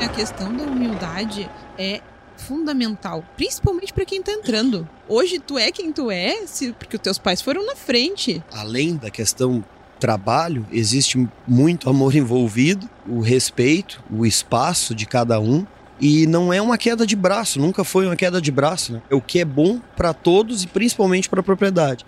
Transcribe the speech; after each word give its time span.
A 0.00 0.08
questão 0.08 0.56
da 0.56 0.64
humildade 0.64 1.48
é 1.78 2.00
fundamental, 2.34 3.22
principalmente 3.36 3.92
para 3.92 4.06
quem 4.06 4.22
tá 4.22 4.32
entrando. 4.32 4.88
Hoje 5.06 5.38
tu 5.38 5.58
é 5.58 5.70
quem 5.70 5.92
tu 5.92 6.10
é, 6.10 6.46
se, 6.46 6.72
porque 6.72 6.96
os 6.96 7.02
teus 7.02 7.18
pais 7.18 7.42
foram 7.42 7.66
na 7.66 7.76
frente. 7.76 8.42
Além 8.50 8.96
da 8.96 9.10
questão 9.10 9.62
trabalho, 9.98 10.66
existe 10.72 11.28
muito 11.46 11.90
amor 11.90 12.16
envolvido, 12.16 12.88
o 13.06 13.20
respeito, 13.20 14.02
o 14.10 14.24
espaço 14.24 14.94
de 14.94 15.04
cada 15.04 15.38
um. 15.38 15.66
E 16.00 16.26
não 16.26 16.50
é 16.50 16.62
uma 16.62 16.78
queda 16.78 17.06
de 17.06 17.14
braço, 17.14 17.60
nunca 17.60 17.84
foi 17.84 18.06
uma 18.06 18.16
queda 18.16 18.40
de 18.40 18.50
braço. 18.50 18.94
Né? 18.94 19.02
É 19.10 19.14
o 19.14 19.20
que 19.20 19.38
é 19.38 19.44
bom 19.44 19.78
para 19.94 20.14
todos 20.14 20.64
e 20.64 20.66
principalmente 20.66 21.28
para 21.28 21.40
a 21.40 21.42
propriedade. 21.42 22.06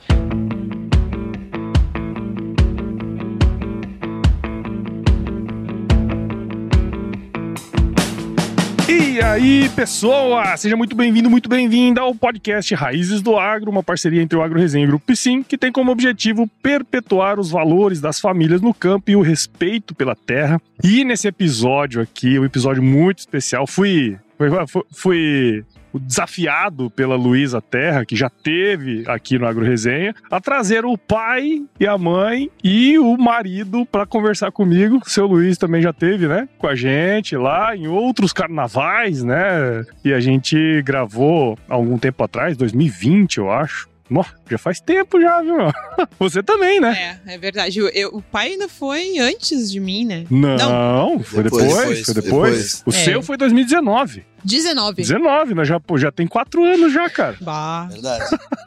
E 9.13 9.21
aí, 9.21 9.69
pessoa! 9.77 10.57
Seja 10.57 10.75
muito 10.75 10.97
bem-vindo, 10.97 11.29
muito 11.29 11.47
bem-vinda 11.47 12.01
ao 12.01 12.15
podcast 12.15 12.75
Raízes 12.75 13.21
do 13.21 13.37
Agro, 13.39 13.71
uma 13.71 13.83
parceria 13.83 14.23
entre 14.23 14.39
o 14.39 14.43
Agro 14.43 14.59
Resenha 14.59 14.85
e 14.85 14.87
o 14.87 14.89
Grupo 14.89 15.05
Piscin, 15.05 15.43
que 15.43 15.59
tem 15.59 15.71
como 15.71 15.93
objetivo 15.93 16.49
perpetuar 16.63 17.39
os 17.39 17.51
valores 17.51 18.01
das 18.01 18.19
famílias 18.19 18.63
no 18.63 18.73
campo 18.73 19.11
e 19.11 19.15
o 19.15 19.21
respeito 19.21 19.95
pela 19.95 20.17
terra. 20.17 20.59
E 20.83 21.05
nesse 21.05 21.29
episódio 21.29 22.01
aqui, 22.01 22.39
um 22.39 22.45
episódio 22.47 22.83
muito 22.83 23.19
especial, 23.19 23.67
fui 23.67 24.17
fui, 24.39 24.85
fui, 24.91 25.65
desafiado 25.99 26.91
pela 26.91 27.17
Luísa 27.17 27.61
Terra, 27.61 28.05
que 28.05 28.17
já 28.17 28.31
teve 28.31 29.05
aqui 29.07 29.39
no 29.39 29.47
Agro 29.47 29.65
Resenha, 29.65 30.15
a 30.31 30.41
trazer 30.41 30.85
o 30.85 30.97
pai 30.97 31.63
e 31.79 31.87
a 31.87 31.97
mãe 31.99 32.51
e 32.63 32.99
o 32.99 33.17
marido 33.17 33.87
para 33.87 34.07
conversar 34.07 34.51
comigo. 34.53 35.01
O 35.05 35.11
seu 35.11 35.27
Luiz 35.27 35.59
também 35.59 35.83
já 35.83 35.93
teve, 35.93 36.27
né? 36.27 36.49
Com 36.59 36.67
a 36.67 36.75
gente 36.75 37.37
lá 37.37 37.77
em 37.77 37.87
outros 37.87 38.33
carnavais, 38.33 39.23
né? 39.23 39.85
E 40.05 40.13
a 40.13 40.21
gente 40.21 40.83
gravou 40.83 41.59
algum 41.69 41.99
tempo 41.99 42.23
atrás, 42.25 42.57
2020, 42.57 43.39
eu 43.39 43.51
acho. 43.51 43.92
Nossa, 44.11 44.35
já 44.51 44.59
faz 44.59 44.81
tempo 44.81 45.21
já, 45.21 45.41
viu? 45.43 45.57
Você 46.19 46.43
também, 46.43 46.81
né? 46.81 47.21
É, 47.27 47.35
é 47.35 47.39
verdade. 47.39 47.79
Eu, 47.79 47.89
eu, 47.89 48.09
o 48.11 48.23
pai 48.23 48.53
ainda 48.53 48.69
foi 48.69 49.19
antes 49.19 49.71
de 49.71 49.81
mim, 49.81 50.05
né? 50.05 50.25
Não, 50.31 50.57
Não. 50.57 51.21
foi 51.21 51.45
depois, 51.45 51.67
depois, 51.67 52.05
foi 52.05 52.15
depois. 52.15 52.23
depois. 52.23 52.83
O 52.87 52.91
é. 52.91 53.05
seu 53.05 53.23
foi 53.23 53.37
2019. 53.37 54.25
19. 54.45 54.97
19, 55.03 55.55
né? 55.55 55.65
Já, 55.65 55.79
pô, 55.79 55.97
já 55.97 56.11
tem 56.11 56.27
quatro 56.27 56.65
anos 56.65 56.93
já, 56.93 57.09
cara. 57.09 57.37
Bah. 57.41 57.89
Verdade. 57.91 58.25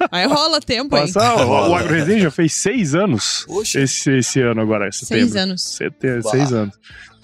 Aí 0.09 0.25
rola 0.25 0.61
tempo 0.61 0.89
Passa, 0.89 1.21
aí. 1.21 1.43
O, 1.43 1.69
o 1.69 1.75
AgroResenha 1.75 2.19
já 2.21 2.31
fez 2.31 2.53
seis 2.53 2.95
anos 2.95 3.45
esse, 3.75 4.11
esse 4.17 4.41
ano 4.41 4.61
agora, 4.61 4.91
setembro. 4.91 5.25
Seis 5.25 5.35
anos. 5.35 5.61
Sete, 5.61 6.21
seis 6.23 6.53
anos. 6.53 6.75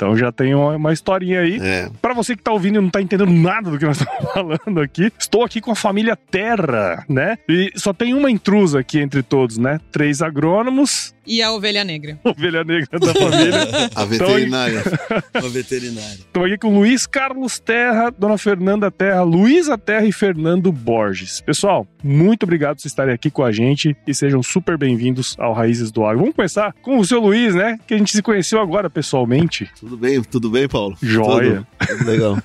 Então 0.02 0.18
já 0.18 0.32
tem 0.32 0.56
uma, 0.56 0.76
uma 0.78 0.92
historinha 0.92 1.42
aí. 1.42 1.60
É. 1.62 1.88
Para 2.02 2.16
você 2.16 2.36
que 2.36 2.42
tá 2.42 2.52
ouvindo 2.52 2.80
e 2.80 2.82
não 2.82 2.90
tá 2.90 3.00
entendendo 3.00 3.32
nada 3.32 3.70
do 3.70 3.78
que 3.78 3.86
nós 3.86 4.02
estamos 4.02 4.34
falando 4.34 4.82
aqui, 4.82 5.14
estou 5.16 5.44
aqui 5.44 5.62
com 5.62 5.70
a 5.70 5.76
família 5.76 6.16
Terra, 6.16 7.06
né? 7.08 7.38
E 7.48 7.72
só 7.76 7.94
tem 7.94 8.16
uma 8.16 8.32
intrusa 8.32 8.80
aqui 8.80 9.00
entre 9.00 9.22
todos, 9.22 9.60
né? 9.60 9.80
Três 9.92 10.24
agrônomos. 10.24 11.14
E 11.26 11.42
a 11.42 11.52
ovelha 11.52 11.84
negra. 11.84 12.20
Ovelha 12.26 12.64
negra 12.64 13.00
da 13.00 13.14
família. 13.14 13.60
a 13.94 14.06
veterinária. 14.06 14.84
a 15.34 15.40
veterinária. 15.42 16.16
Estou 16.16 16.46
aqui 16.46 16.58
com 16.58 16.74
Luiz 16.74 17.06
Carlos 17.06 17.60
Terra, 17.60 18.10
Dona 18.10 18.40
Fernanda 18.40 18.90
Terra, 18.90 19.22
Luísa 19.22 19.78
Terra 19.78 20.06
e 20.06 20.12
Fernando 20.12 20.72
Borges. 20.72 21.40
Pessoal, 21.42 21.86
muito 22.04 22.44
obrigado 22.44 22.78
por 22.82 22.88
estarem 22.88 23.14
aqui 23.14 23.30
com 23.30 23.44
a 23.44 23.52
gente 23.52 23.96
e 24.08 24.16
sejam 24.16 24.42
super 24.42 24.78
bem-vindos 24.78 25.36
ao 25.38 25.54
Raízes 25.54 25.92
do 25.92 26.04
Agro. 26.04 26.22
Vamos 26.22 26.36
começar 26.36 26.74
com 26.82 26.98
o 26.98 27.06
seu 27.06 27.20
Luiz, 27.20 27.54
né? 27.54 27.78
Que 27.86 27.94
a 27.94 27.98
gente 27.98 28.12
se 28.12 28.24
conheceu 28.24 28.60
agora 28.60 28.90
pessoalmente. 28.90 29.70
Tudo 29.92 30.00
bem, 30.00 30.24
tudo 30.24 30.50
bem, 30.50 30.70
Paulo? 30.70 30.96
Joia. 31.02 31.68
Tudo, 31.78 31.98
tudo 31.98 32.10
legal. 32.10 32.38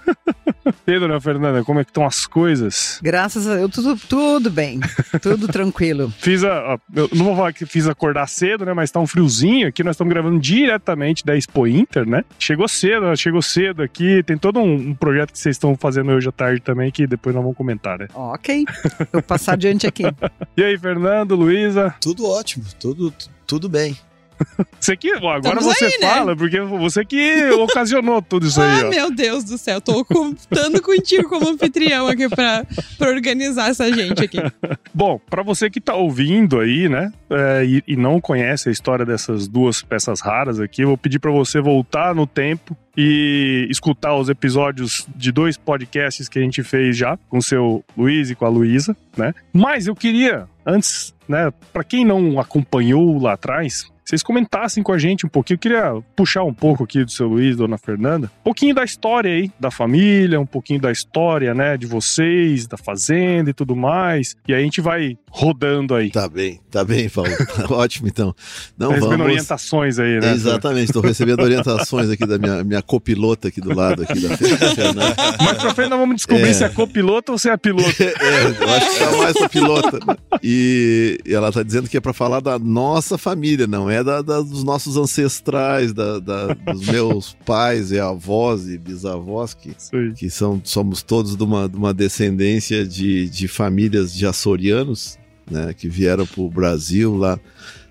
e 0.84 0.91
aí, 0.91 0.98
dona 0.98 1.20
Fernanda, 1.20 1.62
como 1.62 1.78
é 1.78 1.84
que 1.84 1.91
estão 1.91 2.05
as 2.05 2.27
coisas? 2.27 2.98
Graças 3.00 3.47
a 3.47 3.55
Deus, 3.55 3.70
tudo, 3.70 3.97
tudo 3.97 4.51
bem. 4.51 4.80
Tudo 5.23 5.46
tranquilo. 5.46 6.12
Fiz 6.18 6.42
a. 6.42 6.77
Eu 6.92 7.08
não 7.14 7.24
vou 7.24 7.36
falar 7.36 7.52
que 7.52 7.64
fiz 7.64 7.86
acordar 7.86 8.27
cedo, 8.27 8.64
né? 8.64 8.74
Mas 8.74 8.90
tá 8.90 8.98
um 8.98 9.06
friozinho 9.06 9.68
aqui. 9.68 9.85
Nós 9.85 9.95
estamos 9.95 10.12
gravando 10.12 10.40
diretamente 10.40 11.24
da 11.24 11.36
Expo 11.36 11.68
Inter, 11.68 12.05
né? 12.05 12.24
Chegou 12.36 12.67
cedo, 12.67 13.14
chegou 13.17 13.40
cedo 13.40 13.80
aqui. 13.80 14.24
Tem 14.24 14.36
todo 14.36 14.58
um, 14.58 14.74
um 14.74 14.95
projeto 14.95 15.30
que 15.33 15.39
vocês 15.39 15.55
estão 15.55 15.77
fazendo 15.77 16.11
hoje 16.11 16.29
à 16.29 16.33
tarde 16.33 16.61
também, 16.61 16.90
que 16.90 17.06
depois 17.06 17.33
nós 17.33 17.45
vamos 17.45 17.56
comentar, 17.56 17.96
né? 17.96 18.08
Ok. 18.12 18.64
Vou 19.12 19.23
passar 19.23 19.52
adiante 19.52 19.86
aqui. 19.86 20.02
e 20.56 20.64
aí, 20.64 20.77
Fernando, 20.77 21.36
Luísa? 21.36 21.95
Tudo 22.01 22.29
ótimo, 22.29 22.64
tudo, 22.80 23.14
tudo 23.46 23.68
bem. 23.68 23.96
Você 24.79 24.97
que, 24.97 25.13
agora 25.13 25.39
Estamos 25.39 25.64
você 25.64 25.85
aí, 25.86 25.98
né? 26.01 26.08
fala, 26.08 26.33
né? 26.33 26.36
porque 26.36 26.61
você 26.61 27.05
que 27.05 27.51
ocasionou 27.51 28.23
tudo 28.23 28.47
isso 28.47 28.61
aí. 28.61 28.83
Ah, 28.83 28.85
meu 28.85 29.11
Deus 29.11 29.42
do 29.42 29.58
céu, 29.58 29.80
tô 29.80 30.05
contando 30.05 30.80
contigo 30.80 31.29
como 31.29 31.48
anfitrião 31.48 32.07
aqui 32.07 32.29
pra, 32.29 32.64
pra 32.98 33.08
organizar 33.08 33.70
essa 33.70 33.92
gente 33.92 34.23
aqui. 34.23 34.39
Bom, 34.95 35.19
para 35.19 35.42
você 35.42 35.69
que 35.69 35.80
tá 35.80 35.95
ouvindo 35.95 36.61
aí, 36.61 36.89
né, 36.89 37.13
é, 37.30 37.64
e, 37.64 37.83
e, 37.86 37.97
não 37.97 38.20
conhece 38.20 38.69
a 38.69 38.73
história 38.73 39.05
dessas 39.05 39.48
duas 39.48 39.83
peças 39.83 40.20
raras 40.20 40.61
aqui, 40.61 40.83
eu 40.83 40.89
vou 40.89 40.98
pedir 40.98 41.18
para 41.18 41.30
você 41.30 41.61
voltar 41.61 42.14
no 42.14 42.27
tempo 42.27 42.77
e 42.97 43.67
escutar 43.68 44.14
os 44.17 44.29
episódios 44.29 45.07
de 45.14 45.30
dois 45.30 45.57
podcasts 45.57 46.29
que 46.29 46.39
a 46.39 46.42
gente 46.42 46.63
fez 46.63 46.97
já, 46.97 47.18
com 47.29 47.39
o 47.39 47.42
seu 47.42 47.85
Luiz 47.97 48.30
e 48.30 48.35
com 48.35 48.47
a 48.47 48.48
Luísa, 48.48 48.97
né? 49.17 49.35
Mas 49.53 49.86
eu 49.86 49.95
queria, 49.95 50.47
antes, 50.64 51.14
né, 51.29 51.53
para 51.73 51.85
quem 51.85 52.05
não 52.05 52.41
acompanhou 52.41 53.20
lá 53.20 53.35
atrás, 53.35 53.85
vocês 54.06 54.22
comentassem 54.22 54.84
com 54.84 54.92
a 54.92 54.98
gente 54.98 55.27
um 55.27 55.28
pouquinho. 55.28 55.56
Eu 55.56 55.58
queria 55.58 56.02
puxar 56.14 56.44
um 56.44 56.55
pouco 56.55 56.84
aqui 56.84 57.05
do 57.05 57.11
seu 57.11 57.27
Luiz, 57.27 57.56
dona 57.56 57.77
Fernanda, 57.77 58.30
um 58.40 58.44
pouquinho 58.44 58.72
da 58.72 58.84
história 58.84 59.33
aí 59.33 59.50
da 59.58 59.68
família, 59.68 60.39
um 60.39 60.46
pouquinho 60.46 60.80
da 60.80 60.92
história, 60.92 61.52
né, 61.52 61.77
de 61.77 61.86
vocês, 61.86 62.68
da 62.68 62.77
fazenda 62.77 63.50
e 63.50 63.52
tudo 63.52 63.74
mais. 63.74 64.36
E 64.46 64.55
aí 64.55 64.61
a 64.61 64.64
gente 64.64 64.80
vai 64.80 65.18
rodando 65.28 65.92
aí. 65.92 66.11
Tá 66.11 66.28
bem, 66.28 66.61
tá 66.70 66.84
bem, 66.84 67.08
Paulo. 67.08 67.30
Ótimo, 67.70 68.06
então. 68.06 68.33
Não, 68.78 68.90
tá 68.90 68.94
recebendo 68.94 69.18
vamos... 69.18 69.33
orientações 69.33 69.98
aí, 69.98 70.20
né? 70.20 70.33
Exatamente, 70.33 70.84
estou 70.86 71.02
recebendo 71.02 71.42
orientações 71.42 72.08
aqui 72.08 72.24
da 72.24 72.38
minha, 72.38 72.62
minha 72.62 72.83
copilota 72.83 73.48
aqui 73.48 73.61
do 73.61 73.74
lado 73.74 74.05
aqui 74.05 74.20
da 74.20 74.36
Fernanda. 74.36 75.17
Mas 75.42 75.58
pra 75.58 75.74
frente 75.74 75.90
nós 75.90 75.98
vamos 75.98 76.17
descobrir 76.17 76.50
é... 76.50 76.52
se 76.52 76.62
é 76.62 76.68
copilota 76.68 77.33
ou 77.33 77.38
se 77.38 77.50
é 77.50 77.56
piloto. 77.56 78.02
é, 78.02 78.12
eu 78.61 78.68
acho 78.70 78.92
que 78.92 78.98
tá 78.98 79.17
mais 79.17 79.48
pilota. 79.48 79.98
E, 80.44 81.18
e 81.27 81.34
ela 81.34 81.50
tá 81.50 81.64
dizendo 81.64 81.88
que 81.88 81.96
é 81.96 82.00
para 82.00 82.12
falar 82.12 82.38
da 82.38 82.56
nossa 82.56 83.18
família, 83.18 83.67
não 83.67 83.90
é 83.90 83.95
é 83.96 84.05
da, 84.05 84.23
da, 84.23 84.40
dos 84.40 84.62
nossos 84.62 84.96
ancestrais, 84.96 85.92
da, 85.92 86.18
da, 86.18 86.55
dos 86.55 86.86
meus 86.89 87.36
pais 87.45 87.90
e 87.90 87.98
avós 87.98 88.68
e 88.68 88.79
bisavós, 88.79 89.55
que, 89.55 89.74
que 90.14 90.30
são, 90.30 90.61
somos 90.64 91.02
todos 91.02 91.36
de 91.36 91.42
uma, 91.42 91.68
de 91.68 91.77
uma 91.77 91.92
descendência 91.92 92.86
de, 92.86 93.29
de 93.29 93.48
famílias 93.48 94.14
de 94.14 94.27
açorianos, 94.27 95.18
né, 95.51 95.73
que 95.74 95.89
vieram 95.89 96.27
para 96.27 96.40
o 96.40 96.51
Brasil 96.51 97.17
lá 97.17 97.39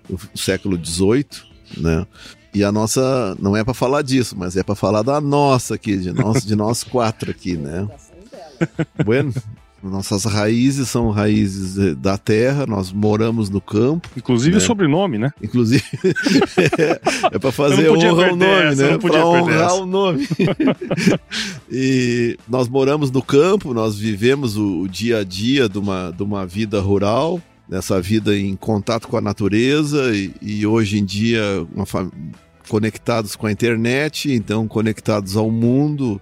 no 0.09 0.19
século 0.35 0.79
XVIII, 0.83 1.25
né? 1.77 2.05
E 2.53 2.63
a 2.63 2.71
nossa, 2.71 3.35
não 3.37 3.57
é 3.57 3.65
para 3.65 3.73
falar 3.73 4.01
disso, 4.01 4.33
mas 4.37 4.55
é 4.55 4.63
para 4.63 4.75
falar 4.75 5.01
da 5.01 5.19
nossa 5.19 5.75
aqui, 5.75 5.97
de 5.97 6.13
nós, 6.13 6.45
de 6.45 6.55
nós 6.55 6.85
quatro 6.85 7.31
aqui, 7.31 7.57
né? 7.57 7.85
Bueno, 9.03 9.33
nossas 9.91 10.25
raízes 10.25 10.89
são 10.89 11.09
raízes 11.09 11.95
da 11.95 12.17
terra, 12.17 12.65
nós 12.65 12.91
moramos 12.91 13.49
no 13.49 13.61
campo. 13.61 14.09
Inclusive 14.15 14.51
né? 14.51 14.57
o 14.57 14.61
sobrenome, 14.61 15.17
né? 15.17 15.31
Inclusive. 15.41 15.83
é, 16.79 17.35
é 17.35 17.39
para 17.39 17.51
fazer 17.51 17.89
honra 17.89 18.29
ao 18.29 18.35
nome, 18.35 18.71
essa, 18.71 18.91
né? 18.91 18.97
Para 18.97 19.25
honrar 19.25 19.75
o 19.75 19.85
nome. 19.85 20.27
e 21.71 22.37
nós 22.47 22.67
moramos 22.67 23.11
no 23.11 23.21
campo, 23.21 23.73
nós 23.73 23.97
vivemos 23.97 24.57
o, 24.57 24.81
o, 24.81 24.87
dia 24.87 25.19
a 25.19 25.23
dia 25.23 25.69
de 25.69 25.77
uma, 25.77 26.11
de 26.11 26.23
uma 26.23 26.45
vida 26.45 26.79
rural, 26.79 27.41
nessa 27.67 28.01
vida 28.01 28.37
em 28.37 28.55
contato 28.55 29.07
com 29.07 29.17
a 29.17 29.21
natureza 29.21 30.15
e, 30.15 30.33
e 30.41 30.65
hoje 30.65 30.99
em 30.99 31.05
dia 31.05 31.41
conectados 32.67 33.35
com 33.35 33.47
a 33.47 33.51
internet, 33.51 34.31
então 34.31 34.67
conectados 34.67 35.35
ao 35.35 35.51
mundo 35.51 36.19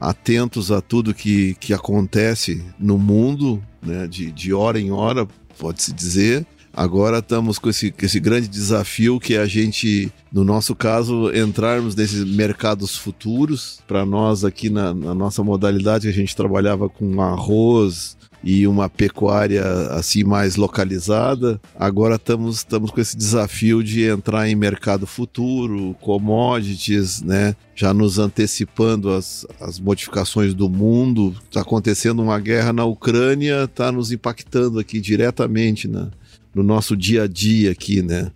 atentos 0.00 0.70
a 0.70 0.80
tudo 0.80 1.14
que, 1.14 1.54
que 1.54 1.72
acontece 1.72 2.64
no 2.78 2.98
mundo, 2.98 3.62
né, 3.82 4.06
de, 4.06 4.30
de 4.30 4.52
hora 4.52 4.78
em 4.80 4.90
hora, 4.90 5.26
pode-se 5.58 5.92
dizer. 5.92 6.46
Agora 6.72 7.18
estamos 7.18 7.58
com 7.58 7.68
esse, 7.68 7.92
esse 8.00 8.20
grande 8.20 8.46
desafio 8.46 9.18
que 9.18 9.34
é 9.34 9.38
a 9.38 9.46
gente, 9.46 10.12
no 10.32 10.44
nosso 10.44 10.76
caso, 10.76 11.32
entrarmos 11.34 11.96
nesses 11.96 12.22
mercados 12.22 12.96
futuros. 12.96 13.80
Para 13.88 14.06
nós, 14.06 14.44
aqui 14.44 14.70
na, 14.70 14.94
na, 14.94 15.14
nossa 15.14 15.42
modalidade, 15.42 16.06
a 16.06 16.12
gente 16.12 16.36
trabalhava 16.36 16.88
com 16.88 17.20
arroz, 17.20 18.16
e 18.42 18.66
uma 18.66 18.88
pecuária 18.88 19.64
assim 19.90 20.24
mais 20.24 20.56
localizada. 20.56 21.60
Agora 21.78 22.16
estamos, 22.16 22.58
estamos 22.58 22.90
com 22.90 23.00
esse 23.00 23.16
desafio 23.16 23.82
de 23.82 24.04
entrar 24.04 24.48
em 24.48 24.54
mercado 24.54 25.06
futuro, 25.06 25.96
commodities, 26.00 27.22
né? 27.22 27.54
Já 27.74 27.92
nos 27.92 28.18
antecipando 28.18 29.10
as, 29.10 29.46
as 29.60 29.78
modificações 29.78 30.54
do 30.54 30.68
mundo. 30.68 31.34
Está 31.44 31.60
acontecendo 31.60 32.22
uma 32.22 32.38
guerra 32.38 32.72
na 32.72 32.84
Ucrânia, 32.84 33.64
está 33.64 33.90
nos 33.92 34.12
impactando 34.12 34.78
aqui 34.78 35.00
diretamente 35.00 35.88
na, 35.88 36.08
no 36.54 36.62
nosso 36.62 36.96
dia 36.96 37.24
a 37.24 37.26
dia 37.26 37.70
aqui, 37.72 38.02
né? 38.02 38.30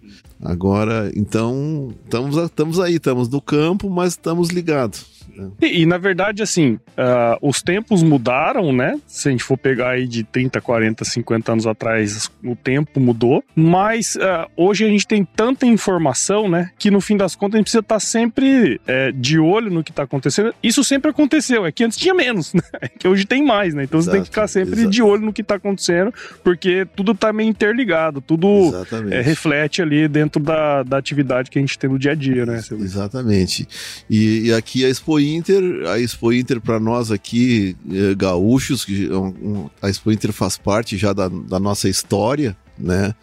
Agora, 0.44 1.12
então, 1.14 1.94
estamos, 2.04 2.36
estamos 2.36 2.80
aí, 2.80 2.96
estamos 2.96 3.28
no 3.28 3.40
campo, 3.40 3.88
mas 3.88 4.14
estamos 4.14 4.48
ligados. 4.48 5.11
E, 5.60 5.82
e, 5.82 5.86
na 5.86 5.98
verdade, 5.98 6.42
assim, 6.42 6.74
uh, 6.74 7.38
os 7.40 7.62
tempos 7.62 8.02
mudaram, 8.02 8.72
né? 8.72 8.98
Se 9.06 9.28
a 9.28 9.30
gente 9.30 9.44
for 9.44 9.56
pegar 9.56 9.90
aí 9.90 10.06
de 10.06 10.24
30, 10.24 10.60
40, 10.60 11.04
50 11.04 11.52
anos 11.52 11.66
atrás, 11.66 12.30
o 12.44 12.56
tempo 12.56 13.00
mudou. 13.00 13.42
Mas 13.54 14.16
uh, 14.16 14.48
hoje 14.56 14.84
a 14.84 14.88
gente 14.88 15.06
tem 15.06 15.24
tanta 15.24 15.66
informação, 15.66 16.48
né? 16.48 16.70
Que 16.78 16.90
no 16.90 17.00
fim 17.00 17.16
das 17.16 17.34
contas 17.34 17.54
a 17.54 17.58
gente 17.58 17.66
precisa 17.66 17.80
estar 17.80 17.96
tá 17.96 18.00
sempre 18.00 18.80
é, 18.86 19.12
de 19.12 19.38
olho 19.38 19.70
no 19.70 19.82
que 19.82 19.90
está 19.90 20.02
acontecendo. 20.02 20.54
Isso 20.62 20.82
sempre 20.84 21.10
aconteceu, 21.10 21.66
é 21.66 21.72
que 21.72 21.84
antes 21.84 21.98
tinha 21.98 22.14
menos, 22.14 22.52
né? 22.54 22.62
É 22.82 22.88
que 22.88 23.06
hoje 23.06 23.24
tem 23.24 23.44
mais, 23.44 23.74
né? 23.74 23.84
Então 23.84 24.00
Exato, 24.00 24.10
você 24.10 24.16
tem 24.16 24.22
que 24.22 24.30
ficar 24.30 24.48
sempre 24.48 24.72
exato. 24.72 24.90
de 24.90 25.02
olho 25.02 25.22
no 25.24 25.32
que 25.32 25.40
está 25.40 25.54
acontecendo, 25.54 26.12
porque 26.42 26.84
tudo 26.96 27.12
está 27.12 27.32
meio 27.32 27.48
interligado, 27.48 28.20
tudo 28.20 28.72
é, 29.08 29.20
reflete 29.20 29.80
ali 29.80 30.08
dentro 30.08 30.42
da, 30.42 30.82
da 30.82 30.98
atividade 30.98 31.48
que 31.48 31.58
a 31.58 31.62
gente 31.62 31.78
tem 31.78 31.88
no 31.88 31.96
dia 31.96 32.10
a 32.10 32.14
dia, 32.14 32.44
né? 32.44 32.60
Exatamente. 32.72 33.68
E, 34.10 34.48
e 34.48 34.52
aqui 34.52 34.84
a 34.84 34.88
Expo 34.88 35.18
Inter, 35.34 35.88
a 35.88 35.98
Expo 35.98 36.32
Inter 36.32 36.60
para 36.60 36.78
nós 36.78 37.10
aqui, 37.10 37.76
eh, 37.90 38.14
gaúchos, 38.14 38.84
que 38.84 39.06
é 39.06 39.86
a 39.86 39.88
Expo 39.88 40.12
Inter 40.12 40.32
faz 40.32 40.56
parte 40.56 40.96
já 40.96 41.12
da, 41.12 41.28
da 41.28 41.58
nossa 41.58 41.88
história, 41.88 42.56
né? 42.78 43.14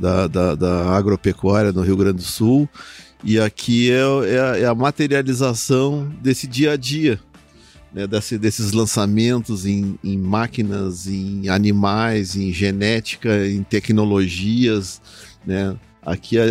Da, 0.00 0.26
da, 0.26 0.54
da, 0.54 0.96
agropecuária 0.96 1.70
no 1.70 1.82
Rio 1.82 1.96
Grande 1.96 2.16
do 2.18 2.22
Sul. 2.22 2.68
E 3.22 3.38
aqui 3.38 3.90
é, 3.90 4.00
é, 4.34 4.40
a, 4.40 4.58
é 4.58 4.64
a 4.64 4.74
materialização 4.74 6.10
desse 6.20 6.46
dia 6.46 6.72
a 6.72 6.76
dia, 6.76 7.20
né, 7.92 8.06
desse, 8.06 8.38
desses 8.38 8.72
lançamentos 8.72 9.66
em, 9.66 9.98
em, 10.02 10.18
máquinas, 10.18 11.06
em 11.06 11.48
animais, 11.48 12.34
em 12.34 12.52
genética, 12.52 13.46
em 13.46 13.62
tecnologias, 13.62 15.00
né? 15.46 15.76
Aqui 16.04 16.38
a, 16.38 16.44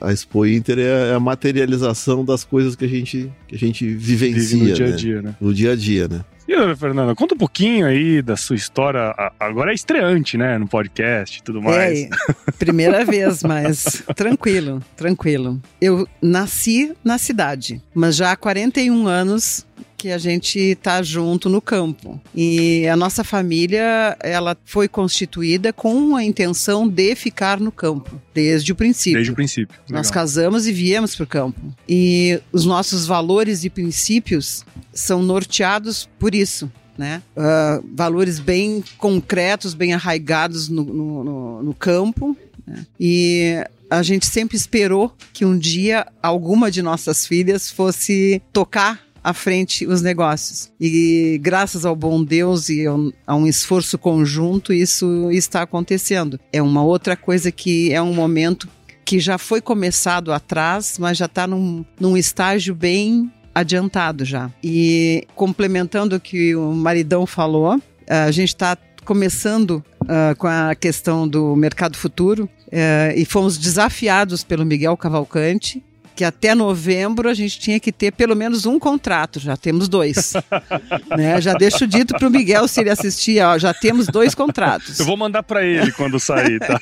a, 0.00 0.08
a 0.08 0.12
Expo 0.12 0.44
Inter 0.44 0.78
é 0.78 1.14
a 1.14 1.20
materialização 1.20 2.24
das 2.24 2.42
coisas 2.42 2.74
que 2.74 2.84
a 2.84 2.88
gente, 2.88 3.30
que 3.46 3.54
a 3.54 3.58
gente 3.58 3.88
vivencia. 3.88 4.58
Vive 4.58 4.70
no 4.70 4.74
dia 4.74 4.86
a 4.86 4.88
né? 4.88 4.96
dia, 4.96 5.22
né? 5.22 5.36
No 5.40 5.54
dia 5.54 5.72
a 5.72 5.76
dia, 5.76 6.08
né? 6.08 6.24
E 6.48 6.54
aí, 6.54 6.76
Fernanda, 6.76 7.12
conta 7.14 7.34
um 7.34 7.38
pouquinho 7.38 7.86
aí 7.86 8.22
da 8.22 8.36
sua 8.36 8.54
história. 8.54 9.12
Agora 9.38 9.72
é 9.72 9.74
estreante, 9.74 10.38
né? 10.38 10.56
No 10.58 10.68
podcast 10.68 11.38
e 11.38 11.42
tudo 11.42 11.60
mais. 11.60 12.02
É, 12.02 12.08
primeira 12.56 13.04
vez, 13.04 13.42
mas 13.42 14.04
tranquilo, 14.14 14.80
tranquilo. 14.96 15.60
Eu 15.80 16.06
nasci 16.22 16.94
na 17.02 17.18
cidade, 17.18 17.82
mas 17.92 18.14
já 18.14 18.30
há 18.30 18.36
41 18.36 19.08
anos 19.08 19.66
que 19.96 20.10
a 20.10 20.18
gente 20.18 20.58
está 20.58 21.02
junto 21.02 21.48
no 21.48 21.60
campo. 21.60 22.20
E 22.34 22.86
a 22.88 22.96
nossa 22.96 23.24
família, 23.24 24.16
ela 24.20 24.56
foi 24.64 24.88
constituída 24.88 25.72
com 25.72 26.14
a 26.14 26.22
intenção 26.22 26.86
de 26.86 27.14
ficar 27.14 27.58
no 27.58 27.72
campo, 27.72 28.20
desde 28.34 28.72
o 28.72 28.74
princípio. 28.74 29.18
Desde 29.18 29.32
o 29.32 29.34
princípio. 29.34 29.78
Legal. 29.86 29.98
Nós 29.98 30.10
casamos 30.10 30.66
e 30.66 30.72
viemos 30.72 31.14
para 31.14 31.24
o 31.24 31.26
campo. 31.26 31.60
E 31.88 32.40
os 32.52 32.64
nossos 32.64 33.06
valores 33.06 33.64
e 33.64 33.70
princípios 33.70 34.64
são 34.92 35.22
norteados 35.22 36.08
por 36.18 36.34
isso. 36.34 36.70
Né? 36.96 37.22
Uh, 37.36 37.86
valores 37.94 38.38
bem 38.38 38.82
concretos, 38.96 39.74
bem 39.74 39.92
arraigados 39.92 40.68
no, 40.68 40.82
no, 40.82 41.24
no, 41.24 41.62
no 41.62 41.74
campo. 41.74 42.36
Né? 42.66 42.86
E 42.98 43.64
a 43.90 44.02
gente 44.02 44.26
sempre 44.26 44.56
esperou 44.56 45.14
que 45.32 45.44
um 45.44 45.58
dia 45.58 46.06
alguma 46.22 46.70
de 46.70 46.82
nossas 46.82 47.26
filhas 47.26 47.70
fosse 47.70 48.42
tocar 48.52 49.05
à 49.26 49.32
frente 49.32 49.84
os 49.84 50.02
negócios. 50.02 50.70
E 50.80 51.36
graças 51.42 51.84
ao 51.84 51.96
bom 51.96 52.22
Deus 52.22 52.68
e 52.68 52.84
a 53.26 53.34
um 53.34 53.44
esforço 53.44 53.98
conjunto, 53.98 54.72
isso 54.72 55.28
está 55.32 55.62
acontecendo. 55.62 56.38
É 56.52 56.62
uma 56.62 56.84
outra 56.84 57.16
coisa 57.16 57.50
que 57.50 57.92
é 57.92 58.00
um 58.00 58.14
momento 58.14 58.68
que 59.04 59.18
já 59.18 59.36
foi 59.36 59.60
começado 59.60 60.32
atrás, 60.32 60.96
mas 61.00 61.18
já 61.18 61.24
está 61.24 61.44
num, 61.44 61.84
num 61.98 62.16
estágio 62.16 62.72
bem 62.72 63.28
adiantado 63.52 64.24
já. 64.24 64.48
E 64.62 65.26
complementando 65.34 66.14
o 66.14 66.20
que 66.20 66.54
o 66.54 66.72
maridão 66.72 67.26
falou, 67.26 67.82
a 68.08 68.30
gente 68.30 68.50
está 68.50 68.78
começando 69.04 69.82
uh, 70.02 70.36
com 70.36 70.46
a 70.46 70.72
questão 70.74 71.26
do 71.26 71.56
mercado 71.56 71.96
futuro 71.96 72.48
uh, 72.66 73.12
e 73.16 73.24
fomos 73.24 73.58
desafiados 73.58 74.44
pelo 74.44 74.64
Miguel 74.64 74.96
Cavalcante 74.96 75.84
que 76.16 76.24
até 76.24 76.54
novembro 76.54 77.28
a 77.28 77.34
gente 77.34 77.60
tinha 77.60 77.78
que 77.78 77.92
ter 77.92 78.10
pelo 78.10 78.34
menos 78.34 78.64
um 78.64 78.78
contrato, 78.78 79.38
já 79.38 79.54
temos 79.54 79.86
dois. 79.86 80.32
né? 81.14 81.38
Já 81.42 81.52
deixo 81.52 81.86
dito 81.86 82.14
para 82.14 82.26
o 82.26 82.30
Miguel 82.30 82.66
se 82.66 82.80
ele 82.80 82.88
assistir, 82.88 83.44
ó, 83.44 83.58
já 83.58 83.74
temos 83.74 84.06
dois 84.06 84.34
contratos. 84.34 84.98
Eu 84.98 85.04
vou 85.04 85.16
mandar 85.16 85.42
para 85.42 85.62
ele 85.62 85.92
quando 85.92 86.18
sair, 86.18 86.58
tá? 86.58 86.80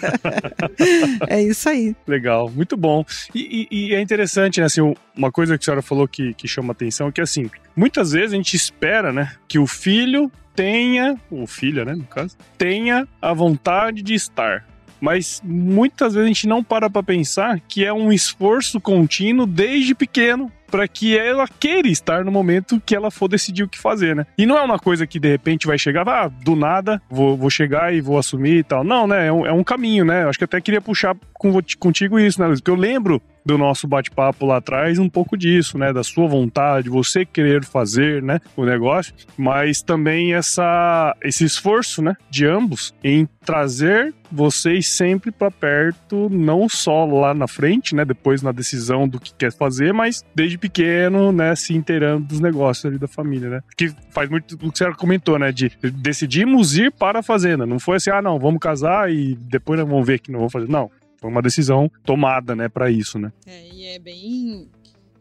é 1.29 1.43
isso 1.43 1.69
aí. 1.69 1.97
Legal, 2.07 2.49
muito 2.49 2.77
bom. 2.77 3.05
E, 3.35 3.69
e, 3.71 3.89
e, 3.89 3.95
é 3.95 4.01
interessante, 4.01 4.61
né, 4.61 4.67
assim, 4.67 4.95
uma 5.17 5.33
coisa 5.33 5.59
que 5.59 5.63
a 5.63 5.65
senhora 5.65 5.83
falou 5.83 6.07
que, 6.07 6.33
que 6.35 6.47
chama 6.47 6.71
atenção, 6.71 7.11
que 7.11 7.21
assim, 7.21 7.51
muitas 7.75 8.13
vezes 8.13 8.33
a 8.33 8.37
gente 8.37 8.55
espera, 8.55 9.13
né, 9.13 9.33
que 9.49 9.59
o 9.59 9.67
filho 9.67 10.31
tenha, 10.55 11.19
ou 11.29 11.45
filha, 11.47 11.85
né, 11.85 11.95
no 11.95 12.05
caso, 12.05 12.37
tenha 12.57 13.09
a 13.21 13.33
vontade 13.33 14.01
de 14.01 14.15
estar 14.15 14.65
mas 15.05 15.43
muitas 15.45 16.15
vezes 16.15 16.25
a 16.25 16.29
gente 16.29 16.49
não 16.49 16.65
para 16.65 16.89
para 16.89 17.03
pensar 17.03 17.61
que 17.69 17.85
é 17.85 17.93
um 17.93 18.11
esforço 18.11 18.81
contínuo 18.81 19.47
desde 19.47 19.95
pequeno 19.95 20.51
para 20.71 20.89
que 20.89 21.17
ela 21.17 21.47
queira 21.47 21.87
estar 21.87 22.25
no 22.25 22.33
momento 22.33 22.83
que 22.85 22.97
ela 22.97 23.11
for 23.11 23.29
decidir 23.29 23.62
o 23.62 23.69
que 23.69 23.79
fazer, 23.79 24.17
né? 24.17 24.27
E 24.37 24.47
não 24.47 24.56
é 24.56 24.62
uma 24.62 24.79
coisa 24.79 25.06
que 25.06 25.21
de 25.21 25.29
repente 25.29 25.67
vai 25.67 25.79
chegar, 25.79 26.09
ah, 26.09 26.27
do 26.27 26.56
nada, 26.56 27.01
vou, 27.09 27.37
vou 27.37 27.51
chegar 27.51 27.95
e 27.95 28.01
vou 28.01 28.19
assumir 28.19 28.56
e 28.56 28.65
tal. 28.65 28.83
Não, 28.83 29.06
né? 29.06 29.27
É 29.29 29.33
um, 29.33 29.47
é 29.47 29.53
um 29.53 29.62
caminho, 29.62 30.06
né? 30.06 30.27
Acho 30.27 30.39
que 30.39 30.45
até 30.45 30.59
queria 30.61 30.81
puxar 30.81 31.15
com, 31.35 31.53
contigo 31.79 32.19
isso, 32.19 32.41
né, 32.41 32.47
Luiz? 32.47 32.61
Porque 32.61 32.71
eu 32.71 32.75
lembro 32.75 33.23
do 33.44 33.58
nosso 33.58 33.87
bate-papo 33.87 34.46
lá 34.46 34.56
atrás 34.56 34.99
um 34.99 35.08
pouco 35.08 35.37
disso, 35.37 35.79
né? 35.79 35.93
Da 35.93 36.02
sua 36.02 36.26
vontade, 36.26 36.88
você 36.88 37.25
querer 37.25 37.64
fazer, 37.64 38.23
né? 38.23 38.41
O 38.56 38.64
negócio, 38.64 39.14
mas 39.37 39.82
também 39.82 40.35
essa, 40.35 41.17
esse 41.23 41.44
esforço, 41.44 42.02
né? 42.02 42.17
De 42.31 42.46
ambos 42.46 42.94
em 43.02 43.29
trazer 43.44 44.14
vocês 44.32 44.88
sempre 44.88 45.31
para 45.31 45.50
perto, 45.50 46.29
não 46.31 46.69
só 46.69 47.05
lá 47.05 47.32
na 47.35 47.46
frente, 47.46 47.94
né? 47.94 48.05
Depois 48.05 48.43
na 48.43 48.50
decisão 48.50 49.06
do 49.06 49.20
que 49.20 49.32
quer 49.35 49.52
fazer, 49.52 49.93
mas 49.93 50.25
desde 50.35 50.58
pequeno, 50.58 51.31
né? 51.31 51.55
Se 51.55 51.75
inteirando 51.75 52.26
dos 52.26 52.40
negócios 52.40 52.85
ali 52.85 52.99
da 52.99 53.06
família, 53.06 53.49
né? 53.49 53.61
Que 53.76 53.93
faz 54.11 54.29
muito 54.29 54.55
o 54.55 54.73
que 54.73 54.79
você 54.79 54.90
comentou, 54.94 55.38
né? 55.38 55.52
De 55.52 55.70
decidimos 55.93 56.76
ir 56.76 56.90
para 56.90 57.20
a 57.20 57.23
fazenda. 57.23 57.67
Não 57.67 57.79
foi 57.79 57.97
assim, 57.97 58.11
ah, 58.11 58.23
não, 58.23 58.38
vamos 58.38 58.61
casar 58.61 59.12
e 59.12 59.35
depois 59.35 59.79
nós 59.79 59.88
vamos 59.88 60.06
ver 60.06 60.19
que 60.19 60.32
não 60.32 60.40
vamos 60.40 60.52
fazer. 60.52 60.69
Não, 60.69 60.90
foi 61.25 61.31
uma 61.31 61.41
decisão 61.41 61.91
tomada, 62.05 62.55
né, 62.55 62.69
para 62.69 62.91
isso, 62.91 63.19
né? 63.19 63.32
É, 63.47 63.67
e 63.73 63.87
é 63.87 63.99
bem 63.99 64.69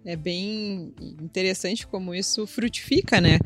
é 0.06 0.18
bem 0.18 0.94
interessante 1.22 1.88
como 1.88 2.14
isso 2.14 2.46
frutifica, 2.46 3.22
né? 3.22 3.40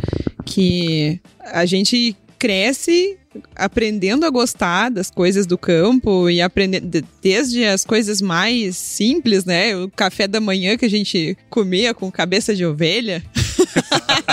Que 0.43 1.21
a 1.39 1.67
gente 1.67 2.17
cresce 2.39 3.19
aprendendo 3.55 4.25
a 4.25 4.31
gostar 4.31 4.89
das 4.89 5.11
coisas 5.11 5.45
do 5.45 5.55
campo 5.55 6.27
e 6.31 6.41
aprendendo 6.41 7.05
desde 7.21 7.63
as 7.63 7.85
coisas 7.85 8.21
mais 8.21 8.75
simples, 8.75 9.45
né? 9.45 9.77
O 9.77 9.87
café 9.91 10.27
da 10.27 10.41
manhã 10.41 10.77
que 10.77 10.85
a 10.85 10.89
gente 10.89 11.37
comia 11.51 11.93
com 11.93 12.11
cabeça 12.11 12.55
de 12.55 12.65
ovelha. 12.65 13.23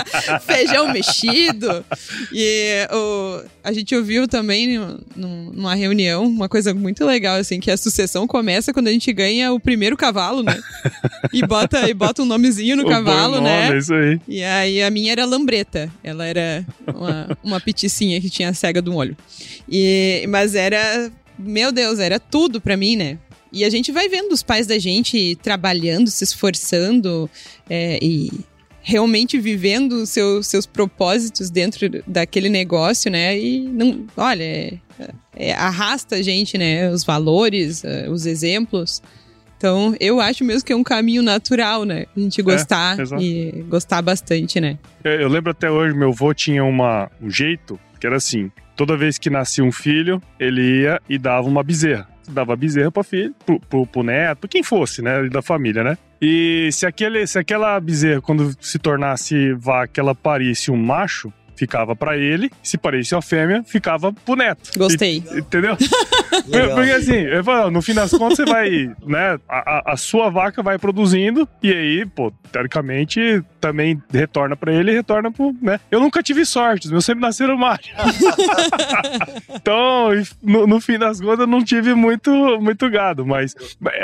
feijão 0.43 0.93
mexido. 0.93 1.85
E 2.33 2.87
o, 2.93 3.45
a 3.63 3.73
gente 3.73 3.95
ouviu 3.95 4.27
também 4.29 4.79
numa 5.17 5.75
reunião 5.75 6.25
uma 6.25 6.49
coisa 6.49 6.75
muito 6.75 7.05
legal, 7.05 7.37
assim, 7.37 7.61
que 7.61 7.71
a 7.71 7.77
sucessão 7.77 8.27
começa 8.27 8.73
quando 8.73 8.89
a 8.89 8.93
gente 8.93 9.13
ganha 9.13 9.53
o 9.53 9.61
primeiro 9.61 9.97
cavalo, 9.97 10.43
né? 10.43 10.61
E 11.33 11.47
bota, 11.47 11.89
e 11.89 11.95
bota 11.95 12.23
um 12.23 12.27
nomezinho 12.27 12.77
no 12.77 12.85
o 12.85 12.89
cavalo, 12.89 13.37
nome, 13.37 13.45
né? 13.45 13.75
É 13.75 13.79
isso 13.79 13.95
aí. 13.95 14.21
E 14.27 14.43
aí 14.43 14.83
a 14.83 14.91
minha 14.91 15.13
era 15.13 15.25
lambreta. 15.25 15.91
Ela 16.03 16.27
era 16.27 16.65
uma, 16.87 17.39
uma 17.43 17.61
peticinha 17.61 18.21
que 18.21 18.31
tinha 18.31 18.49
a 18.49 18.55
cega 18.55 18.81
do 18.81 18.95
olho. 18.95 19.17
E, 19.69 20.25
mas 20.29 20.55
era 20.55 21.11
meu 21.39 21.73
Deus, 21.73 21.99
era 21.99 22.21
tudo 22.21 22.61
para 22.61 22.77
mim, 22.77 22.97
né? 22.97 23.19
E 23.53 23.65
a 23.65 23.71
gente 23.71 23.93
vai 23.93 24.09
vendo 24.09 24.33
os 24.33 24.43
pais 24.43 24.67
da 24.67 24.79
gente 24.79 25.37
trabalhando, 25.37 26.11
se 26.11 26.25
esforçando 26.25 27.31
é, 27.71 27.99
e 28.03 28.31
realmente 28.85 29.41
vivendo 29.41 30.05
seu, 30.05 30.43
seus 30.43 30.67
propósitos 30.67 31.49
dentro 31.49 31.89
daquele 32.07 32.51
negócio, 32.51 33.11
né? 33.11 33.37
E 33.37 33.61
não, 33.61 34.05
olha, 34.15 34.45
é, 34.45 34.79
é, 35.35 35.53
arrasta 35.55 36.17
a 36.17 36.23
gente, 36.23 36.59
né? 36.59 36.91
Os 36.91 37.03
valores, 37.03 37.83
uh, 37.83 38.11
os 38.11 38.27
exemplos. 38.27 39.03
Então, 39.57 39.97
eu 39.99 40.21
acho 40.21 40.45
mesmo 40.45 40.67
que 40.67 40.73
é 40.73 40.77
um 40.77 40.85
caminho 40.85 41.23
natural, 41.23 41.85
né? 41.85 42.05
A 42.15 42.21
gente 42.21 42.43
gostar 42.43 42.99
é, 43.01 43.03
e 43.19 43.65
gostar 43.69 44.03
bastante, 44.03 44.61
né? 44.61 44.79
Eu, 45.03 45.13
eu 45.13 45.29
lembro 45.29 45.51
até 45.51 45.71
hoje, 45.71 45.97
meu 45.97 46.11
avô 46.11 46.35
tinha 46.35 46.63
uma, 46.63 47.11
um 47.23 47.31
jeito 47.31 47.81
que 47.99 48.07
era 48.07 48.17
assim: 48.17 48.53
toda 48.77 48.99
vez 48.99 49.17
que 49.17 49.31
nascia 49.31 49.65
um 49.65 49.73
filho, 49.73 50.23
ele 50.39 50.83
ia 50.83 51.01
e 51.09 51.17
dava 51.17 51.49
uma 51.49 51.63
bezerra 51.63 52.14
dava 52.29 52.57
bezerra 52.57 52.91
para 52.91 53.05
filho, 53.05 53.35
pro, 53.45 53.61
pro, 53.61 53.87
pro, 53.87 54.03
neto, 54.03 54.49
quem 54.49 54.63
fosse, 54.63 55.03
né, 55.03 55.29
da 55.29 55.43
família, 55.43 55.83
né? 55.85 55.99
E 56.21 56.71
se, 56.73 56.87
aquele, 56.87 57.27
se 57.27 57.39
aquela 57.39 57.79
bezerra, 57.79 58.21
quando 58.21 58.55
se 58.61 58.79
tornasse 58.79 59.53
vaca, 59.55 60.01
ela 60.01 60.15
parisse 60.15 60.71
um 60.71 60.77
macho, 60.77 61.33
ficava 61.57 61.95
pra 61.97 62.17
ele, 62.17 62.51
se 62.63 62.77
parecia 62.77 63.19
a 63.19 63.23
fêmea, 63.23 63.63
ficava 63.65 64.13
pro 64.13 64.37
neto. 64.37 64.71
Gostei. 64.79 65.23
E- 65.33 65.39
entendeu? 65.39 65.77
Legal. 66.49 66.75
Porque 66.77 66.91
assim, 66.91 67.15
eu 67.17 67.43
falo, 67.45 67.71
no 67.71 67.81
fim 67.81 67.95
das 67.95 68.11
contas, 68.11 68.37
você 68.37 68.45
vai, 68.45 68.91
né? 69.07 69.39
A, 69.49 69.79
a- 69.79 69.83
a 69.93 69.97
sua 69.97 70.29
vaca 70.31 70.63
vai 70.63 70.79
produzindo, 70.79 71.49
e 71.63 71.73
aí, 71.73 72.07
pô, 72.07 72.33
teoricamente, 72.53 73.43
também 73.61 74.03
retorna 74.13 74.57
pra 74.57 74.73
ele 74.73 74.91
e 74.91 74.95
retorna 74.95 75.31
pro, 75.31 75.55
né? 75.63 75.79
Eu 75.91 76.01
nunca 76.01 76.23
tive 76.23 76.45
sorte, 76.45 76.87
os 76.87 76.91
meus 76.93 77.05
sempre 77.05 77.21
nasceram 77.23 77.57
macho. 77.57 77.91
então, 79.55 80.09
no, 80.43 80.67
no 80.67 80.81
fim 80.81 80.99
das 80.99 81.21
contas, 81.21 81.41
eu 81.41 81.47
não 81.47 81.63
tive 81.65 81.95
muito, 81.95 82.31
muito 82.61 82.89
gado, 82.91 83.25
mas, 83.27 83.55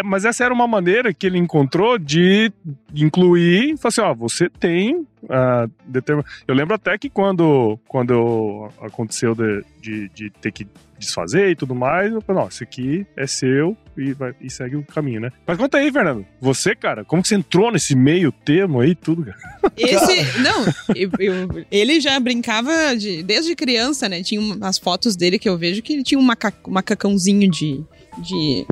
mas 0.04 0.25
essa 0.25 0.45
era 0.45 0.54
uma 0.54 0.66
maneira 0.66 1.12
que 1.12 1.26
ele 1.26 1.38
encontrou 1.38 1.99
de 1.99 2.52
incluir, 2.95 3.76
falar 3.76 3.88
assim, 3.88 4.00
ó, 4.00 4.14
você 4.14 4.49
tem 4.49 5.07
ah, 5.29 5.67
determin- 5.87 6.25
Eu 6.47 6.55
lembro 6.55 6.75
até 6.75 6.97
que 6.99 7.11
quando, 7.11 7.79
quando 7.89 8.69
aconteceu 8.81 9.35
de, 9.35 9.65
de, 9.81 10.09
de 10.11 10.31
ter 10.31 10.53
que 10.53 10.67
desfazer 10.99 11.49
e 11.50 11.57
tudo 11.57 11.75
mais, 11.75 12.12
eu 12.12 12.21
falei, 12.21 12.43
não, 12.43 12.49
isso 12.49 12.62
aqui 12.62 13.07
é 13.17 13.27
seu 13.27 13.75
e, 13.97 14.12
vai- 14.12 14.35
e 14.41 14.50
segue 14.50 14.77
o 14.77 14.83
caminho, 14.85 15.21
né? 15.23 15.31
Mas 15.47 15.57
conta 15.57 15.79
aí, 15.79 15.91
Fernando, 15.91 16.27
você, 16.41 16.75
cara, 16.75 17.05
como 17.05 17.23
que 17.23 17.29
você 17.29 17.37
entrou 17.37 17.73
nesse 17.73 17.97
meio 17.97 18.31
termo 18.31 18.81
aí, 18.81 18.95
tudo, 18.95 19.25
cara? 19.25 19.39
Esse, 19.77 20.39
não, 20.41 20.67
eu- 20.95 21.11
eu- 21.19 21.65
ele 21.71 22.00
já 22.00 22.21
brincava 22.21 22.95
de, 22.97 23.23
desde 23.23 23.55
criança, 23.57 24.09
né? 24.11 24.23
Tinha 24.23 24.41
umas 24.41 24.79
fotos 24.79 25.17
dele 25.17 25.39
que 25.39 25.49
eu 25.49 25.57
vejo 25.57 25.81
que 25.83 25.95
ele 25.95 26.03
tinha 26.03 26.19
um 26.19 26.23
maca, 26.23 26.53
macacãozinho 26.69 27.50
de, 27.50 27.83
de 28.19 28.67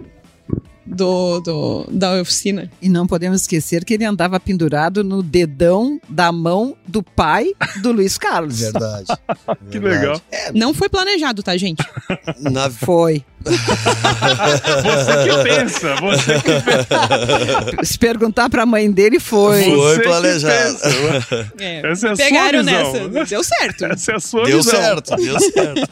do, 0.88 1.40
do, 1.40 1.86
da 1.90 2.20
oficina. 2.20 2.70
E 2.80 2.88
não 2.88 3.06
podemos 3.06 3.42
esquecer 3.42 3.84
que 3.84 3.94
ele 3.94 4.04
andava 4.04 4.40
pendurado 4.40 5.04
no 5.04 5.22
dedão 5.22 6.00
da 6.08 6.32
mão 6.32 6.76
do 6.86 7.02
pai 7.02 7.52
do 7.82 7.92
Luiz 7.92 8.16
Carlos. 8.16 8.58
Verdade. 8.58 9.06
Que 9.70 9.78
verdade. 9.78 10.06
legal. 10.06 10.22
Não 10.54 10.72
foi 10.72 10.88
planejado, 10.88 11.42
tá, 11.42 11.56
gente? 11.56 11.82
Na, 12.38 12.70
Foi. 12.70 13.24
Você 13.44 15.12
que 15.24 15.42
pensa, 15.44 15.94
você 15.96 16.34
que 16.40 16.62
pensa. 16.62 17.84
Se 17.84 17.98
perguntar 17.98 18.50
pra 18.50 18.66
mãe 18.66 18.90
dele, 18.90 19.18
foi. 19.20 19.62
Foi 19.64 19.70
você 19.76 19.96
que 19.98 20.02
planejado. 20.04 20.78
pensa. 20.78 21.52
É, 21.58 21.90
Essa 21.92 22.08
é 22.08 22.12
a 22.12 22.16
pegaram 22.16 22.64
sua 22.64 22.72
visão. 22.82 23.08
nessa. 23.08 23.26
Deu 23.28 23.44
certo. 23.44 23.84
Essa 23.86 24.12
é 24.12 24.14
a 24.16 24.20
sua 24.20 24.44
Deu 24.44 24.56
visão. 24.58 24.80
certo, 24.80 25.16
deu 25.16 25.40
certo. 25.40 25.90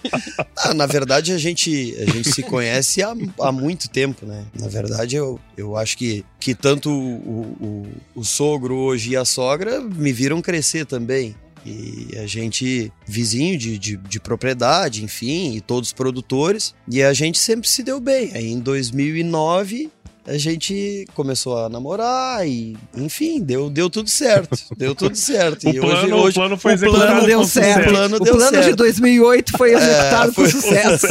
Ah, 0.56 0.74
na 0.74 0.86
verdade, 0.86 1.32
a 1.32 1.38
gente, 1.38 1.96
a 2.00 2.04
gente 2.10 2.30
se 2.32 2.42
conhece 2.42 3.02
há, 3.02 3.14
há 3.40 3.52
muito 3.52 3.88
tempo, 3.88 4.26
né? 4.26 4.44
Na 4.58 4.68
verdade, 4.68 5.16
eu, 5.16 5.38
eu 5.56 5.76
acho 5.76 5.96
que, 5.96 6.24
que 6.40 6.54
tanto 6.54 6.90
o, 6.90 7.86
o, 8.14 8.20
o 8.20 8.24
sogro 8.24 8.74
hoje 8.76 9.10
e 9.12 9.16
a 9.16 9.24
sogra 9.24 9.80
me 9.80 10.12
viram 10.12 10.40
crescer 10.42 10.84
também. 10.86 11.34
E 11.66 12.16
a 12.18 12.26
gente, 12.26 12.92
vizinho 13.06 13.58
de, 13.58 13.76
de, 13.78 13.96
de 13.96 14.20
propriedade, 14.20 15.02
enfim, 15.02 15.54
e 15.56 15.61
todos 15.61 15.92
produtores. 15.92 16.75
E 16.88 17.02
a 17.02 17.12
gente 17.12 17.38
sempre 17.38 17.68
se 17.68 17.82
deu 17.82 17.99
bem. 18.00 18.30
Aí 18.35 18.46
em 18.52 18.61
2009 18.61 19.90
a 20.28 20.37
gente 20.38 21.06
começou 21.14 21.56
a 21.56 21.68
namorar 21.68 22.46
e, 22.49 22.76
enfim, 22.96 23.40
deu, 23.40 23.70
deu 23.70 23.88
tudo 23.88 24.08
certo. 24.11 24.58
Deu 24.76 24.94
tudo 24.94 25.14
certo. 25.16 25.66
O 25.68 25.70
e 25.70 25.78
plano, 25.80 25.96
hoje, 26.02 26.12
o 26.12 26.16
hoje 26.16 26.35
plano 26.35 26.56
foi 26.58 26.73
o 26.73 26.75
executado 26.75 27.04
plano 27.06 27.20
com 27.20 27.26
deu 27.26 27.44
sucesso. 27.44 27.66
certo. 27.75 27.88
O 27.88 27.92
plano 27.92 28.16
O 28.16 28.25
plano 28.25 28.56
de 28.58 28.62
certo. 28.64 28.76
2008 28.76 29.52
foi 29.56 29.75
executado 29.75 30.30
É, 30.30 30.35
foi- 30.35 30.44
com 30.44 30.50
sucesso. 30.50 31.06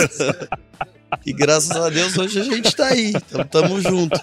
E 1.26 1.34
graças 1.34 1.72
a 1.72 1.90
Deus 1.90 2.18
hoje 2.18 2.40
a 2.40 2.44
gente 2.44 2.76
tá 2.76 2.88
aí. 2.88 3.14
Então 3.16 3.44
tamo 3.46 3.82
junto. 3.82 4.20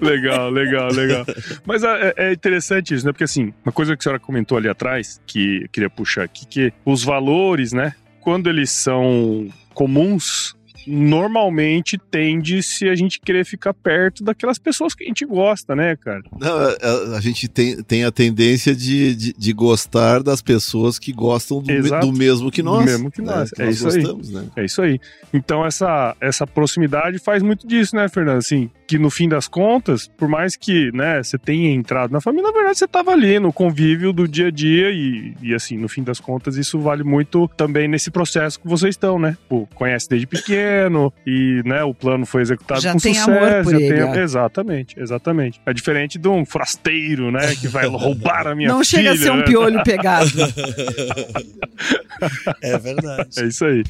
Legal, 0.00 0.50
legal, 0.50 0.90
legal. 0.92 1.24
Mas 1.64 1.82
é, 1.82 2.14
é 2.16 2.32
interessante 2.32 2.94
isso, 2.94 3.04
né? 3.04 3.12
Porque 3.12 3.24
assim, 3.24 3.52
uma 3.64 3.72
coisa 3.72 3.96
que 3.96 4.00
a 4.00 4.02
senhora 4.04 4.20
comentou 4.20 4.56
ali 4.56 4.68
atrás, 4.68 5.20
que 5.26 5.62
eu 5.62 5.68
queria 5.68 5.90
puxar 5.90 6.24
aqui, 6.24 6.46
que 6.46 6.72
os 6.84 7.02
valores, 7.04 7.72
né? 7.72 7.94
Quando 8.20 8.48
eles 8.48 8.70
são 8.70 9.48
comuns, 9.74 10.54
normalmente 10.86 11.98
tende 12.10 12.62
se 12.62 12.88
a 12.88 12.94
gente 12.94 13.20
querer 13.20 13.44
ficar 13.44 13.72
perto 13.74 14.22
daquelas 14.24 14.58
pessoas 14.58 14.94
que 14.94 15.04
a 15.04 15.06
gente 15.06 15.24
gosta, 15.24 15.74
né, 15.76 15.96
cara? 15.96 16.22
Não, 16.38 16.56
a, 16.56 16.68
a- 16.70 17.16
a 17.16 17.20
gente 17.20 17.48
tem, 17.48 17.82
tem 17.82 18.04
a 18.04 18.12
tendência 18.12 18.74
de, 18.74 19.14
de, 19.14 19.32
de 19.32 19.52
gostar 19.52 20.22
das 20.22 20.40
pessoas 20.42 20.98
que 20.98 21.12
gostam 21.12 21.60
do, 21.60 21.72
me- 21.72 22.00
do 22.00 22.12
mesmo 22.12 22.50
que 22.50 22.62
nós. 22.62 22.80
Do 22.80 22.84
mesmo 22.84 23.10
que 23.10 23.22
né? 23.22 23.32
nós, 23.34 23.50
é 23.58 23.64
nós 23.66 23.76
isso 23.76 23.88
aí. 23.88 24.02
gostamos, 24.02 24.30
né? 24.30 24.44
É 24.56 24.64
isso 24.64 24.82
aí. 24.82 25.00
Então 25.32 25.64
essa, 25.64 26.16
essa 26.20 26.46
proximidade 26.46 27.18
faz 27.18 27.42
muito 27.42 27.66
disso, 27.66 27.96
né, 27.96 28.08
Fernando? 28.08 28.38
Assim, 28.38 28.70
que 28.92 28.98
no 28.98 29.08
fim 29.10 29.26
das 29.26 29.48
contas, 29.48 30.06
por 30.18 30.28
mais 30.28 30.54
que, 30.54 30.92
né, 30.92 31.22
você 31.22 31.38
tenha 31.38 31.72
entrado 31.72 32.12
na 32.12 32.20
família, 32.20 32.48
na 32.48 32.52
verdade 32.52 32.76
você 32.76 32.84
estava 32.84 33.10
ali 33.12 33.38
no 33.38 33.50
convívio 33.50 34.12
do 34.12 34.28
dia 34.28 34.48
a 34.48 34.50
dia 34.50 34.90
e, 34.90 35.34
e 35.40 35.54
assim, 35.54 35.78
no 35.78 35.88
fim 35.88 36.02
das 36.02 36.20
contas, 36.20 36.58
isso 36.58 36.78
vale 36.78 37.02
muito 37.02 37.48
também 37.56 37.88
nesse 37.88 38.10
processo 38.10 38.60
que 38.60 38.68
vocês 38.68 38.94
estão, 38.94 39.18
né? 39.18 39.34
Pô, 39.48 39.66
conhece 39.74 40.10
desde 40.10 40.26
pequeno 40.26 41.10
e, 41.26 41.62
né, 41.64 41.82
o 41.82 41.94
plano 41.94 42.26
foi 42.26 42.42
executado 42.42 42.82
Já 42.82 42.92
com 42.92 42.98
tem 42.98 43.14
sucesso. 43.14 43.30
amor 43.30 43.64
por 43.64 43.70
já 43.72 43.80
ele, 43.80 44.06
tem-. 44.12 44.22
Exatamente, 44.22 45.00
exatamente. 45.00 45.58
É 45.64 45.72
diferente 45.72 46.18
de 46.18 46.28
um 46.28 46.44
forasteiro, 46.44 47.30
né, 47.32 47.54
que 47.56 47.68
vai 47.68 47.86
roubar 47.88 48.46
a 48.46 48.54
minha 48.54 48.68
Não 48.68 48.84
filha. 48.84 49.04
chega 49.04 49.12
a 49.12 49.16
ser 49.16 49.30
um 49.32 49.36
né? 49.38 49.44
piolho 49.44 49.82
pegado. 49.84 50.30
É 52.62 52.78
verdade. 52.78 53.40
É 53.40 53.44
isso 53.46 53.64
aí. 53.64 53.82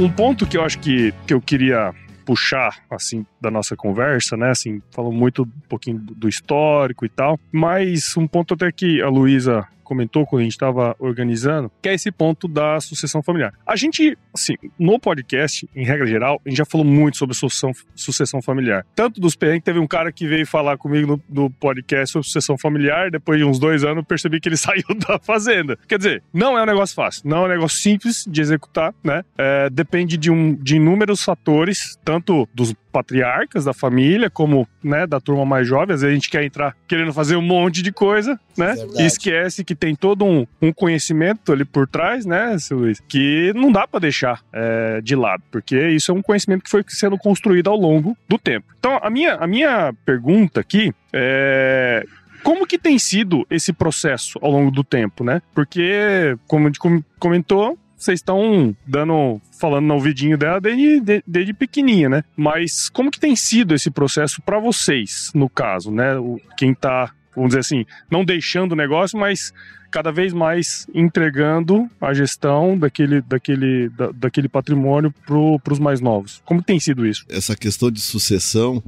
Um 0.00 0.10
ponto 0.10 0.46
que 0.46 0.56
eu 0.56 0.64
acho 0.64 0.78
que, 0.78 1.12
que 1.26 1.34
eu 1.34 1.42
queria 1.42 1.92
puxar, 2.24 2.74
assim, 2.90 3.26
da 3.38 3.50
nossa 3.50 3.76
conversa, 3.76 4.34
né, 4.34 4.48
assim, 4.48 4.80
falou 4.90 5.12
muito 5.12 5.42
um 5.42 5.68
pouquinho 5.68 5.98
do 5.98 6.26
histórico 6.26 7.04
e 7.04 7.08
tal, 7.10 7.38
mas 7.52 8.16
um 8.16 8.26
ponto 8.26 8.54
até 8.54 8.72
que 8.72 9.02
a 9.02 9.10
Luísa 9.10 9.68
comentou 9.90 10.24
quando 10.24 10.42
a 10.42 10.44
gente 10.44 10.52
estava 10.52 10.94
organizando, 11.00 11.68
que 11.82 11.88
é 11.88 11.94
esse 11.94 12.12
ponto 12.12 12.46
da 12.46 12.78
sucessão 12.80 13.20
familiar. 13.24 13.52
A 13.66 13.74
gente, 13.74 14.16
assim, 14.32 14.54
no 14.78 15.00
podcast, 15.00 15.68
em 15.74 15.84
regra 15.84 16.06
geral, 16.06 16.40
a 16.46 16.48
gente 16.48 16.58
já 16.58 16.64
falou 16.64 16.86
muito 16.86 17.16
sobre 17.16 17.34
sucessão, 17.34 17.72
sucessão 17.96 18.40
familiar. 18.40 18.86
Tanto 18.94 19.20
dos 19.20 19.34
PN, 19.34 19.60
teve 19.60 19.80
um 19.80 19.88
cara 19.88 20.12
que 20.12 20.28
veio 20.28 20.46
falar 20.46 20.78
comigo 20.78 21.20
no, 21.28 21.42
no 21.42 21.50
podcast 21.50 22.12
sobre 22.12 22.26
sucessão 22.26 22.56
familiar, 22.56 23.10
depois 23.10 23.36
de 23.36 23.44
uns 23.44 23.58
dois 23.58 23.82
anos 23.82 24.04
percebi 24.06 24.38
que 24.38 24.48
ele 24.48 24.56
saiu 24.56 24.84
da 25.08 25.18
fazenda. 25.18 25.76
Quer 25.88 25.98
dizer, 25.98 26.22
não 26.32 26.56
é 26.56 26.62
um 26.62 26.66
negócio 26.66 26.94
fácil, 26.94 27.22
não 27.24 27.38
é 27.38 27.46
um 27.46 27.48
negócio 27.48 27.78
simples 27.78 28.24
de 28.28 28.40
executar, 28.40 28.94
né? 29.02 29.24
É, 29.36 29.68
depende 29.70 30.16
de, 30.16 30.30
um, 30.30 30.54
de 30.54 30.76
inúmeros 30.76 31.24
fatores, 31.24 31.98
tanto 32.04 32.48
dos 32.54 32.72
patriarcas 32.90 33.64
da 33.64 33.72
família, 33.72 34.28
como 34.28 34.68
né, 34.82 35.06
da 35.06 35.20
turma 35.20 35.44
mais 35.44 35.66
jovem. 35.66 35.94
Às 35.94 36.00
vezes 36.02 36.12
a 36.12 36.14
gente 36.14 36.30
quer 36.30 36.44
entrar 36.44 36.76
querendo 36.88 37.12
fazer 37.12 37.36
um 37.36 37.42
monte 37.42 37.82
de 37.82 37.92
coisa, 37.92 38.38
né? 38.56 38.74
Verdade. 38.74 39.02
E 39.02 39.06
esquece 39.06 39.64
que 39.64 39.74
tem 39.74 39.94
todo 39.94 40.24
um, 40.24 40.46
um 40.60 40.72
conhecimento 40.72 41.52
ali 41.52 41.64
por 41.64 41.86
trás, 41.86 42.26
né, 42.26 42.58
seu 42.58 42.78
Luiz? 42.78 43.00
Que 43.08 43.52
não 43.54 43.70
dá 43.72 43.86
pra 43.86 44.00
deixar 44.00 44.40
é, 44.52 45.00
de 45.00 45.14
lado, 45.14 45.42
porque 45.50 45.88
isso 45.88 46.10
é 46.10 46.14
um 46.14 46.22
conhecimento 46.22 46.64
que 46.64 46.70
foi 46.70 46.84
sendo 46.88 47.16
construído 47.16 47.70
ao 47.70 47.76
longo 47.76 48.16
do 48.28 48.38
tempo. 48.38 48.66
Então, 48.78 48.98
a 49.02 49.08
minha, 49.10 49.34
a 49.34 49.46
minha 49.46 49.92
pergunta 50.04 50.60
aqui 50.60 50.92
é. 51.12 52.04
Como 52.42 52.66
que 52.66 52.78
tem 52.78 52.98
sido 52.98 53.46
esse 53.50 53.70
processo 53.70 54.38
ao 54.40 54.50
longo 54.50 54.70
do 54.70 54.82
tempo, 54.82 55.22
né? 55.22 55.42
Porque, 55.54 56.34
como 56.48 56.64
a 56.64 56.68
gente 56.70 56.78
com- 56.78 57.02
comentou, 57.18 57.78
vocês 58.04 58.18
estão 58.20 58.74
dando, 58.86 59.40
falando 59.60 59.86
no 59.86 59.94
ouvidinho 59.94 60.36
dela 60.38 60.60
desde, 60.60 61.00
de- 61.00 61.22
desde 61.26 61.52
pequenininha, 61.52 62.08
né? 62.08 62.24
Mas 62.36 62.88
como 62.88 63.10
que 63.10 63.20
tem 63.20 63.36
sido 63.36 63.74
esse 63.74 63.90
processo 63.90 64.40
pra 64.42 64.58
vocês, 64.58 65.30
no 65.34 65.48
caso, 65.48 65.90
né? 65.90 66.16
O, 66.16 66.40
quem 66.56 66.74
tá, 66.74 67.12
vamos 67.34 67.50
dizer 67.50 67.60
assim, 67.60 67.84
não 68.10 68.24
deixando 68.24 68.72
o 68.72 68.76
negócio, 68.76 69.18
mas 69.18 69.52
cada 69.90 70.12
vez 70.12 70.32
mais 70.32 70.86
entregando 70.94 71.90
a 72.00 72.14
gestão 72.14 72.78
daquele, 72.78 73.20
daquele, 73.22 73.88
da- 73.88 74.12
daquele 74.12 74.48
patrimônio 74.48 75.12
para 75.26 75.72
os 75.72 75.78
mais 75.80 76.00
novos. 76.00 76.40
Como 76.44 76.62
tem 76.62 76.78
sido 76.78 77.04
isso? 77.06 77.24
essa 77.28 77.56
questão 77.56 77.90
de 77.90 78.00
sucessão, 78.00 78.80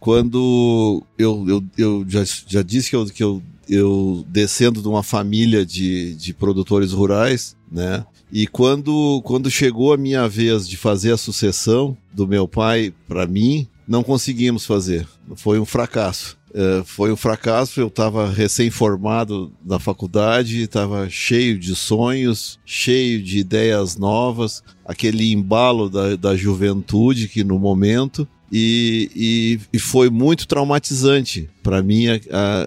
quando 0.00 1.04
eu, 1.18 1.44
eu, 1.48 1.64
eu 1.76 2.04
já, 2.08 2.22
já 2.46 2.62
disse 2.62 2.90
que, 2.90 2.96
eu, 2.96 3.04
que 3.06 3.22
eu, 3.22 3.42
eu 3.68 4.24
descendo 4.28 4.80
de 4.80 4.88
uma 4.88 5.02
família 5.02 5.66
de, 5.66 6.14
de 6.14 6.32
produtores 6.32 6.92
rurais, 6.92 7.54
né? 7.70 8.04
E 8.30 8.46
quando, 8.46 9.22
quando 9.24 9.50
chegou 9.50 9.92
a 9.92 9.96
minha 9.96 10.28
vez 10.28 10.68
de 10.68 10.76
fazer 10.76 11.12
a 11.12 11.16
sucessão 11.16 11.96
do 12.12 12.26
meu 12.26 12.46
pai 12.46 12.92
para 13.06 13.26
mim, 13.26 13.66
não 13.86 14.02
conseguimos 14.02 14.66
fazer. 14.66 15.08
Foi 15.36 15.58
um 15.58 15.64
fracasso. 15.64 16.36
É, 16.52 16.82
foi 16.84 17.12
um 17.12 17.16
fracasso. 17.16 17.80
Eu 17.80 17.88
estava 17.88 18.30
recém-formado 18.30 19.52
na 19.64 19.78
faculdade, 19.78 20.62
estava 20.62 21.08
cheio 21.08 21.58
de 21.58 21.74
sonhos, 21.74 22.58
cheio 22.64 23.22
de 23.22 23.38
ideias 23.38 23.96
novas, 23.96 24.62
aquele 24.88 25.32
embalo 25.32 25.88
da, 25.88 26.16
da 26.16 26.34
juventude 26.34 27.28
que 27.28 27.44
no 27.44 27.58
momento 27.58 28.26
E, 28.50 29.10
e, 29.14 29.76
e 29.76 29.78
foi 29.78 30.08
muito 30.08 30.48
traumatizante 30.48 31.50
para 31.62 31.82
mim 31.82 32.08
a, 32.08 32.14
a, 32.32 32.66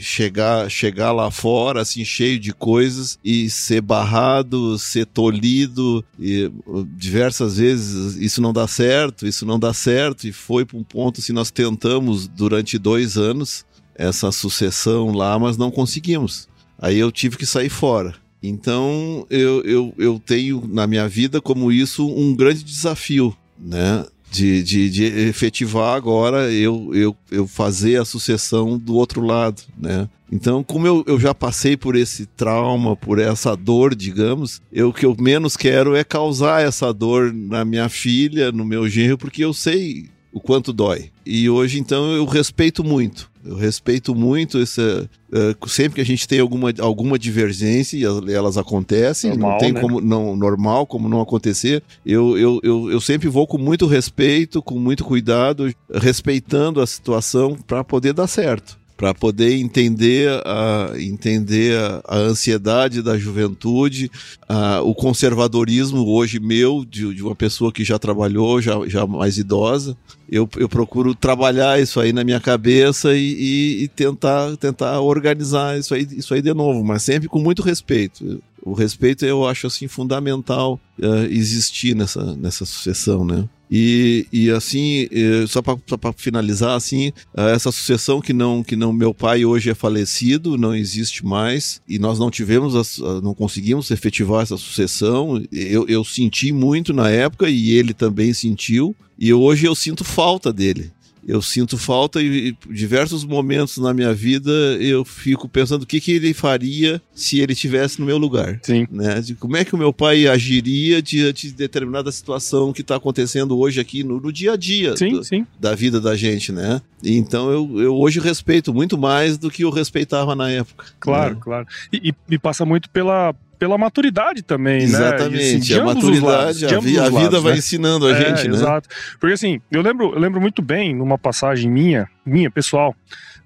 chegar, 0.00 0.68
chegar 0.68 1.12
lá 1.12 1.30
fora, 1.30 1.80
assim, 1.80 2.04
cheio 2.04 2.40
de 2.40 2.52
coisas 2.52 3.16
e 3.24 3.48
ser 3.48 3.80
barrado, 3.80 4.76
ser 4.78 5.06
tolhido. 5.06 6.04
E, 6.18 6.50
diversas 6.96 7.58
vezes 7.58 8.16
isso 8.16 8.42
não 8.42 8.52
dá 8.52 8.66
certo, 8.66 9.24
isso 9.24 9.46
não 9.46 9.60
dá 9.60 9.72
certo. 9.72 10.26
E 10.26 10.32
foi 10.32 10.64
para 10.64 10.76
um 10.76 10.82
ponto, 10.82 11.20
assim, 11.20 11.32
nós 11.32 11.52
tentamos 11.52 12.26
durante 12.26 12.76
dois 12.76 13.16
anos 13.16 13.64
essa 13.94 14.32
sucessão 14.32 15.12
lá, 15.12 15.38
mas 15.38 15.56
não 15.56 15.70
conseguimos. 15.70 16.48
Aí 16.76 16.98
eu 16.98 17.12
tive 17.12 17.36
que 17.36 17.46
sair 17.46 17.70
fora. 17.70 18.21
Então 18.42 19.26
eu, 19.30 19.62
eu, 19.62 19.94
eu 19.96 20.18
tenho 20.24 20.68
na 20.68 20.86
minha 20.86 21.08
vida 21.08 21.40
como 21.40 21.70
isso 21.70 22.06
um 22.08 22.34
grande 22.34 22.64
desafio, 22.64 23.36
né? 23.58 24.04
De, 24.30 24.62
de, 24.62 24.88
de 24.88 25.04
efetivar 25.04 25.94
agora 25.94 26.50
eu, 26.50 26.90
eu, 26.94 27.16
eu 27.30 27.46
fazer 27.46 28.00
a 28.00 28.04
sucessão 28.04 28.78
do 28.78 28.94
outro 28.94 29.20
lado, 29.20 29.62
né? 29.78 30.08
Então, 30.32 30.64
como 30.64 30.86
eu, 30.86 31.04
eu 31.06 31.20
já 31.20 31.34
passei 31.34 31.76
por 31.76 31.94
esse 31.94 32.24
trauma, 32.24 32.96
por 32.96 33.18
essa 33.18 33.54
dor, 33.54 33.94
digamos, 33.94 34.62
eu, 34.72 34.88
o 34.88 34.92
que 34.92 35.04
eu 35.04 35.14
menos 35.20 35.58
quero 35.58 35.94
é 35.94 36.02
causar 36.02 36.62
essa 36.62 36.90
dor 36.90 37.30
na 37.34 37.66
minha 37.66 37.86
filha, 37.90 38.50
no 38.50 38.64
meu 38.64 38.88
genro, 38.88 39.18
porque 39.18 39.44
eu 39.44 39.52
sei 39.52 40.08
o 40.32 40.40
quanto 40.40 40.72
dói. 40.72 41.10
E 41.26 41.50
hoje, 41.50 41.78
então, 41.78 42.12
eu 42.12 42.24
respeito 42.24 42.82
muito. 42.82 43.30
Eu 43.44 43.56
respeito 43.56 44.14
muito 44.14 44.58
essa. 44.58 45.08
Uh, 45.32 45.68
sempre 45.68 45.96
que 45.96 46.00
a 46.00 46.04
gente 46.04 46.28
tem 46.28 46.40
alguma, 46.40 46.72
alguma 46.78 47.18
divergência, 47.18 47.96
e 47.96 48.04
elas 48.32 48.56
acontecem, 48.56 49.30
normal, 49.30 49.50
não 49.50 49.58
tem 49.58 49.72
né? 49.72 49.80
como. 49.80 50.00
Não, 50.00 50.36
normal, 50.36 50.86
como 50.86 51.08
não 51.08 51.20
acontecer. 51.20 51.82
Eu, 52.06 52.38
eu, 52.38 52.60
eu, 52.62 52.90
eu 52.90 53.00
sempre 53.00 53.28
vou 53.28 53.46
com 53.46 53.58
muito 53.58 53.86
respeito, 53.86 54.62
com 54.62 54.78
muito 54.78 55.04
cuidado, 55.04 55.72
respeitando 55.92 56.80
a 56.80 56.86
situação 56.86 57.56
para 57.66 57.82
poder 57.82 58.12
dar 58.12 58.26
certo 58.26 58.81
para 59.02 59.12
poder 59.12 59.56
entender 59.56 60.30
a, 60.46 60.92
entender 60.96 61.76
a, 62.04 62.18
ansiedade 62.18 63.02
da 63.02 63.18
juventude, 63.18 64.08
a, 64.48 64.80
o 64.80 64.94
conservadorismo 64.94 66.06
hoje 66.06 66.38
meu, 66.38 66.84
de, 66.84 67.12
de, 67.12 67.20
uma 67.20 67.34
pessoa 67.34 67.72
que 67.72 67.82
já 67.82 67.98
trabalhou, 67.98 68.62
já, 68.62 68.74
já 68.86 69.04
mais 69.04 69.38
idosa. 69.38 69.96
Eu, 70.30 70.48
eu 70.56 70.68
procuro 70.68 71.16
trabalhar 71.16 71.82
isso 71.82 71.98
aí 71.98 72.12
na 72.12 72.22
minha 72.22 72.38
cabeça 72.38 73.12
e, 73.12 73.18
e, 73.18 73.82
e 73.82 73.88
tentar, 73.88 74.56
tentar 74.56 75.00
organizar 75.00 75.76
isso 75.76 75.94
aí, 75.94 76.06
isso 76.12 76.32
aí 76.32 76.40
de 76.40 76.54
novo, 76.54 76.84
mas 76.84 77.02
sempre 77.02 77.28
com 77.28 77.40
muito 77.40 77.60
respeito. 77.60 78.40
O 78.62 78.72
respeito 78.72 79.26
eu 79.26 79.44
acho 79.44 79.66
assim 79.66 79.88
fundamental 79.88 80.78
uh, 81.00 81.24
existir 81.28 81.96
nessa, 81.96 82.36
nessa 82.36 82.64
sucessão, 82.64 83.24
né? 83.24 83.48
E, 83.74 84.26
e 84.30 84.50
assim, 84.50 85.08
eh, 85.10 85.46
só 85.48 85.62
para 85.62 86.12
finalizar, 86.14 86.76
assim, 86.76 87.10
eh, 87.34 87.54
essa 87.54 87.72
sucessão 87.72 88.20
que 88.20 88.34
não 88.34 88.62
que 88.62 88.76
não 88.76 88.92
meu 88.92 89.14
pai 89.14 89.46
hoje 89.46 89.70
é 89.70 89.74
falecido, 89.74 90.58
não 90.58 90.74
existe 90.74 91.24
mais 91.24 91.80
e 91.88 91.98
nós 91.98 92.18
não 92.18 92.30
tivemos, 92.30 92.98
não 93.22 93.34
conseguimos 93.34 93.90
efetivar 93.90 94.42
essa 94.42 94.58
sucessão. 94.58 95.42
Eu, 95.50 95.86
eu 95.88 96.04
senti 96.04 96.52
muito 96.52 96.92
na 96.92 97.08
época 97.08 97.48
e 97.48 97.70
ele 97.70 97.94
também 97.94 98.34
sentiu 98.34 98.94
e 99.18 99.32
hoje 99.32 99.64
eu 99.64 99.74
sinto 99.74 100.04
falta 100.04 100.52
dele 100.52 100.92
eu 101.26 101.40
sinto 101.40 101.78
falta 101.78 102.20
e 102.20 102.54
diversos 102.68 103.24
momentos 103.24 103.78
na 103.78 103.94
minha 103.94 104.12
vida 104.12 104.50
eu 104.80 105.04
fico 105.04 105.48
pensando 105.48 105.82
o 105.82 105.86
que, 105.86 106.00
que 106.00 106.12
ele 106.12 106.34
faria 106.34 107.00
se 107.14 107.40
ele 107.40 107.52
estivesse 107.52 108.00
no 108.00 108.06
meu 108.06 108.18
lugar. 108.18 108.58
Sim. 108.62 108.86
Né? 108.90 109.20
De 109.20 109.34
como 109.34 109.56
é 109.56 109.64
que 109.64 109.74
o 109.74 109.78
meu 109.78 109.92
pai 109.92 110.26
agiria 110.26 111.00
diante 111.00 111.48
de 111.48 111.54
determinada 111.54 112.10
situação 112.10 112.72
que 112.72 112.80
está 112.80 112.96
acontecendo 112.96 113.58
hoje 113.58 113.80
aqui 113.80 114.02
no, 114.02 114.20
no 114.20 114.32
dia 114.32 114.52
a 114.52 114.56
dia 114.56 114.96
sim, 114.96 115.12
do, 115.12 115.24
sim. 115.24 115.46
da 115.58 115.74
vida 115.74 116.00
da 116.00 116.16
gente, 116.16 116.52
né? 116.52 116.80
Então 117.04 117.50
eu, 117.50 117.80
eu 117.80 117.96
hoje 117.96 118.20
respeito 118.20 118.72
muito 118.72 118.96
mais 118.96 119.38
do 119.38 119.50
que 119.50 119.64
eu 119.64 119.70
respeitava 119.70 120.34
na 120.34 120.50
época. 120.50 120.86
Claro, 120.98 121.34
né? 121.34 121.40
claro. 121.40 121.66
E, 121.92 122.10
e, 122.10 122.14
e 122.34 122.38
passa 122.38 122.64
muito 122.64 122.88
pela 122.90 123.34
pela 123.62 123.78
maturidade 123.78 124.42
também, 124.42 124.82
Exatamente, 124.82 125.20
né? 125.20 125.38
Exatamente, 125.38 125.72
assim, 125.72 125.80
a 125.80 125.84
maturidade, 125.84 126.24
lados, 126.24 126.62
a, 126.64 126.80
vi, 126.80 126.98
a 126.98 127.04
vida 127.04 127.20
lados, 127.20 127.42
vai 127.44 127.52
né? 127.52 127.58
ensinando 127.58 128.08
a 128.08 128.10
é, 128.10 128.14
gente, 128.16 128.48
né? 128.48 128.54
Exato. 128.56 128.88
Porque 129.20 129.34
assim, 129.34 129.60
eu 129.70 129.80
lembro, 129.80 130.12
eu 130.12 130.18
lembro 130.18 130.40
muito 130.40 130.60
bem 130.60 130.92
numa 130.92 131.16
passagem 131.16 131.70
minha, 131.70 132.10
minha 132.26 132.50
pessoal, 132.50 132.92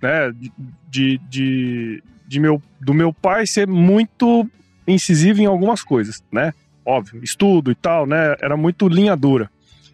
né, 0.01 0.33
de, 0.89 1.21
de, 1.29 2.03
de 2.27 2.41
meu, 2.41 2.63
do 2.81 2.95
meu 2.95 3.13
pai 3.13 3.47
ser 3.47 3.69
muito 3.69 4.49
incisivo 4.89 5.43
em 5.43 5.45
algumas 5.45 5.83
coisas, 5.83 6.25
né? 6.33 6.55
Óbvio, 6.83 7.23
estudo 7.23 7.71
e 7.71 7.75
tal, 7.75 8.07
né? 8.07 8.37
Era 8.41 8.57
muito 8.57 8.89
linha 8.89 9.15
dura. 9.15 9.51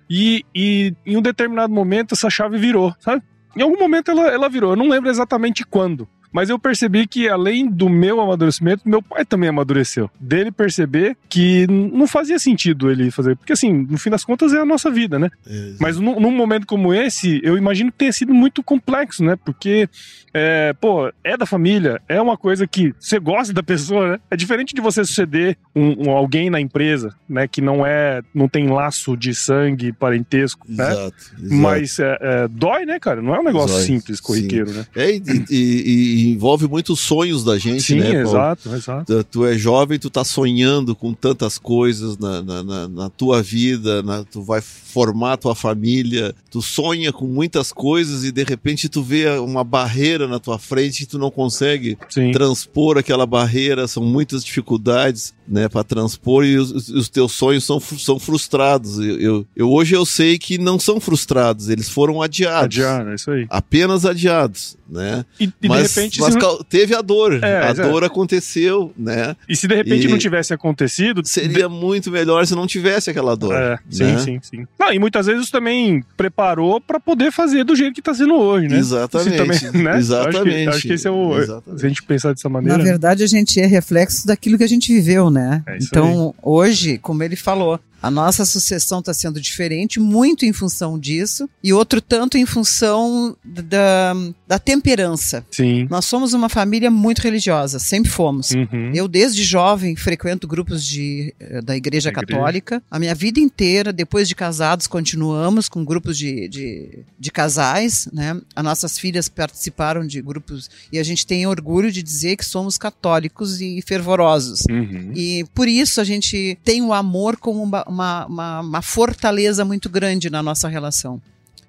E, 0.09 0.47
e 0.55 0.95
em 1.05 1.17
um 1.17 1.23
determinado 1.23 1.75
momento 1.75 2.15
essa 2.15 2.31
chave 2.31 2.59
virou, 2.59 2.95
sabe? 3.01 3.25
Em 3.57 3.63
algum 3.63 3.77
momento 3.77 4.13
ela, 4.13 4.29
ela 4.29 4.49
virou, 4.49 4.71
eu 4.71 4.77
não 4.77 4.89
lembro 4.89 5.11
exatamente 5.11 5.67
quando. 5.67 6.07
Mas 6.33 6.49
eu 6.49 6.59
percebi 6.59 7.07
que, 7.07 7.29
além 7.29 7.69
do 7.69 7.89
meu 7.89 8.21
amadurecimento, 8.21 8.89
meu 8.89 9.03
pai 9.03 9.25
também 9.25 9.51
amadureceu. 9.51 10.11
Dele 10.19 10.51
perceber 10.51 11.17
que 11.29 11.67
não 11.69 12.07
fazia 12.07 12.39
sentido 12.39 12.91
ele 12.91 13.11
fazer. 13.11 13.37
Porque, 13.37 13.53
assim, 13.53 13.87
no 13.89 13.99
fim 13.99 14.11
das 14.11 14.25
contas 14.25 14.53
é 14.55 14.59
a 14.59 14.65
nossa 14.65 14.91
vida, 14.91 15.19
né? 15.19 15.31
É, 15.47 15.75
Mas 15.79 15.99
num, 15.99 16.19
num, 16.19 16.31
momento 16.31 16.67
como 16.67 16.95
esse, 16.95 17.41
eu 17.45 17.59
imagino 17.59 17.93
que 17.93 17.99
tenha 17.99 18.13
sido 18.13 18.33
muito 18.33 18.63
complexo, 18.63 19.23
né? 19.23 19.37
Porque, 19.45 19.89
é, 20.33 20.73
pô, 20.81 21.13
é 21.23 21.37
da 21.37 21.45
família, 21.45 22.01
é 22.09 22.21
uma 22.21 22.37
coisa 22.37 22.67
que 22.67 22.95
você 22.99 23.19
gosta 23.19 23.53
da 23.53 23.63
pessoa, 23.63 24.13
né? 24.13 24.21
É 24.31 24.37
diferente 24.37 24.75
de 24.75 24.81
você 24.81 25.05
suceder 25.05 25.59
um, 25.77 26.09
um 26.09 26.11
alguém 26.11 26.49
na 26.49 26.61
empresa, 26.61 27.15
né? 27.29 27.47
Que 27.47 27.61
não 27.61 27.85
é, 27.85 28.23
não 28.35 28.49
tem 28.49 28.69
laço 28.69 29.17
de 29.17 29.35
sangue, 29.35 29.93
parentesco, 29.93 30.67
né? 30.69 30.91
Exato. 30.91 31.17
Mas 31.39 31.99
é, 31.99 32.19
é, 32.21 32.49
dói, 32.49 32.87
né, 32.87 32.99
cara? 32.99 33.21
Não 33.21 33.35
é 33.35 33.41
um 33.41 33.45
negócio 33.45 33.77
dói, 33.77 33.85
simples, 33.85 34.21
corriqueiro, 34.21 34.71
sim. 34.71 34.79
né? 34.79 34.87
É, 34.97 35.11
e, 35.11 35.23
e, 35.51 35.83
e 35.87 36.22
envolve 36.31 36.67
muitos 36.69 37.01
sonhos 37.01 37.45
da 37.45 37.59
gente, 37.59 37.83
Sim, 37.83 38.01
né? 38.01 38.23
exato, 38.23 38.75
exato. 38.75 39.05
Tu, 39.05 39.25
tu, 39.25 39.47
é 39.47 39.57
jovem, 39.57 39.99
tu 39.99 40.11
tá 40.11 40.25
sonhando 40.25 40.95
com 40.95 41.13
tantas 41.13 41.59
coisas 41.59 42.19
na, 42.19 42.43
na, 42.43 42.63
na, 42.63 42.89
na 42.89 43.11
tua 43.11 43.43
vida, 43.43 44.03
na, 44.03 44.25
tu 44.25 44.43
vai 44.43 44.61
formar 44.61 45.37
tua 45.39 45.55
família, 45.55 46.35
tu 46.51 46.61
sonha 46.61 47.13
com 47.13 47.27
muitas 47.27 47.73
coisas 47.73 48.25
e 48.25 48.31
de 48.31 48.45
repente 48.45 48.89
tu 48.89 49.03
vê 49.03 49.29
uma 49.39 49.65
barreira 49.65 50.29
na 50.29 50.39
tua 50.39 50.59
frente 50.59 51.03
e 51.03 51.07
tu 51.07 51.19
não 51.19 51.31
consegue 51.31 51.97
Sim. 52.11 52.31
transpor 52.31 52.99
aquela 52.99 53.27
barreira, 53.27 53.89
são 53.89 54.05
muitas 54.05 54.45
dificuldades, 54.45 55.33
né, 55.49 55.69
para 55.69 55.83
transpor 55.83 56.45
e 56.45 56.57
os, 56.57 56.89
os, 56.89 57.09
teus 57.09 57.33
sonhos 57.33 57.65
são, 57.65 57.81
são 57.81 58.19
frustrados. 58.19 58.99
Eu, 58.99 59.21
eu, 59.21 59.47
eu, 59.57 59.71
hoje 59.71 59.95
eu 59.95 60.05
sei 60.05 60.39
que 60.39 60.59
não 60.59 60.79
são 60.79 61.01
frustrados, 61.01 61.69
eles 61.69 61.89
foram 61.89 62.23
adiados. 62.23 62.79
Adiados, 62.79 63.13
é 63.13 63.15
isso 63.15 63.31
aí. 63.31 63.47
Apenas 63.49 64.05
adiados, 64.05 64.77
né? 64.89 65.25
E, 65.41 65.45
e 65.63 65.69
mas, 65.69 65.93
de 65.93 66.01
repente 66.01 66.12
mas 66.21 66.35
não... 66.35 66.63
teve 66.65 66.95
a 66.95 67.01
dor, 67.01 67.43
é, 67.43 67.67
a 67.67 67.71
é. 67.71 67.75
dor 67.75 68.05
aconteceu, 68.05 68.93
né? 68.97 69.37
E 69.49 69.57
se 69.57 69.67
de 69.67 69.75
repente 69.75 70.07
e 70.07 70.11
não 70.11 70.19
tivesse 70.19 70.53
acontecido, 70.53 71.23
seria 71.25 71.69
de... 71.69 71.75
muito 71.75 72.11
melhor 72.11 72.47
se 72.47 72.55
não 72.55 72.67
tivesse 72.67 73.11
aquela 73.11 73.37
dor. 73.37 73.55
É, 73.55 73.79
sim, 73.91 74.05
né? 74.05 74.19
sim, 74.19 74.41
sim. 74.43 74.67
Não, 74.79 74.93
e 74.93 74.99
muitas 74.99 75.27
vezes 75.27 75.51
também 75.51 76.05
preparou 76.17 76.81
para 76.81 76.99
poder 76.99 77.33
fazer 77.33 77.65
do 77.65 77.77
jeito 77.77 77.95
que 77.95 78.01
está 78.01 78.15
sendo 78.15 78.35
hoje, 78.35 78.69
né? 78.69 78.79
Exatamente. 78.79 79.37
Também, 79.37 79.59
né? 79.83 79.99
Exatamente. 79.99 80.39
Acho 80.39 80.45
que, 80.45 80.69
acho 80.69 80.83
que 80.83 80.93
esse 80.93 81.09
é 81.09 81.11
o. 81.11 81.39
Exatamente. 81.39 81.81
Se 81.81 81.87
a 81.87 81.89
gente 81.89 82.03
pensar 82.03 82.33
dessa 82.33 82.49
maneira. 82.49 82.79
Na 82.79 82.85
verdade, 82.85 83.23
a 83.23 83.27
gente 83.27 83.61
é 83.61 83.67
reflexo 83.67 84.27
daquilo 84.27 84.59
que 84.59 84.65
a 84.65 84.69
gente 84.69 84.93
viveu, 84.93 85.31
né? 85.31 85.63
É 85.67 85.79
então, 85.81 86.35
aí. 86.37 86.41
hoje, 86.43 86.99
como 86.99 87.23
ele 87.23 87.37
falou, 87.37 87.81
a 88.03 88.11
nossa 88.11 88.45
sucessão 88.45 88.99
está 88.99 89.15
sendo 89.15 89.41
diferente, 89.41 90.01
muito 90.01 90.45
em 90.45 90.53
função 90.53 90.99
disso, 90.99 91.49
e 91.63 91.73
outro 91.73 92.01
tanto 92.01 92.37
em 92.37 92.45
função 92.45 93.37
da, 93.45 94.13
da 94.47 94.59
temperança. 94.59 95.47
Sim. 95.51 95.87
Nós 95.89 96.02
somos 96.03 96.33
uma 96.33 96.49
família 96.49 96.91
muito 96.91 97.21
religiosa, 97.21 97.79
sempre 97.79 98.11
fomos. 98.11 98.51
Uhum. 98.51 98.93
Eu, 98.95 99.07
desde 99.07 99.43
jovem, 99.43 99.97
frequento 99.97 100.47
grupos 100.47 100.85
de, 100.85 101.35
eh, 101.39 101.61
da 101.61 101.77
Igreja 101.77 102.11
da 102.11 102.15
Católica. 102.21 102.77
Igreja. 102.77 102.87
A 102.91 102.99
minha 102.99 103.15
vida 103.15 103.41
inteira, 103.41 103.93
depois 103.93 104.29
de 104.29 104.35
casados, 104.35 104.87
continuamos 104.87 105.69
com 105.69 105.85
grupos 105.85 106.17
de, 106.19 106.49
de, 106.49 106.99
de 107.19 107.31
casais. 107.31 108.09
Né? 108.13 108.41
As 108.55 108.65
nossas 108.65 108.99
filhas 108.99 109.29
participaram 109.29 110.07
de 110.07 110.21
grupos, 110.21 110.71
e 110.93 110.99
a 110.99 111.03
gente 111.03 111.27
tem 111.27 111.47
orgulho 111.47 111.91
de 111.91 112.03
dizer 112.03 112.37
que 112.37 112.45
somos 112.45 112.77
católicos 112.77 113.61
e 113.61 113.83
fervorosos. 113.83 114.65
Uhum. 114.71 115.13
E 115.15 115.45
por 115.55 115.69
isso 115.69 116.01
a 116.01 116.05
gente 116.05 116.59
tem 116.65 116.83
o 116.83 116.93
amor 116.93 117.37
como 117.37 117.63
uma 117.63 117.83
uma, 117.87 118.27
uma, 118.27 118.61
uma 118.61 118.83
fortaleza 118.83 119.65
muito 119.65 119.89
grande 119.89 120.31
na 120.31 120.43
nossa 120.43 120.69
relação. 120.69 121.21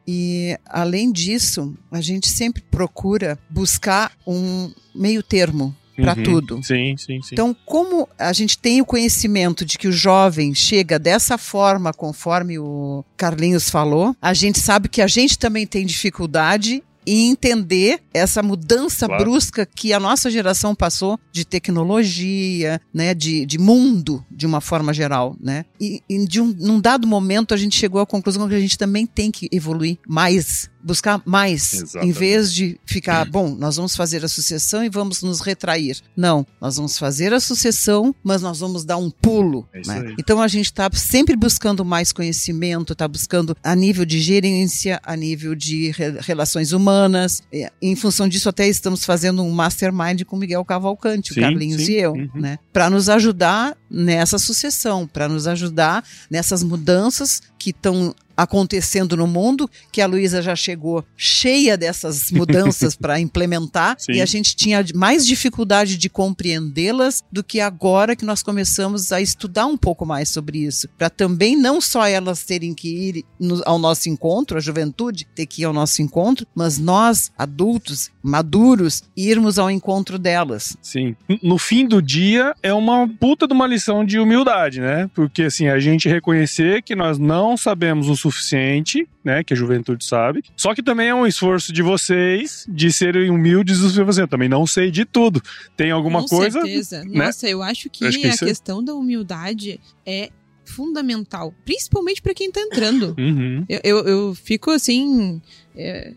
E, 0.07 0.57
além 0.65 1.11
disso, 1.11 1.75
a 1.91 2.01
gente 2.01 2.27
sempre 2.27 2.61
procura 2.61 3.37
buscar 3.49 4.11
um 4.27 4.71
meio 4.93 5.23
termo 5.23 5.75
para 5.95 6.15
uhum. 6.17 6.23
tudo. 6.23 6.63
Sim, 6.63 6.95
sim, 6.97 7.21
sim. 7.21 7.29
Então, 7.31 7.55
como 7.65 8.07
a 8.17 8.33
gente 8.33 8.57
tem 8.57 8.81
o 8.81 8.85
conhecimento 8.85 9.63
de 9.63 9.77
que 9.77 9.87
o 9.87 9.91
jovem 9.91 10.53
chega 10.53 10.97
dessa 10.97 11.37
forma, 11.37 11.93
conforme 11.93 12.57
o 12.57 13.05
Carlinhos 13.15 13.69
falou, 13.69 14.15
a 14.21 14.33
gente 14.33 14.59
sabe 14.59 14.89
que 14.89 15.01
a 15.01 15.07
gente 15.07 15.37
também 15.37 15.67
tem 15.67 15.85
dificuldade 15.85 16.83
e 17.05 17.27
entender 17.27 18.01
essa 18.13 18.41
mudança 18.43 19.05
Claro. 19.07 19.23
brusca 19.23 19.65
que 19.65 19.93
a 19.93 19.99
nossa 19.99 20.29
geração 20.29 20.73
passou 20.75 21.19
de 21.31 21.45
tecnologia, 21.45 22.79
né, 22.93 23.13
de, 23.13 23.45
de 23.45 23.57
mundo, 23.57 24.23
de 24.29 24.45
uma 24.45 24.61
forma 24.61 24.93
geral, 24.93 25.35
né? 25.39 25.65
E, 25.79 26.01
e 26.09 26.25
de 26.25 26.41
um, 26.41 26.53
num 26.57 26.79
dado 26.79 27.07
momento 27.07 27.53
a 27.53 27.57
gente 27.57 27.75
chegou 27.77 28.01
à 28.01 28.05
conclusão 28.05 28.47
que 28.47 28.55
a 28.55 28.59
gente 28.59 28.77
também 28.77 29.05
tem 29.05 29.31
que 29.31 29.47
evoluir 29.51 29.97
mais, 30.07 30.69
buscar 30.83 31.21
mais, 31.25 31.73
Exatamente. 31.73 32.09
em 32.09 32.11
vez 32.11 32.53
de 32.53 32.79
ficar, 32.85 33.25
bom, 33.25 33.55
nós 33.55 33.75
vamos 33.77 33.95
fazer 33.95 34.23
a 34.25 34.27
sucessão 34.27 34.83
e 34.83 34.89
vamos 34.89 35.21
nos 35.21 35.39
retrair. 35.41 35.97
Não, 36.15 36.45
nós 36.59 36.75
vamos 36.75 36.97
fazer 36.97 37.33
a 37.33 37.39
sucessão, 37.39 38.13
mas 38.23 38.41
nós 38.41 38.59
vamos 38.59 38.83
dar 38.83 38.97
um 38.97 39.09
pulo. 39.09 39.67
É 39.73 39.81
né? 39.87 40.13
Então 40.19 40.41
a 40.41 40.47
gente 40.47 40.65
está 40.65 40.89
sempre 40.93 41.35
buscando 41.35 41.85
mais 41.85 42.11
conhecimento, 42.11 42.93
está 42.93 43.07
buscando 43.07 43.55
a 43.63 43.75
nível 43.75 44.05
de 44.05 44.19
gerência, 44.19 44.99
a 45.03 45.15
nível 45.15 45.55
de 45.55 45.91
re- 45.91 46.19
relações 46.19 46.71
humanas. 46.71 47.41
É, 47.51 47.71
Em 47.81 47.95
função 47.95 48.27
disso, 48.27 48.49
até 48.49 48.67
estamos 48.67 49.05
fazendo 49.05 49.41
um 49.43 49.51
mastermind 49.51 50.23
com 50.25 50.35
Miguel 50.37 50.65
Cavalcante, 50.65 51.33
Sim, 51.33 51.39
o 51.39 51.43
Carlinhos 51.43 51.81
sim. 51.83 51.91
e 51.93 51.95
eu, 51.95 52.13
Uhum. 52.13 52.29
né? 52.35 52.59
Para 52.71 52.89
nos 52.89 53.09
ajudar 53.09 53.77
nessa 53.89 54.37
sucessão, 54.37 55.07
para 55.07 55.27
nos 55.29 55.47
ajudar 55.47 56.03
nessas 56.29 56.63
mudanças 56.63 57.41
que 57.57 57.69
estão 57.69 58.13
acontecendo 58.35 59.15
no 59.17 59.27
mundo, 59.27 59.69
que 59.91 60.01
a 60.01 60.07
Luísa 60.07 60.41
já 60.41 60.55
chegou 60.55 61.03
cheia 61.15 61.77
dessas 61.77 62.29
mudanças 62.31 62.95
para 62.95 63.19
implementar 63.19 63.95
Sim. 63.99 64.13
e 64.13 64.21
a 64.21 64.25
gente 64.25 64.55
tinha 64.55 64.83
mais 64.95 65.25
dificuldade 65.25 65.97
de 65.97 66.09
compreendê-las 66.09 67.23
do 67.31 67.43
que 67.43 67.59
agora 67.59 68.15
que 68.15 68.25
nós 68.25 68.43
começamos 68.43 69.11
a 69.11 69.21
estudar 69.21 69.65
um 69.65 69.77
pouco 69.77 70.05
mais 70.05 70.29
sobre 70.29 70.59
isso, 70.59 70.87
para 70.97 71.09
também 71.09 71.55
não 71.55 71.79
só 71.81 72.05
elas 72.05 72.43
terem 72.43 72.73
que 72.73 72.87
ir 72.89 73.25
no- 73.39 73.61
ao 73.65 73.79
nosso 73.79 74.09
encontro, 74.09 74.57
a 74.57 74.61
juventude 74.61 75.25
ter 75.35 75.45
que 75.45 75.61
ir 75.61 75.65
ao 75.65 75.73
nosso 75.73 76.01
encontro, 76.01 76.45
mas 76.55 76.77
nós, 76.77 77.31
adultos, 77.37 78.09
maduros, 78.21 79.03
irmos 79.15 79.57
ao 79.59 79.69
encontro 79.69 80.17
delas. 80.17 80.75
Sim. 80.81 81.15
No 81.41 81.57
fim 81.57 81.85
do 81.85 82.01
dia, 82.01 82.53
é 82.63 82.73
uma 82.73 83.07
puta 83.07 83.47
de 83.47 83.53
uma 83.53 83.67
lição 83.67 84.05
de 84.05 84.19
humildade, 84.19 84.79
né? 84.79 85.09
Porque, 85.13 85.43
assim, 85.43 85.67
a 85.67 85.79
gente 85.79 86.07
reconhecer 86.09 86.81
que 86.83 86.95
nós 86.95 87.17
não 87.17 87.55
sabemos 87.57 88.07
o 88.09 88.15
suficiente, 88.31 89.07
né? 89.23 89.43
Que 89.43 89.53
a 89.53 89.57
juventude 89.57 90.05
sabe. 90.05 90.43
Só 90.57 90.73
que 90.73 90.81
também 90.83 91.07
é 91.09 91.15
um 91.15 91.25
esforço 91.27 91.71
de 91.73 91.81
vocês 91.81 92.65
de 92.69 92.91
serem 92.91 93.29
humildes 93.29 93.79
o 93.79 93.89
suficiente. 93.89 94.21
Eu 94.23 94.27
também 94.27 94.49
não 94.49 94.65
sei 94.67 94.89
de 94.91 95.05
tudo. 95.05 95.41
Tem 95.77 95.91
alguma 95.91 96.21
Com 96.21 96.27
coisa. 96.27 96.61
certeza. 96.61 97.03
né? 97.03 97.25
Nossa, 97.25 97.47
eu 97.47 97.61
acho 97.61 97.89
que, 97.89 98.05
Acho 98.05 98.19
que 98.19 98.25
a 98.27 98.29
isso 98.29 98.43
é- 98.43 98.47
questão 98.47 98.83
da 98.83 98.93
humildade 98.93 99.79
é 100.05 100.29
fundamental, 100.65 101.53
principalmente 101.65 102.21
para 102.21 102.33
quem 102.33 102.51
tá 102.51 102.61
entrando. 102.61 103.13
Uhum. 103.19 103.65
Eu, 103.69 103.79
eu, 103.83 104.07
eu 104.07 104.35
fico 104.35 104.71
assim. 104.71 105.41
é, 105.75 106.13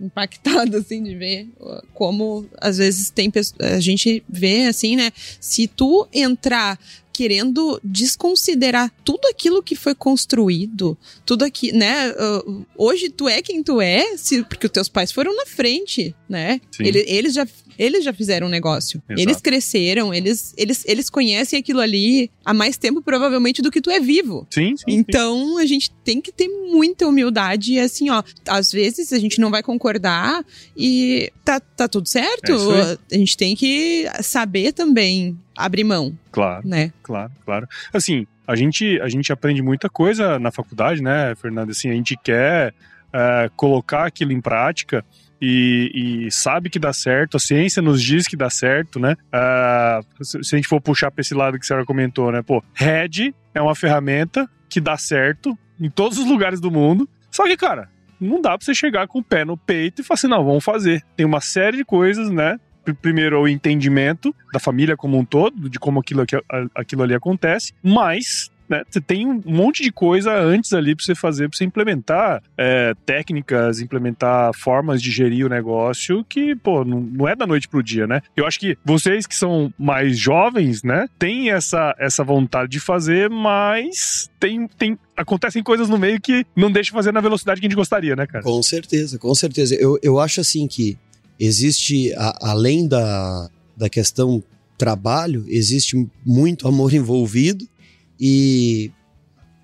impactada 0.00 0.78
assim 0.78 1.02
de 1.02 1.14
ver 1.14 1.46
como 1.92 2.46
às 2.58 2.78
vezes 2.78 3.10
tem 3.10 3.30
a 3.60 3.78
gente 3.78 4.24
vê 4.26 4.64
assim 4.64 4.96
né 4.96 5.10
se 5.38 5.66
tu 5.68 6.08
entrar 6.12 6.78
querendo 7.20 7.78
desconsiderar 7.84 8.90
tudo 9.04 9.28
aquilo 9.28 9.62
que 9.62 9.76
foi 9.76 9.94
construído 9.94 10.96
tudo 11.26 11.44
aqui 11.44 11.70
né 11.70 12.10
uh, 12.12 12.64
hoje 12.78 13.10
tu 13.10 13.28
é 13.28 13.42
quem 13.42 13.62
tu 13.62 13.78
é 13.78 14.16
se, 14.16 14.42
porque 14.44 14.64
os 14.66 14.72
teus 14.72 14.88
pais 14.88 15.12
foram 15.12 15.36
na 15.36 15.44
frente 15.44 16.14
né 16.26 16.60
Sim. 16.74 16.84
Ele- 16.86 17.04
eles 17.06 17.34
já 17.34 17.46
eles 17.78 18.04
já 18.04 18.12
fizeram 18.12 18.46
um 18.46 18.50
negócio 18.50 19.02
Exato. 19.08 19.20
eles 19.20 19.40
cresceram 19.40 20.14
eles 20.14 20.54
eles 20.56 20.82
eles 20.86 21.10
conhecem 21.10 21.58
aquilo 21.58 21.80
ali 21.80 22.30
há 22.44 22.54
mais 22.54 22.78
tempo 22.78 23.02
provavelmente 23.02 23.60
do 23.60 23.70
que 23.70 23.80
tu 23.82 23.90
é 23.90 24.00
vivo 24.00 24.46
Sim, 24.50 24.74
sim. 24.76 24.84
sim. 24.84 24.84
então 24.88 25.58
a 25.58 25.66
gente 25.66 25.90
tem 26.04 26.20
que 26.22 26.32
ter 26.32 26.48
muita 26.48 27.06
humildade 27.06 27.74
e 27.74 27.80
assim, 27.80 28.08
ó, 28.10 28.22
às 28.48 28.72
vezes 28.72 29.12
a 29.12 29.18
gente 29.18 29.40
não 29.40 29.50
vai 29.50 29.62
concordar 29.62 30.44
e 30.76 31.30
tá, 31.44 31.58
tá 31.60 31.86
tudo 31.88 32.08
certo. 32.08 32.52
É 32.52 32.98
a 33.12 33.18
gente 33.18 33.36
tem 33.36 33.54
que 33.56 34.06
saber 34.22 34.72
também 34.72 35.36
abrir 35.64 35.84
mão, 35.84 36.16
Claro. 36.32 36.66
né? 36.66 36.92
Claro, 37.02 37.32
claro. 37.44 37.68
Assim, 37.92 38.26
a 38.46 38.54
gente, 38.56 39.00
a 39.00 39.08
gente 39.08 39.32
aprende 39.32 39.62
muita 39.62 39.88
coisa 39.88 40.38
na 40.38 40.50
faculdade, 40.50 41.02
né, 41.02 41.34
Fernanda? 41.36 41.70
Assim, 41.72 41.90
a 41.90 41.94
gente 41.94 42.16
quer 42.22 42.74
eh, 43.12 43.50
colocar 43.56 44.06
aquilo 44.06 44.32
em 44.32 44.40
prática 44.40 45.04
e, 45.40 46.26
e 46.26 46.30
sabe 46.30 46.68
que 46.68 46.78
dá 46.78 46.92
certo, 46.92 47.36
a 47.36 47.40
ciência 47.40 47.80
nos 47.80 48.02
diz 48.02 48.26
que 48.28 48.36
dá 48.36 48.50
certo, 48.50 48.98
né? 49.00 49.16
Ah, 49.32 50.00
se, 50.20 50.42
se 50.44 50.54
a 50.54 50.58
gente 50.58 50.68
for 50.68 50.80
puxar 50.80 51.10
para 51.10 51.22
esse 51.22 51.32
lado 51.34 51.58
que 51.58 51.64
a 51.64 51.66
senhora 51.66 51.86
comentou, 51.86 52.30
né? 52.30 52.42
Pô, 52.42 52.62
RED 52.74 53.34
é 53.54 53.60
uma 53.62 53.74
ferramenta 53.74 54.48
que 54.68 54.80
dá 54.80 54.96
certo 54.96 55.56
em 55.80 55.88
todos 55.88 56.18
os 56.18 56.26
lugares 56.26 56.60
do 56.60 56.70
mundo. 56.70 57.08
Só 57.30 57.44
que, 57.44 57.56
cara, 57.56 57.88
não 58.20 58.40
dá 58.42 58.50
pra 58.58 58.64
você 58.64 58.74
chegar 58.74 59.06
com 59.06 59.20
o 59.20 59.24
pé 59.24 59.44
no 59.44 59.56
peito 59.56 60.02
e 60.02 60.04
falar 60.04 60.16
assim, 60.16 60.28
não, 60.28 60.44
vamos 60.44 60.62
fazer. 60.62 61.02
Tem 61.16 61.24
uma 61.24 61.40
série 61.40 61.78
de 61.78 61.84
coisas, 61.84 62.30
né? 62.30 62.58
Pr- 62.84 62.92
Primeiro, 63.00 63.40
o 63.40 63.48
entendimento 63.48 64.34
da 64.52 64.58
família 64.60 64.96
como 64.96 65.18
um 65.18 65.24
todo, 65.24 65.68
de 65.68 65.78
como 65.78 66.00
aquilo, 66.00 66.24
aquilo 66.74 67.02
ali 67.02 67.14
acontece, 67.14 67.72
mas 67.82 68.50
né, 68.68 68.84
você 68.88 69.00
tem 69.00 69.26
um 69.26 69.42
monte 69.44 69.82
de 69.82 69.90
coisa 69.90 70.32
antes 70.32 70.72
ali 70.72 70.94
pra 70.94 71.04
você 71.04 71.12
fazer, 71.14 71.48
pra 71.48 71.58
você 71.58 71.64
implementar 71.64 72.40
é, 72.56 72.94
técnicas, 73.04 73.80
implementar 73.80 74.52
formas 74.54 75.02
de 75.02 75.10
gerir 75.10 75.44
o 75.44 75.48
negócio 75.48 76.24
que, 76.28 76.54
pô, 76.54 76.84
não, 76.84 77.00
não 77.00 77.26
é 77.28 77.34
da 77.34 77.48
noite 77.48 77.66
pro 77.66 77.82
dia, 77.82 78.06
né? 78.06 78.20
Eu 78.36 78.46
acho 78.46 78.60
que 78.60 78.78
vocês 78.84 79.26
que 79.26 79.34
são 79.34 79.74
mais 79.76 80.16
jovens, 80.16 80.84
né, 80.84 81.08
têm 81.18 81.50
essa, 81.50 81.96
essa 81.98 82.22
vontade 82.22 82.70
de 82.70 82.78
fazer, 82.78 83.28
mas 83.28 84.30
tem, 84.38 84.68
tem, 84.68 84.96
acontecem 85.16 85.62
coisas 85.64 85.88
no 85.88 85.98
meio 85.98 86.20
que 86.20 86.46
não 86.54 86.70
deixa 86.70 86.92
fazer 86.92 87.12
na 87.12 87.20
velocidade 87.20 87.60
que 87.60 87.66
a 87.66 87.68
gente 87.68 87.76
gostaria, 87.76 88.14
né, 88.14 88.24
cara? 88.26 88.44
Com 88.44 88.62
certeza, 88.62 89.18
com 89.18 89.34
certeza. 89.34 89.74
Eu, 89.74 89.98
eu 90.00 90.20
acho 90.20 90.40
assim 90.40 90.68
que 90.68 90.96
existe, 91.40 92.12
a- 92.14 92.38
além 92.42 92.86
da, 92.86 93.50
da 93.76 93.88
questão 93.88 94.42
trabalho, 94.76 95.44
existe 95.48 96.06
muito 96.24 96.68
amor 96.68 96.92
envolvido 96.94 97.66
e 98.20 98.90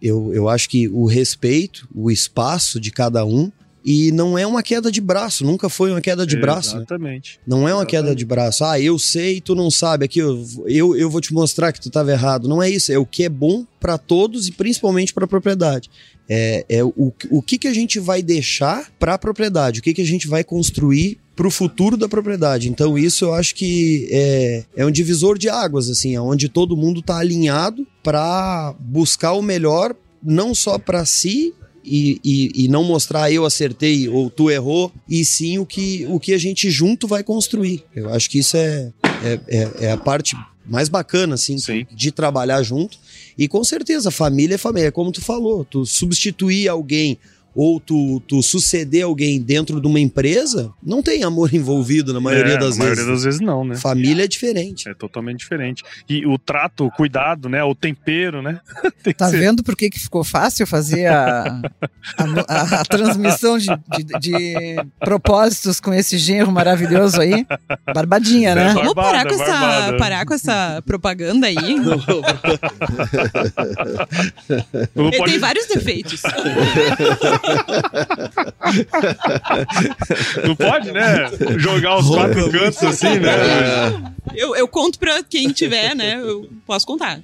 eu, 0.01 0.33
eu 0.35 0.49
acho 0.49 0.69
que 0.69 0.89
o 0.89 1.07
respeito, 1.07 1.89
o 1.95 2.11
espaço 2.11 2.81
de 2.81 2.91
cada 2.91 3.25
um, 3.25 3.51
e 3.89 4.11
não 4.11 4.37
é 4.37 4.45
uma 4.45 4.65
queda 4.65 4.91
de 4.91 5.01
braço, 5.01 5.45
nunca 5.45 5.69
foi 5.69 5.93
uma 5.93 6.01
queda 6.01 6.27
de 6.27 6.37
braço. 6.37 6.73
né? 6.73 6.79
Exatamente. 6.81 7.39
Não 7.47 7.59
é 7.69 7.73
uma 7.73 7.83
Exatamente. 7.83 7.91
queda 7.91 8.17
de 8.17 8.25
braço. 8.25 8.65
Ah, 8.65 8.81
eu 8.81 8.99
sei, 8.99 9.41
tu 9.41 9.55
não 9.55 9.71
sabe. 9.71 10.05
Aqui 10.05 10.19
eu, 10.19 10.45
eu, 10.67 10.97
eu 10.97 11.09
vou 11.09 11.21
te 11.21 11.33
mostrar 11.33 11.73
que 11.73 11.81
tu 11.81 11.87
estava 11.87 12.11
errado. 12.11 12.49
Não 12.49 12.61
é 12.61 12.69
isso. 12.69 12.91
É 12.91 12.99
o 12.99 13.07
que 13.07 13.23
é 13.23 13.29
bom 13.29 13.65
para 13.79 13.97
todos 13.97 14.49
e 14.49 14.53
principalmente 14.53 15.15
para 15.15 15.25
a 15.25 15.29
propriedade. 15.29 15.89
É, 16.29 16.67
é 16.69 16.83
o, 16.85 17.13
o 17.31 17.41
que, 17.41 17.57
que 17.59 17.69
a 17.69 17.73
gente 17.73 18.01
vai 18.01 18.23
deixar 18.25 18.91
para 18.99 19.15
a 19.15 19.19
propriedade, 19.19 19.79
o 19.79 19.83
que, 19.85 19.95
que 19.95 20.03
a 20.03 20.07
gente 20.07 20.27
vai 20.27 20.43
construir 20.43 21.21
para 21.37 21.47
o 21.47 21.51
futuro 21.51 21.97
da 21.97 22.09
propriedade. 22.09 22.69
Então 22.71 22.97
isso 22.97 23.27
eu 23.27 23.35
acho 23.35 23.55
que 23.55 24.09
é, 24.11 24.65
é 24.75 24.87
um 24.87 24.91
divisor 24.91 25.37
de 25.37 25.51
águas, 25.51 25.91
assim, 25.91 26.17
onde 26.17 26.49
todo 26.49 26.77
mundo 26.77 27.01
está 27.01 27.19
alinhado 27.19 27.87
para 28.03 28.75
buscar 28.81 29.33
o 29.33 29.43
melhor, 29.43 29.95
não 30.23 30.55
só 30.55 30.79
para 30.79 31.05
si 31.05 31.53
e, 31.85 32.19
e, 32.25 32.65
e 32.65 32.69
não 32.69 32.83
mostrar 32.83 33.31
eu 33.31 33.45
acertei 33.45 34.09
ou 34.09 34.31
tu 34.31 34.51
errou, 34.51 34.91
e 35.09 35.25
sim 35.25 35.59
o 35.59 35.67
que, 35.67 36.07
o 36.09 36.19
que 36.19 36.33
a 36.33 36.39
gente 36.39 36.71
junto 36.71 37.07
vai 37.07 37.23
construir. 37.23 37.85
Eu 37.95 38.13
acho 38.13 38.31
que 38.31 38.39
isso 38.39 38.57
é, 38.57 38.93
é, 39.23 39.41
é, 39.47 39.71
é 39.83 39.93
a 39.93 39.97
parte 39.97 40.35
mais 40.69 40.89
bacana, 40.89 41.35
assim, 41.35 41.59
Sim. 41.59 41.87
de 41.93 42.11
trabalhar 42.11 42.61
junto. 42.63 42.99
E 43.39 43.47
com 43.47 43.63
certeza, 43.63 44.11
família 44.11 44.57
é 44.57 44.59
família, 44.59 44.91
como 44.91 45.13
tu 45.13 45.21
falou, 45.21 45.65
tu 45.65 45.87
substituir 45.87 46.69
alguém 46.69 47.19
ou 47.57 47.81
tu, 47.81 48.21
tu 48.29 48.43
suceder 48.43 49.05
alguém 49.05 49.41
dentro 49.41 49.81
de 49.81 49.87
uma 49.87 49.99
empresa, 49.99 50.71
não 50.83 51.03
tem 51.03 51.25
amor 51.25 51.53
envolvido 51.55 52.13
na 52.13 52.21
maioria 52.21 52.53
É, 52.55 52.59
das 52.59 52.77
na 52.77 52.85
vezes. 52.85 52.99
maioria 52.99 53.07
das 53.15 53.25
vezes 53.25 53.41
não, 53.41 53.65
né? 53.65 53.77
Família 53.77 54.25
é 54.25 54.29
diferente. 54.29 54.89
É 54.89 54.95
totalmente 54.95 55.39
diferente. 55.39 55.83
E 56.09 56.27
o 56.27 56.37
trato, 56.39 56.85
o 56.85 56.91
cuidado, 56.91 57.49
né? 57.49 57.65
O 57.65 57.75
tempero, 57.75 58.43
né? 58.43 58.61
Tem 59.03 59.13
que 59.13 59.19
Tá 59.19 59.31
ser- 59.31 59.39
vendo 59.39 59.63
por 59.65 59.75
que, 59.75 59.89
que 59.89 59.99
ficou 59.99 60.23
fácil 60.23 60.67
fazer 60.67 61.07
a, 61.07 61.63
a, 62.19 62.25
a- 62.47 62.81
a 62.81 62.85
transmissão 62.85 63.57
de, 63.57 63.69
de- 63.97 64.19
de 64.21 64.55
propósitos 65.01 65.81
com 65.81 65.95
esse 65.95 66.19
genro 66.19 66.53
maravilhoso 66.53 67.21
aí? 67.21 67.47
Barbadinha, 67.95 68.55
né? 68.55 68.71
É, 68.71 68.75
Vamos 68.75 68.93
parar 68.93 69.25
Barbada, 69.25 69.29
com, 69.37 69.43
essa, 69.43 69.53
barbada. 69.61 69.97
parar 69.97 70.27
com 70.27 70.35
essa 70.35 70.83
propaganda 70.85 71.47
aí. 71.47 71.57
Não 74.95 75.09
Ele 75.09 75.17
pode- 75.19 75.31
tem 75.33 75.39
vários 75.41 75.67
defeitos. 75.67 76.23
Não 80.47 80.57
pode, 80.57 80.93
né? 80.93 81.31
Jogar 81.59 81.99
os 81.99 82.09
quatro 82.09 82.51
cantos 82.51 82.83
assim, 82.83 83.19
né? 83.19 83.33
Eu, 84.35 84.57
eu 84.57 84.69
conto 84.69 84.99
pra 84.99 85.23
quem 85.23 85.53
tiver, 85.53 85.95
né? 85.95 86.17
Eu 86.21 86.49
posso 86.67 86.87
contar. 86.87 87.21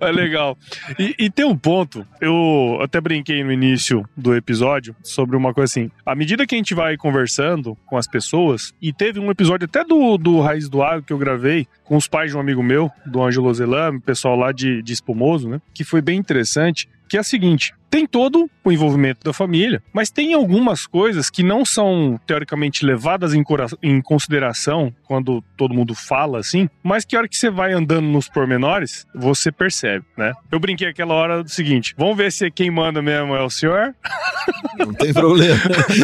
É 0.00 0.10
legal. 0.10 0.56
E, 0.98 1.14
e 1.18 1.30
tem 1.30 1.44
um 1.44 1.56
ponto, 1.56 2.06
eu 2.20 2.78
até 2.82 3.00
brinquei 3.00 3.42
no 3.42 3.52
início 3.52 4.04
do 4.16 4.34
episódio 4.34 4.94
sobre 5.02 5.36
uma 5.36 5.54
coisa 5.54 5.70
assim. 5.70 5.90
À 6.04 6.14
medida 6.14 6.46
que 6.46 6.54
a 6.54 6.58
gente 6.58 6.74
vai 6.74 6.96
conversando 6.96 7.76
com 7.86 7.96
as 7.96 8.06
pessoas, 8.06 8.74
e 8.80 8.92
teve 8.92 9.18
um 9.18 9.30
episódio 9.30 9.64
até 9.66 9.84
do, 9.84 10.16
do 10.18 10.40
Raiz 10.40 10.68
do 10.68 10.82
Agro 10.82 11.02
que 11.04 11.12
eu 11.12 11.18
gravei 11.18 11.66
com 11.84 11.96
os 11.96 12.08
pais 12.08 12.30
de 12.30 12.36
um 12.36 12.40
amigo 12.40 12.62
meu, 12.62 12.90
do 13.06 13.22
Ângelo 13.22 13.52
Zelame, 13.52 14.00
pessoal 14.00 14.36
lá 14.36 14.52
de, 14.52 14.82
de 14.82 14.92
Espumoso, 14.92 15.48
né? 15.48 15.60
Que 15.72 15.84
foi 15.84 16.00
bem 16.00 16.18
interessante. 16.18 16.88
Que 17.08 17.16
é 17.16 17.20
o 17.20 17.24
seguinte: 17.24 17.74
tem 17.94 18.08
todo 18.08 18.50
o 18.64 18.72
envolvimento 18.72 19.20
da 19.22 19.32
família, 19.32 19.80
mas 19.92 20.10
tem 20.10 20.34
algumas 20.34 20.84
coisas 20.84 21.30
que 21.30 21.44
não 21.44 21.64
são 21.64 22.18
teoricamente 22.26 22.84
levadas 22.84 23.32
em, 23.34 23.44
em 23.80 24.02
consideração 24.02 24.92
quando 25.04 25.40
todo 25.56 25.72
mundo 25.72 25.94
fala 25.94 26.40
assim, 26.40 26.68
mas 26.82 27.04
que 27.04 27.14
a 27.14 27.20
hora 27.20 27.28
que 27.28 27.36
você 27.36 27.50
vai 27.50 27.72
andando 27.72 28.08
nos 28.08 28.28
pormenores, 28.28 29.06
você 29.14 29.52
percebe, 29.52 30.04
né? 30.16 30.32
Eu 30.50 30.58
brinquei 30.58 30.88
aquela 30.88 31.14
hora 31.14 31.44
do 31.44 31.48
seguinte: 31.48 31.94
vamos 31.96 32.16
ver 32.16 32.32
se 32.32 32.50
quem 32.50 32.68
manda 32.68 33.00
mesmo 33.00 33.36
é 33.36 33.42
o 33.42 33.50
senhor? 33.50 33.94
Não 34.76 34.92
tem 34.92 35.12
problema. 35.12 35.60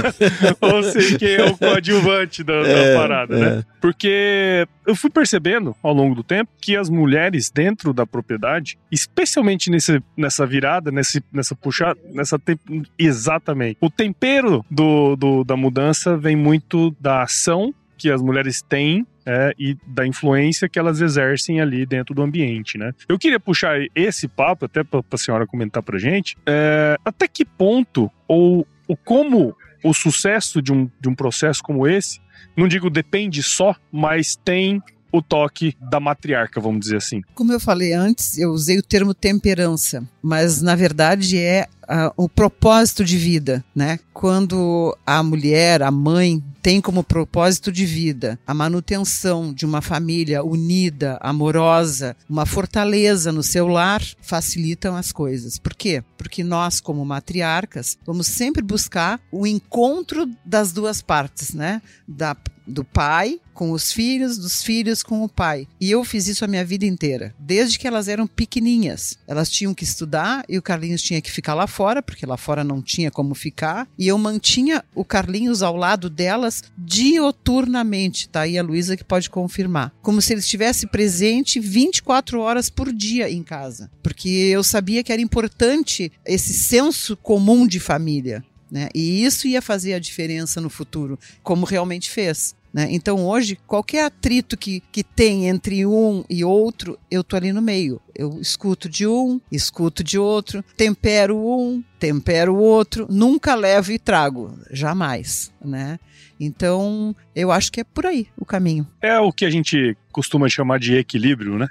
Ou 0.63 0.83
se 0.85 1.19
quem 1.19 1.35
é 1.35 1.45
o 1.45 1.57
coadjuvante 1.57 2.45
da, 2.45 2.55
é, 2.55 2.93
da 2.93 3.01
parada, 3.01 3.37
né? 3.37 3.47
é. 3.47 3.51
né? 3.57 3.65
Porque 3.81 4.67
eu 4.87 4.95
fui 4.95 5.11
percebendo 5.11 5.75
ao 5.83 5.93
longo 5.93 6.15
do 6.15 6.23
tempo 6.23 6.51
que 6.61 6.77
as 6.77 6.89
mulheres 6.89 7.51
dentro 7.51 7.93
da 7.93 8.07
propriedade, 8.07 8.79
especialmente 8.93 9.71
nesse, 9.71 10.03
nessa 10.17 10.47
virada, 10.47 10.91
nesse, 10.91 11.23
nessa 11.33 11.55
puxada, 11.55 11.80
nessa 12.13 12.39
te... 12.39 12.59
exatamente. 12.99 13.77
O 13.81 13.91
tempero 13.91 14.65
do, 14.71 15.17
do, 15.17 15.45
da 15.45 15.57
mudança 15.57 16.17
vem 16.17 16.37
muito 16.37 16.95
da 17.01 17.23
ação 17.23 17.75
que 17.97 18.11
as 18.11 18.23
mulheres 18.23 18.63
têm 18.63 19.07
é, 19.27 19.53
e 19.59 19.77
da 19.87 20.07
influência 20.07 20.69
que 20.69 20.79
elas 20.79 21.01
exercem 21.01 21.61
ali 21.61 21.85
dentro 21.85 22.15
do 22.15 22.23
ambiente, 22.23 22.79
né? 22.79 22.93
Eu 23.07 23.19
queria 23.19 23.39
puxar 23.39 23.79
esse 23.95 24.27
papo 24.27 24.65
até 24.65 24.83
para 24.83 25.03
a 25.13 25.17
senhora 25.19 25.47
comentar 25.47 25.83
para 25.83 25.99
gente, 25.99 26.37
é, 26.47 26.97
até 27.05 27.29
que 27.29 27.45
ponto 27.45 28.11
ou, 28.27 28.67
ou 28.89 28.97
como 28.97 29.55
o 29.85 29.93
sucesso 29.93 30.63
de 30.63 30.73
um, 30.73 30.91
de 30.99 31.09
um 31.09 31.15
processo 31.15 31.63
como 31.63 31.87
esse, 31.87 32.21
não 32.57 32.67
digo 32.67 32.89
depende 32.91 33.43
só, 33.43 33.77
mas 33.93 34.35
tem 34.35 34.83
o 35.13 35.23
toque 35.23 35.77
da 35.81 36.01
matriarca, 36.01 36.61
vamos 36.61 36.81
dizer 36.81 36.97
assim. 36.97 37.23
Como 37.35 37.53
eu 37.53 37.61
falei 37.61 37.93
antes, 37.93 38.39
eu 38.39 38.51
usei 38.51 38.79
o 38.79 38.83
termo 38.83 39.15
temperança, 39.15 40.03
mas 40.23 40.61
na 40.63 40.75
verdade 40.75 41.39
é 41.39 41.67
uh, 41.91 42.13
o 42.17 42.29
propósito 42.29 43.05
de 43.05 43.17
vida, 43.17 43.65
né? 43.75 43.99
Quando 44.13 44.97
a 45.05 45.23
mulher, 45.23 45.83
a 45.83 45.91
mãe, 45.91 46.43
tem 46.63 46.81
como 46.81 47.03
propósito 47.03 47.73
de 47.73 47.87
vida 47.87 48.39
a 48.47 48.53
manutenção 48.53 49.53
de 49.53 49.65
uma 49.65 49.81
família 49.81 50.45
unida, 50.45 51.19
amorosa, 51.21 52.17
uma 52.29 52.45
fortaleza 52.47 53.33
no 53.33 53.43
seu 53.43 53.67
lar, 53.67 54.03
facilitam 54.21 54.95
as 54.95 55.11
coisas. 55.11 55.59
Por 55.59 55.75
quê? 55.75 56.05
Porque 56.19 56.45
nós, 56.45 56.81
como 56.81 57.05
matriarcas, 57.05 57.99
vamos 58.07 58.27
sempre 58.27 58.63
buscar 58.63 59.21
o 59.33 59.47
encontro 59.47 60.31
das 60.45 60.73
duas 60.73 61.01
partes, 61.03 61.55
né? 61.55 61.81
Da, 62.07 62.37
do 62.67 62.85
pai 62.85 63.41
com 63.61 63.73
os 63.73 63.93
filhos, 63.93 64.39
dos 64.39 64.63
filhos 64.63 65.03
com 65.03 65.23
o 65.23 65.29
pai. 65.29 65.69
E 65.79 65.91
eu 65.91 66.03
fiz 66.03 66.27
isso 66.27 66.47
a 66.47 66.49
minha 66.49 66.65
vida 66.65 66.87
inteira, 66.87 67.35
desde 67.39 67.79
que 67.79 67.87
elas 67.87 68.09
eram 68.09 68.27
pequenininhas. 68.27 69.19
Elas 69.29 69.51
tinham 69.51 69.75
que 69.75 69.85
estudar 69.85 70.43
e 70.49 70.57
o 70.57 70.63
Carlinhos 70.63 71.03
tinha 71.03 71.21
que 71.21 71.31
ficar 71.31 71.53
lá 71.53 71.67
fora, 71.67 72.03
porque 72.03 72.25
lá 72.25 72.39
fora 72.39 72.65
não 72.65 72.81
tinha 72.81 73.11
como 73.11 73.35
ficar. 73.35 73.87
E 73.99 74.09
eu 74.09 74.17
mantinha 74.17 74.83
o 74.95 75.05
Carlinhos 75.05 75.63
ao 75.63 75.77
lado 75.77 76.09
delas 76.09 76.65
dioturnamente. 76.79 78.31
Tá 78.31 78.41
aí 78.41 78.57
a 78.57 78.63
Luísa 78.63 78.97
que 78.97 79.05
pode 79.05 79.29
confirmar. 79.29 79.93
Como 80.01 80.23
se 80.23 80.33
ele 80.33 80.41
estivesse 80.41 80.87
presente 80.87 81.61
24 81.61 82.41
horas 82.41 82.71
por 82.71 82.91
dia 82.91 83.29
em 83.29 83.43
casa. 83.43 83.91
Porque 84.03 84.27
eu 84.27 84.65
sabia 84.65 85.05
que 85.05 85.13
era 85.13 85.21
importante 85.21 86.11
esse 86.25 86.55
senso 86.55 87.15
comum 87.15 87.67
de 87.67 87.79
família. 87.79 88.43
Né? 88.71 88.89
E 88.95 89.25
isso 89.25 89.49
ia 89.49 89.61
fazer 89.61 89.95
a 89.95 89.99
diferença 89.99 90.61
no 90.61 90.71
futuro, 90.71 91.19
como 91.43 91.67
realmente 91.67 92.09
fez. 92.09 92.55
Né? 92.73 92.87
Então 92.91 93.27
hoje, 93.27 93.59
qualquer 93.67 94.05
atrito 94.05 94.57
que, 94.57 94.81
que 94.93 95.03
tem 95.03 95.49
entre 95.49 95.85
um 95.85 96.25
e 96.31 96.45
outro, 96.45 96.99
eu 97.11 97.25
tô 97.25 97.37
ali 97.37 97.53
no 97.53 97.61
meio. 97.61 98.01
Eu 98.15 98.41
escuto 98.41 98.89
de 98.89 99.07
um, 99.07 99.41
escuto 99.51 100.05
de 100.05 100.19
outro, 100.19 100.65
tempero 100.77 101.37
um, 101.37 101.83
tempero 101.99 102.55
o 102.55 102.59
outro, 102.59 103.07
nunca 103.11 103.55
levo 103.55 103.93
e 103.93 103.99
trago, 103.99 104.57
jamais, 104.71 105.53
né? 105.65 105.99
Então, 106.39 107.15
eu 107.37 107.53
acho 107.53 107.71
que 107.71 107.81
é 107.81 107.85
por 107.85 108.07
aí 108.07 108.27
o 108.35 108.47
caminho. 108.47 108.87
É 109.03 109.19
o 109.19 109.31
que 109.31 109.45
a 109.45 109.51
gente 109.51 109.95
costuma 110.11 110.49
chamar 110.49 110.79
de 110.79 110.97
equilíbrio, 110.97 111.59
né? 111.59 111.69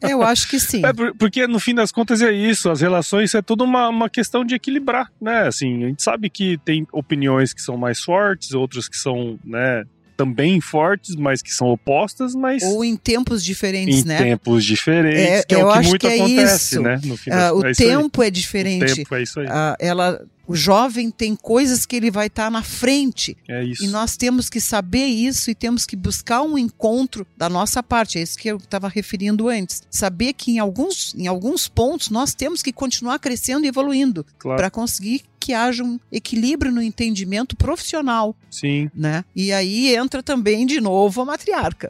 Eu 0.00 0.22
acho 0.22 0.48
que 0.48 0.58
sim. 0.58 0.82
É 0.84 0.92
porque 1.18 1.46
no 1.46 1.60
fim 1.60 1.74
das 1.74 1.92
contas 1.92 2.22
é 2.22 2.32
isso, 2.32 2.70
as 2.70 2.80
relações 2.80 3.34
é 3.34 3.42
tudo 3.42 3.64
uma, 3.64 3.88
uma 3.88 4.08
questão 4.08 4.44
de 4.44 4.54
equilibrar, 4.54 5.10
né? 5.20 5.46
Assim, 5.46 5.84
a 5.84 5.88
gente 5.88 6.02
sabe 6.02 6.30
que 6.30 6.58
tem 6.64 6.86
opiniões 6.92 7.52
que 7.52 7.60
são 7.60 7.76
mais 7.76 8.00
fortes, 8.00 8.52
outras 8.54 8.88
que 8.88 8.96
são, 8.96 9.38
né, 9.44 9.84
também 10.16 10.60
fortes, 10.60 11.16
mas 11.16 11.42
que 11.42 11.52
são 11.52 11.68
opostas, 11.68 12.34
mas. 12.34 12.62
Ou 12.62 12.84
em 12.84 12.96
tempos 12.96 13.44
diferentes, 13.44 14.04
em 14.04 14.08
né? 14.08 14.20
Em 14.20 14.24
tempos 14.24 14.64
diferentes, 14.64 15.20
é, 15.20 15.42
que 15.42 15.54
é 15.54 15.64
o 15.64 15.72
que 15.72 15.80
muito 15.80 15.98
que 15.98 16.06
é 16.06 16.14
acontece, 16.14 16.74
isso. 16.74 16.82
né? 16.82 17.00
Uh, 17.04 17.58
o 17.58 17.66
é 17.66 17.72
tempo 17.72 18.22
é 18.22 18.30
diferente. 18.30 18.92
O 18.92 18.96
tempo 18.96 19.14
é 19.14 19.22
isso 19.22 19.40
aí. 19.40 19.46
Uh, 19.46 19.76
ela 19.78 20.24
o 20.46 20.54
jovem 20.54 21.10
tem 21.10 21.34
coisas 21.34 21.86
que 21.86 21.96
ele 21.96 22.10
vai 22.10 22.26
estar 22.26 22.44
tá 22.44 22.50
na 22.50 22.62
frente. 22.62 23.36
É 23.48 23.64
isso. 23.64 23.84
E 23.84 23.88
nós 23.88 24.16
temos 24.16 24.48
que 24.48 24.60
saber 24.60 25.06
isso 25.06 25.50
e 25.50 25.54
temos 25.54 25.86
que 25.86 25.96
buscar 25.96 26.42
um 26.42 26.58
encontro 26.58 27.26
da 27.36 27.48
nossa 27.48 27.82
parte. 27.82 28.18
É 28.18 28.22
isso 28.22 28.38
que 28.38 28.48
eu 28.48 28.56
estava 28.56 28.88
referindo 28.88 29.48
antes. 29.48 29.82
Saber 29.90 30.32
que 30.32 30.52
em 30.52 30.58
alguns, 30.58 31.14
em 31.14 31.26
alguns 31.26 31.68
pontos 31.68 32.10
nós 32.10 32.34
temos 32.34 32.62
que 32.62 32.72
continuar 32.72 33.18
crescendo 33.18 33.64
e 33.64 33.68
evoluindo 33.68 34.26
claro. 34.38 34.58
para 34.58 34.70
conseguir 34.70 35.22
que 35.42 35.52
haja 35.52 35.82
um 35.82 35.98
equilíbrio 36.12 36.70
no 36.70 36.80
entendimento 36.80 37.56
profissional. 37.56 38.36
Sim. 38.48 38.88
Né? 38.94 39.24
E 39.34 39.52
aí 39.52 39.94
entra 39.94 40.22
também 40.22 40.64
de 40.64 40.80
novo 40.80 41.20
a 41.20 41.24
matriarca. 41.24 41.88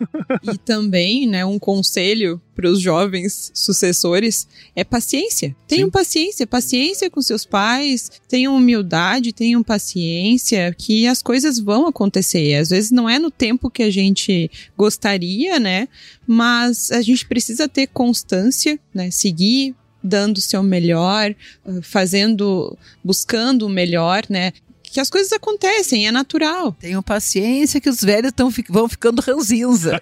e 0.42 0.56
também, 0.56 1.26
né, 1.26 1.44
um 1.44 1.58
conselho 1.58 2.40
para 2.54 2.70
os 2.70 2.80
jovens 2.80 3.50
sucessores 3.54 4.46
é 4.74 4.84
paciência. 4.84 5.54
Tenham 5.66 5.86
Sim. 5.86 5.90
paciência, 5.90 6.46
paciência 6.46 7.10
com 7.10 7.20
seus 7.20 7.44
pais, 7.44 8.10
tenham 8.28 8.56
humildade, 8.56 9.32
tenham 9.32 9.62
paciência, 9.62 10.74
que 10.76 11.06
as 11.06 11.22
coisas 11.22 11.58
vão 11.58 11.86
acontecer. 11.86 12.54
Às 12.54 12.70
vezes 12.70 12.90
não 12.90 13.08
é 13.08 13.18
no 13.18 13.30
tempo 13.30 13.70
que 13.70 13.82
a 13.82 13.90
gente 13.90 14.50
gostaria, 14.76 15.58
né? 15.58 15.88
Mas 16.26 16.90
a 16.90 17.02
gente 17.02 17.26
precisa 17.26 17.68
ter 17.68 17.88
constância, 17.88 18.78
né? 18.94 19.10
Seguir 19.10 19.74
dando 20.02 20.36
o 20.36 20.42
seu 20.42 20.62
melhor, 20.62 21.34
fazendo, 21.82 22.76
buscando 23.02 23.66
o 23.66 23.70
melhor, 23.70 24.24
né? 24.28 24.52
Que 24.94 25.00
as 25.00 25.10
coisas 25.10 25.32
acontecem, 25.32 26.06
é 26.06 26.12
natural. 26.12 26.70
Tenham 26.70 27.02
paciência 27.02 27.80
que 27.80 27.88
os 27.90 28.00
velhos 28.00 28.30
tão, 28.30 28.48
vão 28.68 28.88
ficando 28.88 29.20
ranzinza. 29.20 29.98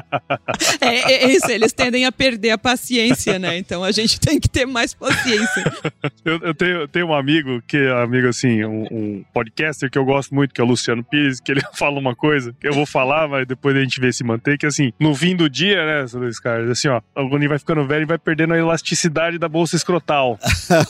é, 0.80 1.12
é, 1.12 1.30
isso, 1.30 1.50
eles 1.50 1.70
tendem 1.74 2.06
a 2.06 2.10
perder 2.10 2.52
a 2.52 2.56
paciência, 2.58 3.38
né? 3.38 3.58
Então 3.58 3.84
a 3.84 3.92
gente 3.92 4.18
tem 4.18 4.40
que 4.40 4.48
ter 4.48 4.64
mais 4.64 4.94
paciência. 4.94 5.64
eu, 6.24 6.38
eu 6.38 6.54
tenho, 6.54 6.88
tenho 6.88 7.08
um 7.08 7.14
amigo 7.14 7.62
que 7.68 7.76
é 7.76 8.02
amigo 8.02 8.26
assim, 8.26 8.64
um, 8.64 8.86
um, 8.90 9.24
podcaster 9.34 9.90
que 9.90 9.98
eu 9.98 10.04
gosto 10.06 10.34
muito, 10.34 10.54
que 10.54 10.62
é 10.62 10.64
o 10.64 10.66
Luciano 10.66 11.04
Pires, 11.04 11.38
que 11.38 11.52
ele 11.52 11.60
fala 11.76 11.98
uma 11.98 12.16
coisa 12.16 12.54
que 12.58 12.66
eu 12.66 12.72
vou 12.72 12.86
falar, 12.86 13.28
mas 13.28 13.46
depois 13.46 13.76
a 13.76 13.80
gente 13.80 14.00
vê 14.00 14.10
se 14.14 14.24
manter, 14.24 14.56
que 14.56 14.64
assim, 14.64 14.94
no 14.98 15.14
fim 15.14 15.36
do 15.36 15.50
dia, 15.50 15.84
né, 15.84 16.06
dois 16.10 16.40
caras, 16.40 16.70
assim, 16.70 16.88
ó, 16.88 17.02
o 17.14 17.28
Goni 17.28 17.48
vai 17.48 17.58
ficando 17.58 17.86
velho 17.86 18.04
e 18.04 18.06
vai 18.06 18.16
perdendo 18.16 18.54
a 18.54 18.58
elasticidade 18.58 19.36
da 19.36 19.48
bolsa 19.48 19.76
escrotal. 19.76 20.38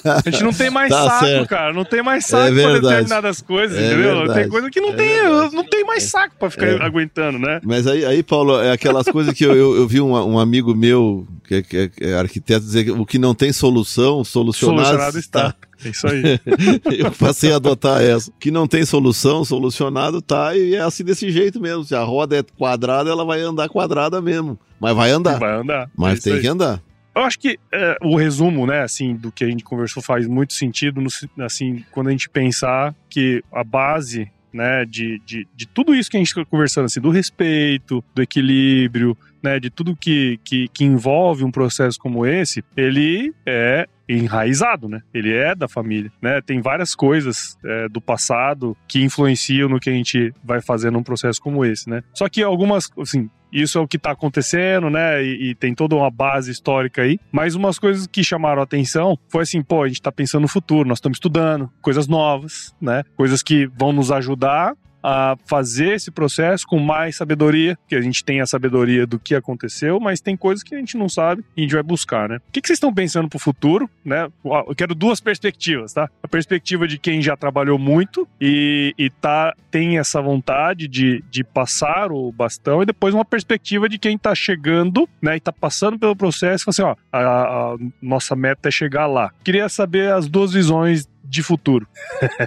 A 0.05 0.31
gente 0.31 0.45
não 0.45 0.53
tem 0.53 0.71
mais 0.71 0.91
tá 0.91 1.03
saco, 1.03 1.27
certo. 1.27 1.49
cara, 1.49 1.73
não 1.73 1.85
tem 1.85 2.05
mais 2.05 2.25
saco 2.25 2.57
é 2.57 2.63
pra 2.63 2.79
determinadas 2.79 3.32
as 3.33 3.41
coisas, 3.41 3.77
é 3.77 3.87
entendeu? 3.87 4.17
Verdade. 4.19 4.41
Tem 4.41 4.49
coisa 4.49 4.71
que 4.71 4.81
não 4.81 4.91
é 4.91 4.97
tem, 4.97 5.23
não 5.53 5.65
tem 5.65 5.85
mais 5.85 6.05
saco 6.05 6.37
pra 6.39 6.49
ficar 6.51 6.67
é. 6.67 6.83
aguentando, 6.83 7.39
né? 7.39 7.61
Mas 7.65 7.87
aí, 7.87 8.05
aí, 8.05 8.23
Paulo, 8.23 8.61
é 8.61 8.71
aquelas 8.71 9.07
coisas 9.07 9.35
que 9.35 9.45
eu, 9.45 9.55
eu, 9.55 9.77
eu 9.77 9.89
vi 9.89 10.01
um, 10.01 10.13
um, 10.13 10.39
amigo 10.39 10.75
meu, 10.75 11.27
que 11.47 11.57
é, 11.57 11.63
que 11.63 11.93
é, 12.01 12.15
arquiteto, 12.15 12.65
dizer 12.65 12.85
que 12.85 12.91
o 12.91 13.05
que 13.05 13.19
não 13.19 13.35
tem 13.35 13.53
solução, 13.53 14.23
solucionado, 14.23 14.87
solucionado 14.87 15.19
está. 15.19 15.55
É 15.85 15.89
isso 15.89 16.07
aí. 16.07 16.23
eu 16.99 17.11
passei 17.11 17.53
a 17.53 17.57
adotar 17.57 18.01
essa. 18.01 18.31
O 18.31 18.35
que 18.39 18.51
não 18.51 18.69
tem 18.69 18.85
solução, 18.85 19.45
solucionado 19.45 20.23
tá, 20.23 20.57
e 20.57 20.75
é 20.75 20.81
assim 20.81 21.03
desse 21.03 21.31
jeito 21.31 21.61
mesmo. 21.61 21.85
Se 21.85 21.95
a 21.95 22.03
roda 22.03 22.39
é 22.39 22.43
quadrada, 22.43 23.11
ela 23.11 23.25
vai 23.25 23.41
andar 23.41 23.69
quadrada 23.69 24.21
mesmo. 24.23 24.59
Mas 24.79 24.95
vai 24.95 25.11
andar. 25.11 25.39
Vai 25.39 25.61
andar. 25.61 25.91
Mas 25.97 26.25
é 26.25 26.31
tem 26.31 26.41
que 26.41 26.47
andar. 26.47 26.81
Eu 27.15 27.23
acho 27.23 27.39
que 27.39 27.59
é, 27.73 27.97
o 28.03 28.17
resumo, 28.17 28.67
né, 28.67 28.83
assim, 28.83 29.15
do 29.15 29.31
que 29.31 29.45
a 29.45 29.49
gente 29.49 29.65
conversou 29.65 30.03
faz 30.03 30.27
muito 30.27 30.55
sentido, 30.55 31.01
no, 31.01 31.09
assim, 31.45 31.85
quando 31.91 32.09
a 32.09 32.11
gente 32.11 32.29
pensar 32.29 32.95
que 33.09 33.45
a 33.53 33.63
base, 33.63 34.31
né, 34.53 34.85
de, 34.87 35.21
de, 35.27 35.47
de 35.55 35.67
tudo 35.67 35.95
isso 35.95 36.11
que 36.11 36.17
a 36.17 36.21
gente 36.21 36.29
está 36.29 36.45
conversando, 36.45 36.87
assim, 36.87 37.01
do 37.01 37.11
respeito, 37.11 38.03
do 38.15 38.23
equilíbrio, 38.23 39.17
né, 39.43 39.61
de 39.61 39.69
tudo 39.69 39.95
que, 39.95 40.41
que, 40.43 40.69
que 40.69 40.85
envolve 40.85 41.45
um 41.45 41.51
processo 41.51 41.99
como 41.99 42.25
esse, 42.25 42.65
ele 42.77 43.35
é 43.45 43.87
enraizado, 44.09 44.89
né? 44.89 45.01
Ele 45.13 45.33
é 45.33 45.55
da 45.55 45.69
família, 45.69 46.11
né? 46.21 46.41
Tem 46.41 46.61
várias 46.61 46.95
coisas 46.95 47.57
é, 47.65 47.89
do 47.89 48.01
passado 48.01 48.77
que 48.89 49.03
influenciam 49.03 49.69
no 49.69 49.81
que 49.81 49.91
a 49.91 49.93
gente 49.93 50.33
vai 50.43 50.61
fazer 50.61 50.91
num 50.91 51.03
processo 51.03 51.41
como 51.41 51.65
esse, 51.65 51.89
né? 51.89 52.03
Só 52.15 52.29
que 52.29 52.43
algumas, 52.43 52.91
assim, 52.99 53.29
isso 53.53 53.77
é 53.77 53.81
o 53.81 53.87
que 53.87 53.99
está 53.99 54.13
acontecendo, 54.13 54.89
né? 54.89 55.23
E, 55.23 55.51
e, 55.51 55.55
tem 55.55 55.75
toda 55.75 55.95
uma 55.95 56.11
base 56.11 56.51
histórica 56.51 57.03
aí. 57.03 57.19
Mas 57.31 57.55
umas 57.55 57.79
coisas 57.79 58.07
que 58.07 58.25
chamaram 58.25 58.63
atenção 58.63 59.19
foi 59.29 59.43
assim, 59.43 59.63
pô, 59.63 59.83
a 59.83 59.89
gente 59.89 60.01
está 60.01 60.11
pensando 60.11 60.43
no 60.43 60.49
futuro, 60.49 60.89
nós 60.89 60.99
estamos 60.99 61.17
estudando 61.17 61.71
coisas 61.83 62.09
novas, 62.09 62.75
né? 62.81 63.05
Coisas 63.15 63.43
que 63.43 63.67
vão 63.67 63.93
nos 63.93 64.11
ajudar 64.11 64.75
a 65.03 65.37
fazer 65.47 65.95
esse 65.95 66.11
processo 66.11 66.67
com 66.67 66.79
mais 66.79 67.17
sabedoria, 67.17 67.79
que 67.89 67.95
a 67.95 68.01
gente 68.01 68.25
tem 68.25 68.41
a 68.41 68.47
sabedoria 68.47 69.07
do 69.07 69.19
que 69.19 69.35
aconteceu, 69.35 69.99
mas 69.99 70.21
tem 70.21 70.37
coisas 70.37 70.63
que 70.63 70.75
a 70.75 70.79
gente 70.79 70.97
não 70.97 71.09
sabe 71.09 71.45
e 71.57 71.61
a 71.61 71.63
gente 71.63 71.75
vai 71.75 71.83
buscar, 71.83 72.29
né? 72.29 72.37
O 72.37 72.53
que, 72.53 72.61
vocês 72.65 72.77
estão 72.77 72.93
pensando 72.93 73.29
pro 73.29 73.39
futuro, 73.39 73.89
né? 74.05 74.29
Eu 74.45 74.75
quero 74.77 74.95
duas 74.95 75.21
perspectivas, 75.21 75.93
tá? 75.93 76.09
A 76.23 76.29
perspectiva 76.29 76.87
de 76.87 76.99
quem 76.99 77.21
já 77.21 77.37
trabalhou 77.37 77.79
muito 77.79 78.29
e, 78.41 78.95
e 78.99 79.11
tá, 79.11 79.55
tem 79.71 79.99
essa 79.99 80.21
vontade 80.21 80.87
de, 80.87 81.23
de 81.31 81.43
passar 81.43 82.13
o 82.13 82.31
bastão, 82.31 82.83
e 82.83 82.87
depois 82.87 83.15
uma 83.15 83.25
perspectiva 83.25 83.89
de 83.89 83.99
quem 83.99 84.17
tá 84.17 84.35
chegando, 84.35 85.09
né? 85.21 85.37
E 85.37 85.41
tá 85.41 85.53
passando 85.53 85.99
pelo 85.99 86.15
processo 86.15 86.65
e 86.67 86.71
assim, 86.71 86.83
ó, 86.83 86.95
a, 87.13 87.19
a 87.21 87.77
nossa 88.01 88.37
meta 88.37 88.69
é 88.69 88.73
chegar 88.73 89.07
lá. 89.07 89.31
Queria 89.43 89.69
saber 89.69 90.13
as 90.13 90.29
duas 90.29 90.53
visões 90.53 91.07
de 91.25 91.43
futuro. 91.43 91.87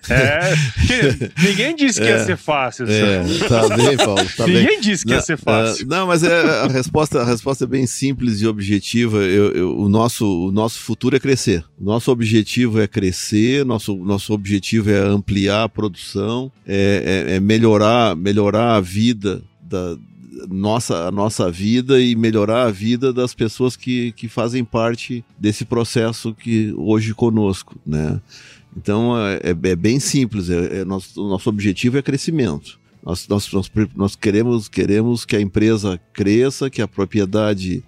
é, 0.10 0.54
ninguém 1.42 1.76
disse 1.76 2.00
que 2.00 2.08
é, 2.08 2.12
ia 2.12 2.26
ser 2.26 2.38
fácil. 2.38 2.86
É, 2.88 3.24
tá 3.48 3.76
bem, 3.76 3.98
Paulo. 3.98 4.26
Tá 4.38 4.46
ninguém 4.46 4.66
bem. 4.68 4.82
disse 4.82 5.04
que 5.04 5.10
não, 5.10 5.18
ia 5.18 5.22
ser 5.22 5.38
fácil. 5.38 5.86
Uh, 5.86 5.90
não, 5.90 6.08
mas 6.08 6.24
é, 6.24 6.42
a, 6.62 6.68
resposta, 6.68 7.22
a 7.22 7.26
resposta 7.26 7.64
é 7.64 7.68
bem 7.68 7.88
simples 7.88 8.42
e 8.42 8.48
objetiva. 8.48 9.18
Eu, 9.18 9.52
eu, 9.52 9.78
o, 9.78 9.90
nosso, 9.90 10.48
o 10.48 10.52
nosso 10.52 10.80
futuro 10.80 11.16
é 11.16 11.20
crescer. 11.20 11.64
Nosso 11.80 12.12
objetivo 12.12 12.80
é 12.80 12.88
crescer, 12.88 13.66
nosso, 13.66 13.96
nosso 13.96 14.34
objetivo 14.34 14.90
é 14.92 15.00
ampliar 15.00 15.64
a 15.64 15.70
produção, 15.70 16.52
é, 16.68 17.26
é, 17.28 17.36
é 17.36 17.40
melhorar, 17.40 18.16
melhorar 18.16 18.76
a 18.76 18.82
vida 18.82 19.42
da, 19.62 19.98
nossa, 20.50 21.08
a 21.08 21.12
nossa 21.12 21.52
vida 21.52 22.00
e 22.00 22.16
melhorar 22.16 22.64
a 22.64 22.72
vida 22.72 23.12
das 23.14 23.34
pessoas 23.34 23.76
que, 23.76 24.12
que 24.14 24.28
fazem 24.28 24.64
parte 24.64 25.24
desse 25.40 25.66
processo 25.66 26.34
que 26.34 26.74
hoje 26.78 27.14
conosco, 27.14 27.80
né? 27.86 28.20
Então 28.76 29.18
é, 29.18 29.36
é, 29.38 29.50
é 29.50 29.76
bem 29.76 30.00
simples, 30.00 30.50
é, 30.50 30.82
é, 30.82 30.86
nosso, 30.86 31.24
o 31.24 31.30
nosso 31.30 31.50
objetivo 31.50 31.98
é 31.98 32.02
crescimento. 32.02 32.80
Nós, 33.04 33.28
nós, 33.28 33.52
nós, 33.52 33.72
nós, 33.96 34.16
queremos, 34.16 34.68
queremos 34.68 35.26
que 35.26 35.36
a 35.36 35.42
empresa 35.42 36.00
cresça, 36.12 36.70
que 36.70 36.82
a 36.82 36.88
propriedade 36.88 37.84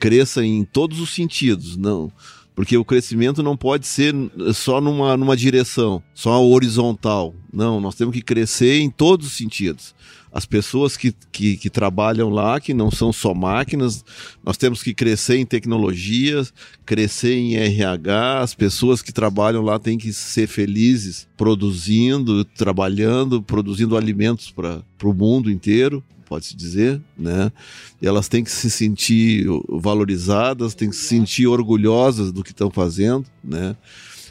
cresça 0.00 0.44
em 0.44 0.64
todos 0.64 1.00
os 1.00 1.14
sentidos, 1.14 1.76
não 1.76 2.12
porque 2.58 2.76
o 2.76 2.84
crescimento 2.84 3.40
não 3.40 3.56
pode 3.56 3.86
ser 3.86 4.12
só 4.52 4.80
numa, 4.80 5.16
numa 5.16 5.36
direção, 5.36 6.02
só 6.12 6.44
horizontal. 6.44 7.32
Não, 7.52 7.80
nós 7.80 7.94
temos 7.94 8.12
que 8.12 8.20
crescer 8.20 8.80
em 8.80 8.90
todos 8.90 9.28
os 9.28 9.32
sentidos. 9.34 9.94
As 10.32 10.44
pessoas 10.44 10.96
que, 10.96 11.14
que, 11.30 11.56
que, 11.56 11.70
trabalham 11.70 12.28
lá, 12.28 12.58
que 12.58 12.74
não 12.74 12.90
são 12.90 13.12
só 13.12 13.32
máquinas, 13.32 14.04
nós 14.44 14.56
temos 14.56 14.82
que 14.82 14.92
crescer 14.92 15.36
em 15.36 15.46
tecnologias, 15.46 16.52
crescer 16.84 17.36
em 17.36 17.54
RH, 17.54 18.40
as 18.40 18.56
pessoas 18.56 19.02
que 19.02 19.12
trabalham 19.12 19.62
lá 19.62 19.78
têm 19.78 19.96
que 19.96 20.12
ser 20.12 20.48
felizes 20.48 21.28
produzindo, 21.36 22.44
trabalhando, 22.44 23.40
produzindo 23.40 23.96
alimentos 23.96 24.50
para 24.50 24.82
o 25.04 25.14
mundo 25.14 25.48
inteiro 25.48 26.02
pode-se 26.28 26.54
dizer, 26.54 27.00
né? 27.16 27.50
E 28.00 28.06
elas 28.06 28.28
têm 28.28 28.44
que 28.44 28.50
se 28.50 28.70
sentir 28.70 29.46
valorizadas, 29.68 30.74
têm 30.74 30.90
que 30.90 30.96
se 30.96 31.06
sentir 31.06 31.46
orgulhosas 31.46 32.30
do 32.30 32.44
que 32.44 32.50
estão 32.50 32.70
fazendo, 32.70 33.24
né? 33.42 33.74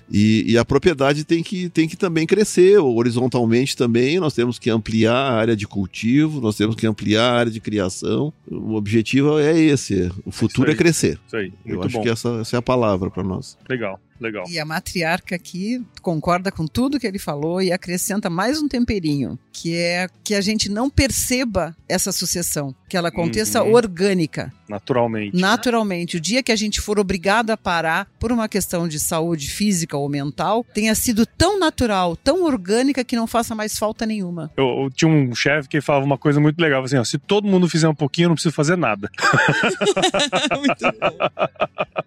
E, 0.10 0.54
e, 0.54 0.58
a 0.58 0.64
propriedade 0.64 1.26
tem 1.26 1.44
que, 1.44 1.68
tem 1.68 1.86
que 1.86 1.98
também 1.98 2.26
crescer 2.26 2.78
horizontalmente 2.78 3.76
também. 3.76 4.22
Nós 4.22 4.34
temos 4.34 4.58
que 4.58 4.70
ampliar 4.70 5.14
a 5.14 5.34
área 5.34 5.56
de 5.56 5.68
cultivo, 5.68 6.40
nós 6.40 6.56
temos 6.56 6.78
que 6.78 6.88
ampliar 6.88 7.24
a 7.24 7.38
área 7.40 7.52
de 7.52 7.60
criação. 7.60 8.32
O 8.50 8.76
objetivo 8.76 9.38
é 9.38 9.60
esse: 9.60 10.10
o 10.24 10.32
futuro 10.32 10.72
é 10.72 10.76
crescer. 10.76 11.20
Isso 11.28 11.36
aí. 11.36 11.52
Muito 11.66 11.68
Eu 11.68 11.84
acho 11.84 11.98
bom. 11.98 12.04
que 12.04 12.10
essa, 12.10 12.30
essa 12.40 12.56
é 12.56 12.60
a 12.60 12.62
palavra 12.62 13.12
para 13.12 13.22
nós. 13.22 13.58
Legal. 13.68 14.00
Legal. 14.20 14.46
E 14.50 14.60
a 14.60 14.66
matriarca 14.66 15.36
aqui 15.36 15.84
concorda 16.02 16.52
com 16.52 16.66
tudo 16.66 17.00
que 17.00 17.06
ele 17.06 17.20
falou 17.20 17.62
e 17.62 17.72
acrescenta 17.72 18.30
mais 18.30 18.62
um 18.62 18.68
temperinho, 18.68 19.38
que 19.52 19.76
é 19.76 20.08
que 20.24 20.34
a 20.34 20.42
gente 20.42 20.70
não 20.70 20.90
perceba 20.90 21.76
essa 21.88 22.12
sucessão, 22.12 22.74
que 22.90 22.98
ela 22.98 23.10
aconteça 23.10 23.64
uhum. 23.64 23.74
orgânica. 23.74 24.52
Naturalmente. 24.68 25.38
Naturalmente. 25.38 26.18
O 26.18 26.20
dia 26.20 26.44
que 26.44 26.52
a 26.52 26.56
gente 26.56 26.82
for 26.82 27.00
obrigado 27.00 27.52
a 27.52 27.58
parar 27.58 28.08
por 28.20 28.32
uma 28.32 28.50
questão 28.50 28.88
de 28.88 29.00
saúde 29.00 29.50
física 29.50 29.96
ou 29.96 30.10
mental, 30.10 30.66
tenha 30.74 30.94
sido 30.96 31.26
tão 31.26 31.60
natural, 31.60 32.16
tão 32.16 32.44
orgânica 32.44 33.04
que 33.04 33.16
não 33.16 33.28
faça 33.28 33.56
mais 33.56 33.78
falta 33.78 34.06
nenhuma. 34.06 34.52
Eu, 34.58 34.84
eu 34.84 34.90
tinha 34.90 35.10
um 35.10 35.34
chefe 35.34 35.70
que 35.70 35.80
falava 35.80 36.06
uma 36.06 36.18
coisa 36.18 36.40
muito 36.40 36.60
legal, 36.60 36.84
assim, 36.84 36.98
ó, 36.98 37.04
se 37.04 37.18
todo 37.18 37.48
mundo 37.48 37.70
fizer 37.70 37.88
um 37.88 37.96
pouquinho, 37.96 38.26
eu 38.26 38.30
não 38.30 38.36
preciso 38.36 38.56
fazer 38.56 38.76
nada. 38.76 39.10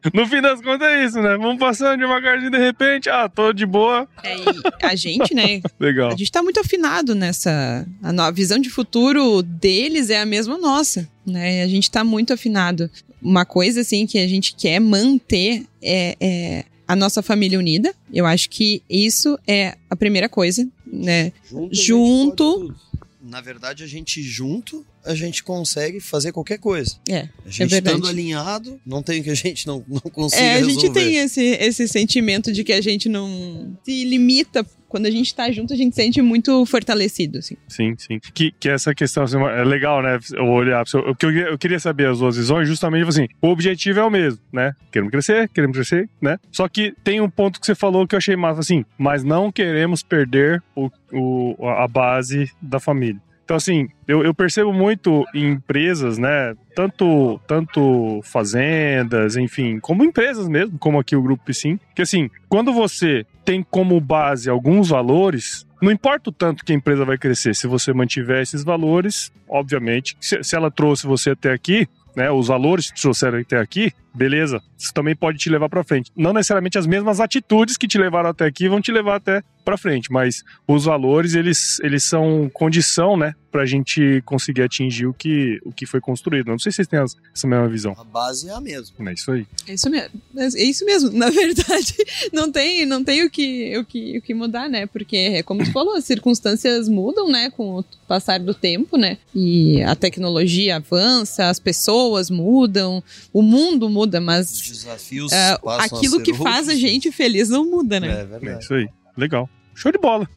no 0.14 0.26
fim 0.26 0.40
das 0.40 0.60
contas 0.60 0.88
é 0.88 1.04
isso, 1.04 1.20
né? 1.20 1.36
Vamos 1.36 1.58
passando 1.58 1.99
devagarzinho 2.00 2.50
de 2.50 2.58
repente, 2.58 3.08
ah, 3.08 3.28
tô 3.28 3.52
de 3.52 3.64
boa. 3.64 4.08
É, 4.22 4.86
a 4.86 4.94
gente, 4.94 5.34
né? 5.34 5.60
Legal. 5.78 6.08
A 6.12 6.16
gente 6.16 6.32
tá 6.32 6.42
muito 6.42 6.60
afinado 6.60 7.14
nessa. 7.14 7.86
A, 8.02 8.26
a 8.26 8.30
visão 8.30 8.58
de 8.58 8.70
futuro 8.70 9.42
deles 9.42 10.10
é 10.10 10.20
a 10.20 10.26
mesma 10.26 10.58
nossa, 10.58 11.08
né? 11.26 11.62
A 11.62 11.68
gente 11.68 11.90
tá 11.90 12.02
muito 12.02 12.32
afinado. 12.32 12.90
Uma 13.22 13.44
coisa, 13.44 13.82
assim, 13.82 14.06
que 14.06 14.18
a 14.18 14.26
gente 14.26 14.54
quer 14.54 14.80
manter 14.80 15.64
é, 15.82 16.16
é 16.20 16.64
a 16.88 16.96
nossa 16.96 17.22
família 17.22 17.58
unida. 17.58 17.94
Eu 18.12 18.26
acho 18.26 18.50
que 18.50 18.82
isso 18.88 19.38
é 19.46 19.76
a 19.88 19.94
primeira 19.94 20.28
coisa, 20.28 20.66
né? 20.86 21.32
Junto. 21.70 21.74
Junto 21.74 22.89
na 23.30 23.40
verdade, 23.40 23.84
a 23.84 23.86
gente 23.86 24.20
junto, 24.22 24.84
a 25.04 25.14
gente 25.14 25.42
consegue 25.44 26.00
fazer 26.00 26.32
qualquer 26.32 26.58
coisa. 26.58 26.96
É. 27.08 27.28
A 27.46 27.48
gente 27.48 27.62
é 27.62 27.66
verdade. 27.66 27.96
estando 27.96 28.08
alinhado, 28.08 28.80
não 28.84 29.02
tem 29.02 29.22
que 29.22 29.30
a 29.30 29.34
gente 29.34 29.66
não, 29.66 29.84
não 29.88 30.00
consiga 30.00 30.42
É, 30.42 30.50
a 30.50 30.56
resolver. 30.58 30.80
gente 30.80 30.92
tem 30.92 31.16
esse, 31.16 31.40
esse 31.40 31.86
sentimento 31.88 32.52
de 32.52 32.64
que 32.64 32.72
a 32.72 32.80
gente 32.80 33.08
não 33.08 33.76
se 33.84 34.04
limita 34.04 34.66
quando 34.90 35.06
a 35.06 35.10
gente 35.10 35.34
tá 35.34 35.50
junto, 35.50 35.72
a 35.72 35.76
gente 35.76 35.94
se 35.94 36.02
sente 36.02 36.20
muito 36.20 36.66
fortalecido, 36.66 37.38
assim. 37.38 37.56
Sim, 37.68 37.94
sim. 37.96 38.18
Que, 38.34 38.50
que 38.50 38.68
essa 38.68 38.92
questão 38.92 39.22
assim, 39.22 39.38
é 39.38 39.64
legal, 39.64 40.02
né? 40.02 40.18
Eu 40.34 40.46
olhar. 40.48 40.82
O 41.06 41.14
que 41.14 41.24
eu, 41.24 41.30
eu, 41.30 41.56
queria 41.56 41.78
saber 41.78 42.08
as 42.08 42.18
duas 42.18 42.36
visões, 42.36 42.68
justamente 42.68 43.08
assim, 43.08 43.28
o 43.40 43.48
objetivo 43.48 44.00
é 44.00 44.04
o 44.04 44.10
mesmo, 44.10 44.40
né? 44.52 44.74
Queremos 44.90 45.12
crescer, 45.12 45.48
queremos 45.48 45.76
crescer, 45.76 46.10
né? 46.20 46.38
Só 46.50 46.68
que 46.68 46.92
tem 47.04 47.20
um 47.20 47.30
ponto 47.30 47.60
que 47.60 47.66
você 47.66 47.74
falou 47.74 48.06
que 48.06 48.14
eu 48.14 48.18
achei 48.18 48.34
massa, 48.34 48.60
assim, 48.60 48.84
mas 48.98 49.22
não 49.22 49.52
queremos 49.52 50.02
perder 50.02 50.60
o, 50.74 50.90
o, 51.12 51.68
a 51.68 51.86
base 51.86 52.50
da 52.60 52.80
família. 52.80 53.20
Então, 53.50 53.56
assim, 53.56 53.88
eu, 54.06 54.22
eu, 54.22 54.32
percebo 54.32 54.72
muito 54.72 55.26
em 55.34 55.50
empresas, 55.50 56.18
né? 56.18 56.54
Tanto, 56.72 57.40
tanto 57.48 58.20
fazendas, 58.22 59.36
enfim, 59.36 59.80
como 59.80 60.04
empresas 60.04 60.48
mesmo, 60.48 60.78
como 60.78 61.00
aqui 61.00 61.16
o 61.16 61.22
Grupo 61.22 61.46
Piscin, 61.46 61.76
que 61.92 62.02
assim, 62.02 62.30
quando 62.48 62.72
você 62.72 63.26
tem 63.44 63.60
como 63.60 64.00
base 64.00 64.48
alguns 64.48 64.90
valores, 64.90 65.66
não 65.82 65.90
importa 65.90 66.30
o 66.30 66.32
tanto 66.32 66.64
que 66.64 66.72
a 66.72 66.76
empresa 66.76 67.04
vai 67.04 67.18
crescer, 67.18 67.56
se 67.56 67.66
você 67.66 67.92
mantiver 67.92 68.40
esses 68.40 68.62
valores, 68.62 69.32
obviamente, 69.48 70.16
se, 70.20 70.44
se 70.44 70.54
ela 70.54 70.70
trouxe 70.70 71.04
você 71.04 71.30
até 71.30 71.52
aqui, 71.52 71.88
né, 72.14 72.30
os 72.30 72.46
valores 72.46 72.92
que 72.92 73.00
trouxeram 73.00 73.40
até 73.40 73.58
aqui, 73.58 73.92
beleza, 74.14 74.60
isso 74.78 74.92
também 74.92 75.14
pode 75.14 75.38
te 75.38 75.48
levar 75.48 75.68
para 75.68 75.84
frente. 75.84 76.10
Não 76.16 76.32
necessariamente 76.32 76.78
as 76.78 76.86
mesmas 76.86 77.20
atitudes 77.20 77.76
que 77.76 77.88
te 77.88 77.98
levaram 77.98 78.30
até 78.30 78.46
aqui 78.46 78.68
vão 78.68 78.80
te 78.80 78.92
levar 78.92 79.16
até 79.16 79.42
para 79.64 79.76
frente, 79.76 80.10
mas 80.10 80.42
os 80.66 80.84
valores 80.84 81.34
eles, 81.34 81.78
eles 81.80 82.04
são 82.04 82.50
condição, 82.52 83.16
né, 83.16 83.34
para 83.50 83.62
a 83.62 83.66
gente 83.66 84.22
conseguir 84.24 84.62
atingir 84.62 85.06
o 85.06 85.12
que, 85.12 85.60
o 85.64 85.72
que 85.72 85.84
foi 85.84 86.00
construído. 86.00 86.48
Não 86.48 86.58
sei 86.58 86.70
se 86.70 86.76
vocês 86.76 86.88
têm 86.88 87.00
essa 87.00 87.46
mesma 87.46 87.68
visão. 87.68 87.94
A 87.98 88.04
base 88.04 88.48
é 88.48 88.52
a 88.52 88.60
mesma. 88.60 89.10
É 89.10 89.12
isso 89.12 89.32
aí. 89.32 89.46
É 89.66 89.74
isso 89.74 89.90
mesmo. 89.90 90.20
É 90.36 90.62
isso 90.62 90.84
mesmo. 90.84 91.10
Na 91.18 91.30
verdade, 91.30 91.94
não 92.32 92.50
tem, 92.50 92.86
não 92.86 93.02
tem 93.02 93.24
o 93.24 93.30
que, 93.30 93.76
o 93.76 93.84
que, 93.84 94.18
o 94.18 94.22
que 94.22 94.34
mudar, 94.34 94.68
né? 94.68 94.86
Porque 94.86 95.16
é 95.16 95.42
como 95.42 95.64
tu 95.64 95.72
falou, 95.72 95.96
as 95.96 96.04
circunstâncias 96.04 96.88
mudam, 96.88 97.28
né, 97.28 97.50
com 97.50 97.80
o 97.80 97.84
passar 98.06 98.38
do 98.38 98.54
tempo, 98.54 98.96
né? 98.96 99.18
E 99.34 99.82
a 99.82 99.96
tecnologia 99.96 100.76
avança, 100.76 101.48
as 101.48 101.58
pessoas 101.58 102.30
mudam, 102.30 103.02
o 103.32 103.42
mundo 103.42 103.88
muda, 103.88 103.99
mas 104.20 104.50
Os 104.52 104.62
desafios 104.68 105.32
uh, 105.32 105.60
passam 105.62 105.98
aquilo 105.98 106.14
a 106.16 106.18
ser 106.18 106.24
que 106.24 106.34
faz 106.34 106.68
a 106.68 106.74
gente 106.74 107.10
feliz 107.12 107.48
não 107.48 107.68
muda, 107.68 107.98
né? 108.00 108.08
É 108.08 108.20
É 108.20 108.24
verdade. 108.24 108.64
isso 108.64 108.74
aí. 108.74 108.88
Legal. 109.16 109.48
Show 109.74 109.90
de 109.92 109.98
bola. 109.98 110.28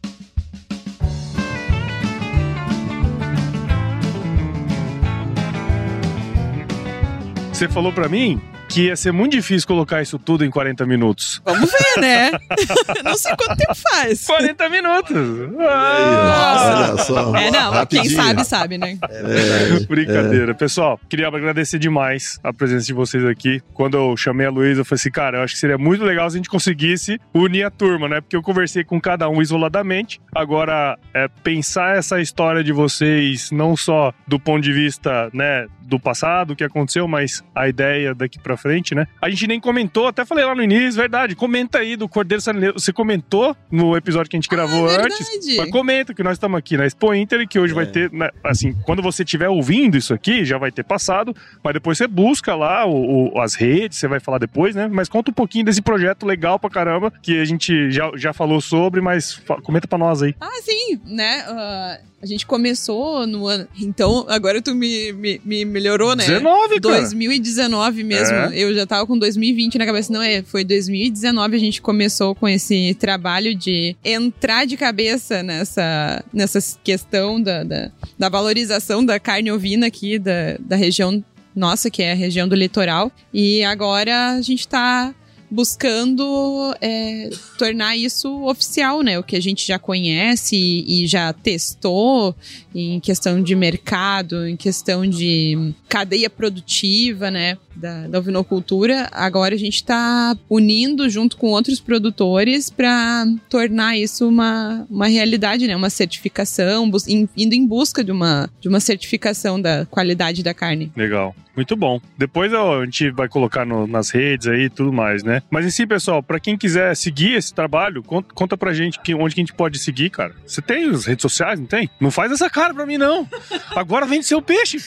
Você 7.51 7.69
falou 7.69 7.93
pra 7.93 8.09
mim 8.09 8.41
que 8.69 8.87
ia 8.87 8.95
ser 8.95 9.11
muito 9.11 9.33
difícil 9.33 9.67
colocar 9.67 10.01
isso 10.01 10.17
tudo 10.17 10.43
em 10.43 10.49
40 10.49 10.85
minutos. 10.85 11.41
Vamos 11.45 11.71
ver, 11.71 12.01
né? 12.01 12.31
não 13.03 13.15
sei 13.15 13.35
quanto 13.35 13.57
tempo 13.57 13.75
faz. 13.75 14.25
40 14.25 14.69
minutos! 14.69 15.15
Aí, 15.59 15.65
Ah! 15.67 16.89
olha 16.93 17.03
só. 17.03 17.35
É, 17.35 17.51
não, 17.51 17.69
quem 17.69 17.79
rapidinho. 17.79 18.15
sabe, 18.15 18.43
sabe, 18.45 18.77
né? 18.77 18.97
É, 19.09 19.79
Brincadeira. 19.85 20.53
Pessoal, 20.55 20.99
queria 21.09 21.27
agradecer 21.27 21.77
demais 21.79 22.39
a 22.43 22.51
presença 22.53 22.85
de 22.85 22.93
vocês 22.93 23.23
aqui. 23.25 23.61
Quando 23.73 23.95
eu 23.97 24.15
chamei 24.17 24.47
a 24.47 24.49
Luísa, 24.49 24.81
eu 24.81 24.85
falei 24.85 24.99
assim, 24.99 25.11
cara, 25.11 25.37
eu 25.37 25.43
acho 25.43 25.53
que 25.53 25.59
seria 25.59 25.77
muito 25.77 26.03
legal 26.03 26.29
se 26.29 26.35
a 26.35 26.39
gente 26.39 26.49
conseguisse 26.49 27.19
unir 27.33 27.63
a 27.63 27.69
turma, 27.71 28.07
né? 28.09 28.21
Porque 28.21 28.35
eu 28.35 28.41
conversei 28.41 28.83
com 28.83 28.99
cada 28.99 29.29
um 29.29 29.41
isoladamente. 29.41 30.19
Agora, 30.33 30.97
é, 31.13 31.27
pensar 31.43 31.97
essa 31.97 32.19
história 32.19 32.63
de 32.63 32.71
vocês, 32.71 33.51
não 33.51 33.75
só 33.77 34.13
do 34.27 34.39
ponto 34.39 34.61
de 34.63 34.71
vista, 34.73 35.29
né, 35.33 35.67
do 35.81 35.99
passado, 35.99 36.51
o 36.51 36.55
que 36.55 36.63
aconteceu, 36.63 37.07
mas 37.07 37.43
a 37.53 37.67
ideia 37.67 38.15
daqui 38.15 38.39
pra 38.39 38.52
pra 38.53 38.57
frente, 38.57 38.93
né? 38.95 39.07
A 39.21 39.29
gente 39.29 39.47
nem 39.47 39.59
comentou, 39.59 40.07
até 40.07 40.25
falei 40.25 40.45
lá 40.45 40.53
no 40.55 40.61
início, 40.63 40.93
verdade. 40.99 41.35
Comenta 41.35 41.79
aí 41.79 41.95
do 41.95 42.07
Cordeiro 42.07 42.41
Sanileiro. 42.41 42.79
Você 42.79 42.93
comentou 42.93 43.55
no 43.71 43.95
episódio 43.97 44.29
que 44.29 44.35
a 44.35 44.39
gente 44.39 44.49
gravou 44.49 44.87
é 44.89 44.95
antes. 45.03 45.17
verdade. 45.27 45.57
Mas 45.57 45.71
comenta 45.71 46.13
que 46.13 46.23
nós 46.23 46.33
estamos 46.33 46.57
aqui 46.57 46.77
na 46.77 46.85
Expo 46.85 47.13
Inter 47.13 47.41
e 47.41 47.47
que 47.47 47.59
hoje 47.59 47.73
vai 47.73 47.85
ter, 47.85 48.11
né, 48.11 48.29
assim, 48.43 48.73
quando 48.85 49.01
você 49.01 49.23
estiver 49.23 49.49
ouvindo 49.49 49.97
isso 49.97 50.13
aqui, 50.13 50.45
já 50.45 50.57
vai 50.57 50.71
ter 50.71 50.83
passado, 50.83 51.35
mas 51.63 51.73
depois 51.73 51.97
você 51.97 52.07
busca 52.07 52.55
lá 52.55 52.85
o, 52.85 53.33
o- 53.35 53.39
as 53.41 53.55
redes, 53.55 53.97
você 53.97 54.07
vai 54.07 54.19
falar 54.19 54.37
depois, 54.37 54.75
né? 54.75 54.87
Mas 54.91 55.09
conta 55.09 55.31
um 55.31 55.33
pouquinho 55.33 55.65
desse 55.65 55.81
projeto 55.81 56.25
legal 56.25 56.59
pra 56.59 56.69
caramba, 56.69 57.11
que 57.21 57.39
a 57.39 57.45
gente 57.45 57.91
já, 57.91 58.11
já 58.15 58.33
falou 58.33 58.61
sobre, 58.61 59.01
mas 59.01 59.33
fa- 59.33 59.61
comenta 59.61 59.87
pra 59.87 59.97
nós 59.97 60.21
aí. 60.21 60.35
Ah, 60.39 60.49
sim, 60.61 60.99
né? 61.05 61.43
ah, 61.47 61.97
a 62.23 62.25
gente 62.25 62.45
começou 62.45 63.27
no 63.27 63.47
ano. 63.47 63.67
Então, 63.77 64.25
agora 64.29 64.61
tu 64.61 64.73
me, 64.73 65.11
me, 65.11 65.41
me 65.43 65.65
melhorou, 65.65 66.15
né? 66.15 66.25
19, 66.25 66.79
cara. 66.79 67.01
2019 67.01 68.01
mesmo. 68.01 68.33
É. 68.33 68.51
Eu 68.57 68.73
já 68.73 68.87
tava 68.87 69.05
com 69.05 69.17
2020 69.17 69.77
na 69.77 69.85
cabeça. 69.85 70.13
Não, 70.13 70.21
é, 70.21 70.41
foi 70.41 70.63
2019 70.63 71.57
a 71.57 71.59
gente 71.59 71.81
começou 71.81 72.33
com 72.33 72.47
esse 72.47 72.93
trabalho 72.93 73.53
de 73.53 73.97
entrar 74.05 74.65
de 74.65 74.77
cabeça 74.77 75.43
nessa, 75.43 76.23
nessa 76.33 76.59
questão 76.81 77.41
da, 77.41 77.61
da, 77.65 77.91
da 78.17 78.29
valorização 78.29 79.03
da 79.03 79.19
carne 79.19 79.51
ovina 79.51 79.87
aqui 79.87 80.17
da, 80.17 80.55
da 80.61 80.77
região 80.77 81.21
nossa, 81.53 81.89
que 81.89 82.01
é 82.01 82.13
a 82.13 82.15
região 82.15 82.47
do 82.47 82.55
litoral. 82.55 83.11
E 83.33 83.65
agora 83.65 84.29
a 84.31 84.41
gente 84.41 84.65
tá 84.65 85.13
buscando 85.53 86.75
é, 86.81 87.29
tornar 87.59 87.95
isso 87.95 88.45
oficial, 88.47 89.03
né? 89.03 89.19
O 89.19 89.23
que 89.23 89.35
a 89.35 89.39
gente 89.39 89.65
já 89.65 89.77
conhece 89.77 90.55
e, 90.55 91.03
e 91.03 91.07
já 91.07 91.31
testou 91.31 92.35
em 92.73 92.99
questão 92.99 93.41
de 93.41 93.55
mercado, 93.55 94.47
em 94.47 94.57
questão 94.57 95.05
de 95.07 95.73
cadeia 95.87 96.27
produtiva, 96.27 97.29
né? 97.29 97.57
Da, 97.75 98.07
da 98.07 98.19
ovinocultura. 98.19 99.09
Agora 99.11 99.53
a 99.53 99.57
gente 99.57 99.75
está 99.75 100.35
unindo 100.49 101.07
junto 101.09 101.37
com 101.37 101.47
outros 101.47 101.79
produtores 101.79 102.69
para 102.71 103.25
tornar 103.47 103.97
isso 103.97 104.27
uma, 104.27 104.87
uma 104.89 105.07
realidade, 105.07 105.67
né? 105.67 105.75
Uma 105.75 105.89
certificação, 105.91 106.89
indo 107.37 107.53
em 107.53 107.65
busca 107.65 108.03
de 108.03 108.11
uma, 108.11 108.49
de 108.59 108.67
uma 108.67 108.79
certificação 108.79 109.61
da 109.61 109.85
qualidade 109.85 110.41
da 110.41 110.53
carne. 110.53 110.91
Legal. 110.95 111.35
Muito 111.55 111.75
bom. 111.75 112.01
Depois 112.17 112.51
ó, 112.53 112.81
a 112.81 112.85
gente 112.85 113.11
vai 113.11 113.27
colocar 113.29 113.63
no- 113.65 113.85
nas 113.85 114.09
redes 114.09 114.47
aí 114.47 114.63
e 114.63 114.69
tudo 114.69 114.91
mais, 114.91 115.21
né? 115.23 115.41
Mas 115.51 115.65
em 115.65 115.69
si, 115.69 115.85
pessoal, 115.85 116.23
pra 116.23 116.39
quem 116.39 116.57
quiser 116.57 116.95
seguir 116.95 117.35
esse 117.35 117.53
trabalho, 117.53 118.01
conta, 118.01 118.33
conta 118.33 118.57
pra 118.57 118.73
gente 118.73 118.99
que, 118.99 119.13
onde 119.13 119.35
que 119.35 119.41
a 119.41 119.43
gente 119.43 119.53
pode 119.53 119.77
seguir, 119.77 120.09
cara. 120.09 120.33
Você 120.45 120.61
tem 120.61 120.89
as 120.89 121.05
redes 121.05 121.21
sociais, 121.21 121.59
não 121.59 121.67
tem? 121.67 121.89
Não 121.99 122.09
faz 122.09 122.31
essa 122.31 122.49
cara 122.49 122.73
pra 122.73 122.85
mim, 122.85 122.97
não. 122.97 123.27
Agora 123.75 124.05
vende 124.05 124.25
seu 124.25 124.41
peixe. 124.41 124.77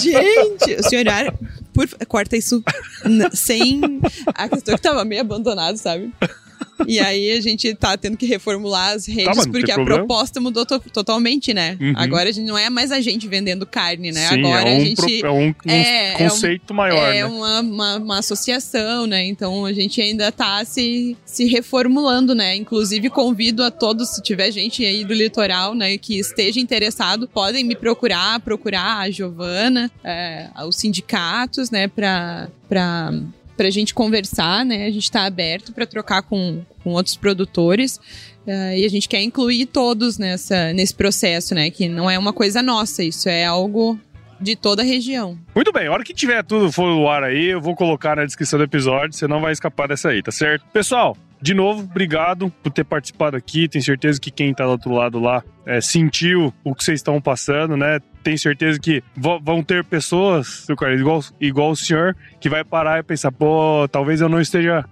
Gente, 0.00 0.74
o 0.78 0.82
senhor 0.82 1.04
por 1.72 1.88
corta 2.06 2.36
isso 2.36 2.62
sem 3.32 3.80
a 4.34 4.48
questão 4.48 4.76
que 4.76 4.82
tava 4.82 5.04
meio 5.04 5.22
abandonado, 5.22 5.76
sabe? 5.76 6.12
E 6.86 6.98
aí 6.98 7.30
a 7.32 7.40
gente 7.40 7.74
tá 7.74 7.96
tendo 7.96 8.16
que 8.16 8.26
reformular 8.26 8.94
as 8.94 9.06
redes 9.06 9.44
Tá, 9.44 9.50
porque 9.50 9.70
a 9.70 9.74
problema. 9.74 9.98
proposta 10.00 10.40
mudou 10.40 10.66
to- 10.66 10.80
totalmente, 10.92 11.52
né? 11.54 11.76
Uhum. 11.80 11.92
Agora 11.96 12.28
a 12.28 12.32
gente 12.32 12.46
não 12.46 12.58
é 12.58 12.68
mais 12.70 12.90
a 12.90 13.00
gente 13.00 13.28
vendendo 13.28 13.64
carne, 13.66 14.10
né? 14.10 14.28
Sim, 14.28 14.38
Agora 14.40 14.68
é 14.68 14.72
um, 14.72 14.76
a 14.76 14.84
gente 14.84 15.24
é 15.24 15.30
um, 15.30 15.48
um 15.48 15.54
é- 15.70 16.12
é 16.22 16.26
um- 16.26 16.28
conceito 16.30 16.74
maior, 16.74 16.96
é 17.14 17.18
né? 17.18 17.24
uma, 17.26 17.60
uma, 17.60 17.96
uma 17.98 18.18
associação, 18.18 19.06
né? 19.06 19.24
Então 19.26 19.64
a 19.64 19.72
gente 19.72 20.00
ainda 20.00 20.32
tá 20.32 20.64
se, 20.64 21.16
se 21.24 21.44
reformulando, 21.46 22.34
né? 22.34 22.56
Inclusive 22.56 23.08
convido 23.10 23.62
a 23.62 23.70
todos, 23.70 24.08
se 24.10 24.22
tiver 24.22 24.50
gente 24.50 24.84
aí 24.84 25.04
do 25.04 25.14
litoral, 25.14 25.74
né, 25.74 25.96
que 25.98 26.18
esteja 26.18 26.58
interessado, 26.60 27.28
podem 27.28 27.64
me 27.64 27.74
procurar, 27.76 28.40
procurar 28.40 28.98
a 28.98 29.10
Giovana, 29.10 29.90
é, 30.02 30.48
os 30.66 30.76
sindicatos, 30.76 31.70
né, 31.70 31.86
pra, 31.88 32.48
pra, 32.68 33.12
pra 33.62 33.70
gente 33.70 33.94
conversar, 33.94 34.64
né? 34.64 34.86
A 34.86 34.90
gente 34.90 35.08
tá 35.08 35.24
aberto 35.24 35.72
para 35.72 35.86
trocar 35.86 36.20
com, 36.22 36.62
com 36.82 36.90
outros 36.90 37.14
produtores. 37.14 38.00
é, 38.44 38.76
e 38.80 38.84
a 38.84 38.88
gente 38.88 39.08
quer 39.08 39.22
incluir 39.22 39.66
todos 39.66 40.18
nessa, 40.18 40.72
nesse 40.72 40.92
processo, 40.92 41.54
né? 41.54 41.70
Que 41.70 41.88
não 41.88 42.10
é 42.10 42.18
uma 42.18 42.32
coisa 42.32 42.60
nossa, 42.60 43.04
isso 43.04 43.28
é 43.28 43.44
algo 43.44 44.00
de 44.40 44.56
toda 44.56 44.82
a 44.82 44.84
região. 44.84 45.38
Muito 45.54 45.70
bem, 45.70 45.86
a 45.86 45.92
hora 45.92 46.02
que 46.02 46.12
tiver 46.12 46.42
tudo 46.42 46.72
for 46.72 46.88
no 46.88 47.08
ar 47.08 47.22
aí, 47.22 47.50
eu 47.50 47.60
vou 47.60 47.76
colocar 47.76 48.16
na 48.16 48.24
descrição 48.24 48.58
do 48.58 48.64
episódio, 48.64 49.16
você 49.16 49.28
não 49.28 49.40
vai 49.40 49.52
escapar 49.52 49.86
dessa 49.86 50.08
aí, 50.08 50.20
tá 50.20 50.32
certo? 50.32 50.64
Pessoal, 50.72 51.16
de 51.42 51.54
novo, 51.54 51.82
obrigado 51.82 52.52
por 52.62 52.70
ter 52.70 52.84
participado 52.84 53.36
aqui. 53.36 53.68
Tenho 53.68 53.84
certeza 53.84 54.20
que 54.20 54.30
quem 54.30 54.54
tá 54.54 54.64
do 54.64 54.70
outro 54.70 54.92
lado 54.92 55.18
lá 55.18 55.42
é, 55.66 55.80
sentiu 55.80 56.54
o 56.62 56.72
que 56.72 56.84
vocês 56.84 57.00
estão 57.00 57.20
passando, 57.20 57.76
né? 57.76 57.98
Tenho 58.22 58.38
certeza 58.38 58.78
que 58.78 59.02
vão 59.16 59.60
ter 59.60 59.82
pessoas, 59.82 60.46
seu 60.66 60.76
Carlos, 60.76 61.00
igual, 61.00 61.20
igual 61.40 61.70
o 61.72 61.76
senhor, 61.76 62.16
que 62.40 62.48
vai 62.48 62.62
parar 62.62 63.00
e 63.00 63.02
pensar, 63.02 63.32
pô, 63.32 63.88
talvez 63.90 64.20
eu 64.20 64.28
não 64.28 64.40
esteja 64.40 64.84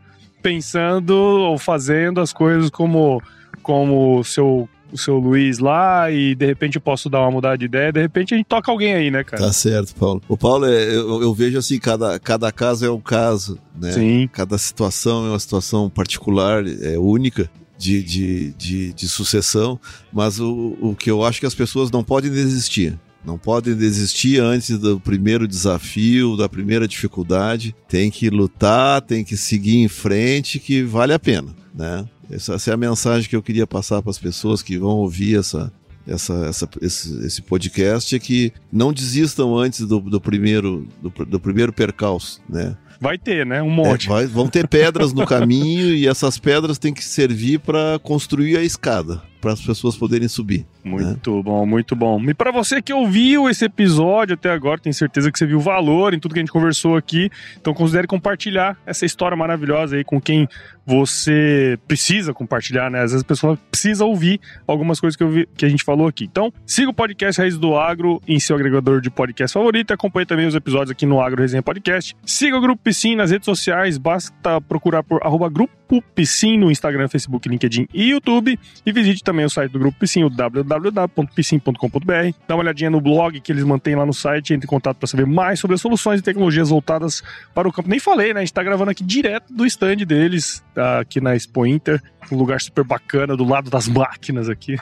pensando 0.43 1.13
ou 1.15 1.57
fazendo 1.57 2.21
as 2.21 2.33
coisas 2.33 2.69
como, 2.69 3.23
como 3.63 4.25
seu 4.25 4.69
o 4.93 4.99
seu 4.99 5.19
Luiz 5.19 5.59
lá 5.59 6.11
e 6.11 6.35
de 6.35 6.47
repente 6.47 6.77
eu 6.77 6.81
posso 6.81 7.09
dar 7.09 7.21
uma 7.21 7.31
mudada 7.31 7.59
de 7.59 7.65
ideia, 7.65 7.93
de 7.93 8.01
repente 8.01 8.35
a 8.35 8.37
gente 8.37 8.47
toca 8.47 8.71
alguém 8.71 8.95
aí, 8.95 9.11
né, 9.11 9.25
cara? 9.25 9.43
Tá 9.43 9.53
certo, 9.53 9.95
Paulo. 9.95 10.23
O 10.29 10.37
Paulo, 10.37 10.67
é, 10.67 10.97
eu, 10.97 11.23
eu 11.23 11.35
vejo 11.35 11.59
assim, 11.59 11.79
cada, 11.79 12.19
cada 12.19 12.51
caso 12.53 12.85
é 12.85 12.91
um 12.91 13.01
caso, 13.01 13.59
né? 13.79 13.93
Sim. 13.93 14.29
Cada 14.33 14.59
situação 14.59 15.27
é 15.27 15.31
uma 15.31 15.39
situação 15.39 15.89
particular, 15.89 16.65
é 16.67 16.99
única. 16.99 17.51
De, 17.79 18.03
de, 18.03 18.53
de, 18.59 18.93
de 18.93 19.09
sucessão, 19.09 19.81
mas 20.13 20.39
o, 20.39 20.77
o 20.83 20.95
que 20.95 21.11
eu 21.11 21.25
acho 21.25 21.41
que 21.41 21.47
as 21.47 21.55
pessoas 21.55 21.91
não 21.91 22.05
podem 22.05 22.31
desistir. 22.31 22.99
Não 23.25 23.39
podem 23.39 23.75
desistir 23.75 24.39
antes 24.39 24.79
do 24.79 25.01
primeiro 25.01 25.49
desafio, 25.49 26.37
da 26.37 26.47
primeira 26.47 26.87
dificuldade. 26.87 27.75
Tem 27.89 28.11
que 28.11 28.29
lutar, 28.29 29.01
tem 29.01 29.25
que 29.25 29.35
seguir 29.35 29.79
em 29.79 29.89
frente, 29.89 30.59
que 30.59 30.83
vale 30.83 31.15
a 31.15 31.19
pena, 31.19 31.55
né? 31.75 32.05
Essa, 32.31 32.55
essa 32.55 32.71
é 32.71 32.75
a 32.75 32.77
mensagem 32.77 33.29
que 33.29 33.37
eu 33.37 33.43
queria 33.43 33.67
passar 33.67 34.01
para 34.03 34.11
as 34.11 34.19
pessoas 34.19 34.63
que 34.63 34.79
vão 34.79 34.91
ouvir 34.99 35.39
essa, 35.39 35.73
essa, 36.07 36.35
essa, 36.47 36.69
esse, 36.81 37.27
esse 37.27 37.43
podcast, 37.43 38.15
é 38.15 38.19
que 38.19 38.53
não 38.73 38.93
desistam 38.93 39.57
antes 39.57 39.81
do, 39.87 40.01
do 40.01 40.21
primeiro, 40.21 40.87
do, 41.03 41.11
do 41.27 41.41
primeiro 41.41 41.73
percalço, 41.73 42.41
né? 42.49 42.77
Vai 43.01 43.17
ter, 43.17 43.47
né? 43.47 43.63
Um 43.63 43.71
monte. 43.71 44.07
É, 44.07 44.09
vai- 44.11 44.27
vão 44.27 44.47
ter 44.47 44.69
pedras 44.69 45.13
no 45.15 45.25
caminho 45.27 45.95
e 45.95 46.07
essas 46.07 46.39
pedras 46.39 46.79
têm 46.79 46.93
que 46.93 47.03
servir 47.03 47.59
para 47.59 47.99
construir 48.03 48.59
a 48.59 48.63
escada, 48.63 49.23
para 49.41 49.53
as 49.53 49.61
pessoas 49.61 49.97
poderem 49.97 50.29
subir. 50.29 50.67
Muito 50.85 51.43
bom, 51.43 51.65
muito 51.67 51.97
bom. 51.97 52.21
E 52.29 52.35
pra 52.35 52.51
você 52.51 52.81
que 52.83 52.93
ouviu 52.93 53.49
esse 53.49 53.65
episódio 53.65 54.35
até 54.35 54.51
agora, 54.51 54.79
tenho 54.81 54.95
certeza 54.95 55.31
que 55.31 55.39
você 55.39 55.47
viu 55.47 55.61
valor 55.61 56.15
em 56.15 56.19
tudo 56.21 56.33
que 56.35 56.41
a 56.41 56.43
gente 56.43 56.53
conversou 56.53 56.97
aqui. 56.97 57.31
Então 57.61 57.73
considere 57.75 58.07
compartilhar 58.07 58.77
essa 58.87 59.05
história 59.07 59.37
maravilhosa 59.37 59.97
aí 59.97 60.05
com 60.05 60.21
quem 60.21 60.49
você 60.87 61.79
precisa 61.87 62.35
compartilhar, 62.35 62.91
né? 62.91 62.99
Às 63.03 63.13
vezes 63.13 63.23
a 63.25 63.27
pessoa 63.27 63.59
precisa 63.71 64.05
ouvir 64.05 64.41
algumas 64.67 64.99
coisas 64.99 65.17
que, 65.17 65.23
eu 65.23 65.31
vi- 65.31 65.49
que 65.57 65.65
a 65.65 65.69
gente 65.69 65.85
falou 65.85 66.07
aqui. 66.09 66.25
Então, 66.25 66.53
siga 66.67 66.91
o 66.91 66.95
podcast 66.95 67.41
Raiz 67.41 67.57
do 67.57 67.77
Agro 67.77 68.21
em 68.27 68.41
seu 68.41 68.57
agregador 68.57 69.01
de 69.01 69.11
podcast 69.11 69.55
favorito 69.55 69.91
e 69.91 69.95
acompanhe 69.95 70.27
também 70.27 70.47
os 70.47 70.55
episódios 70.55 70.91
aqui 70.91 71.07
no 71.07 71.21
Agro 71.21 71.43
Resenha 71.43 71.63
Podcast. 71.63 72.17
Siga 72.25 72.57
o 72.57 72.61
Grupo 72.61 72.83
Piscin 72.83 73.15
nas 73.15 73.31
redes 73.31 73.45
sociais, 73.47 73.99
basta 73.99 74.61
procurar 74.63 75.03
por 75.03 75.23
arroba 75.25 75.49
Grupo 75.49 76.03
Piscin 76.15 76.59
no 76.59 76.71
Instagram, 76.71 77.09
Facebook, 77.09 77.49
LinkedIn 77.49 77.87
e 77.95 78.11
YouTube. 78.11 78.59
E 78.85 78.93
visite 78.93 79.23
também 79.31 79.45
o 79.45 79.51
site 79.51 79.71
do 79.71 79.79
Grupo 79.79 79.99
Piscin, 79.99 80.25
o 80.25 80.31
www.piscin.com.br. 80.31 82.35
Dá 82.49 82.57
uma 82.57 82.65
olhadinha 82.65 82.91
no 82.91 83.01
blog 83.01 83.41
que 83.41 83.53
eles 83.53 83.63
mantêm 83.63 83.95
lá 83.95 84.05
no 84.05 84.13
site, 84.13 84.53
entre 84.53 84.67
em 84.67 84.69
contato 84.69 84.97
para 84.97 85.07
saber 85.07 85.25
mais 85.25 85.61
sobre 85.61 85.77
as 85.77 85.81
soluções 85.81 86.19
e 86.19 86.23
tecnologias 86.23 86.71
voltadas 86.71 87.23
para 87.55 87.69
o 87.69 87.73
campo. 87.73 87.89
Nem 87.89 88.01
falei, 88.01 88.35
né? 88.35 88.41
A 88.41 88.45
gente 88.45 88.53
tá 88.53 88.63
gravando 88.63 88.91
aqui 88.91 89.05
direto 89.05 89.53
do 89.53 89.65
stand 89.65 89.99
deles, 89.99 90.65
tá 90.75 91.01
aqui 91.01 91.21
na 91.21 91.37
Expo 91.37 91.65
Inter, 91.65 92.03
um 92.31 92.37
lugar 92.37 92.61
super 92.61 92.85
bacana, 92.85 93.37
do 93.37 93.45
lado 93.45 93.71
das 93.71 93.89
máquinas 93.89 94.49
aqui. 94.49 94.77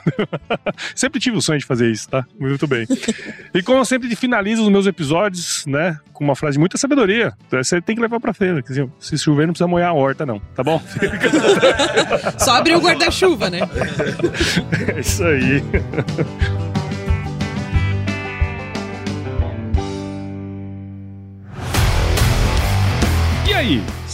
sempre 0.95 1.21
tive 1.21 1.37
o 1.37 1.43
sonho 1.43 1.59
de 1.59 1.67
fazer 1.67 1.91
isso, 1.91 2.09
tá? 2.09 2.25
Muito 2.39 2.67
bem. 2.67 2.87
E 3.55 3.63
como 3.63 3.79
eu 3.79 3.85
sempre 3.85 4.15
finalizo 4.15 4.63
os 4.63 4.69
meus 4.69 4.87
episódios, 4.87 5.65
né, 5.67 5.99
com 6.13 6.25
uma 6.25 6.37
frase 6.37 6.55
de 6.55 6.61
muita 6.61 6.77
sabedoria, 6.77 7.33
você 7.51 7.81
tem 7.81 7.95
que 7.95 8.03
levar 8.03 8.21
pra 8.21 8.35
feira. 8.35 8.63
Quer 8.63 8.69
dizer, 8.69 8.89
se 8.99 9.19
chover, 9.19 9.47
não 9.47 9.53
precisa 9.53 9.69
molhar 9.69 9.91
a 9.91 9.95
horta, 9.95 10.27
não, 10.27 10.41
tá 10.55 10.63
bom? 10.63 10.83
Só 12.39 12.57
abrir 12.57 12.75
o 12.75 12.81
guarda-chuva, 12.81 13.49
né? 13.51 13.61
É 14.95 15.01
isso 15.01 15.25
aí. 15.25 15.63
E 23.49 23.53
aí, 23.55 23.83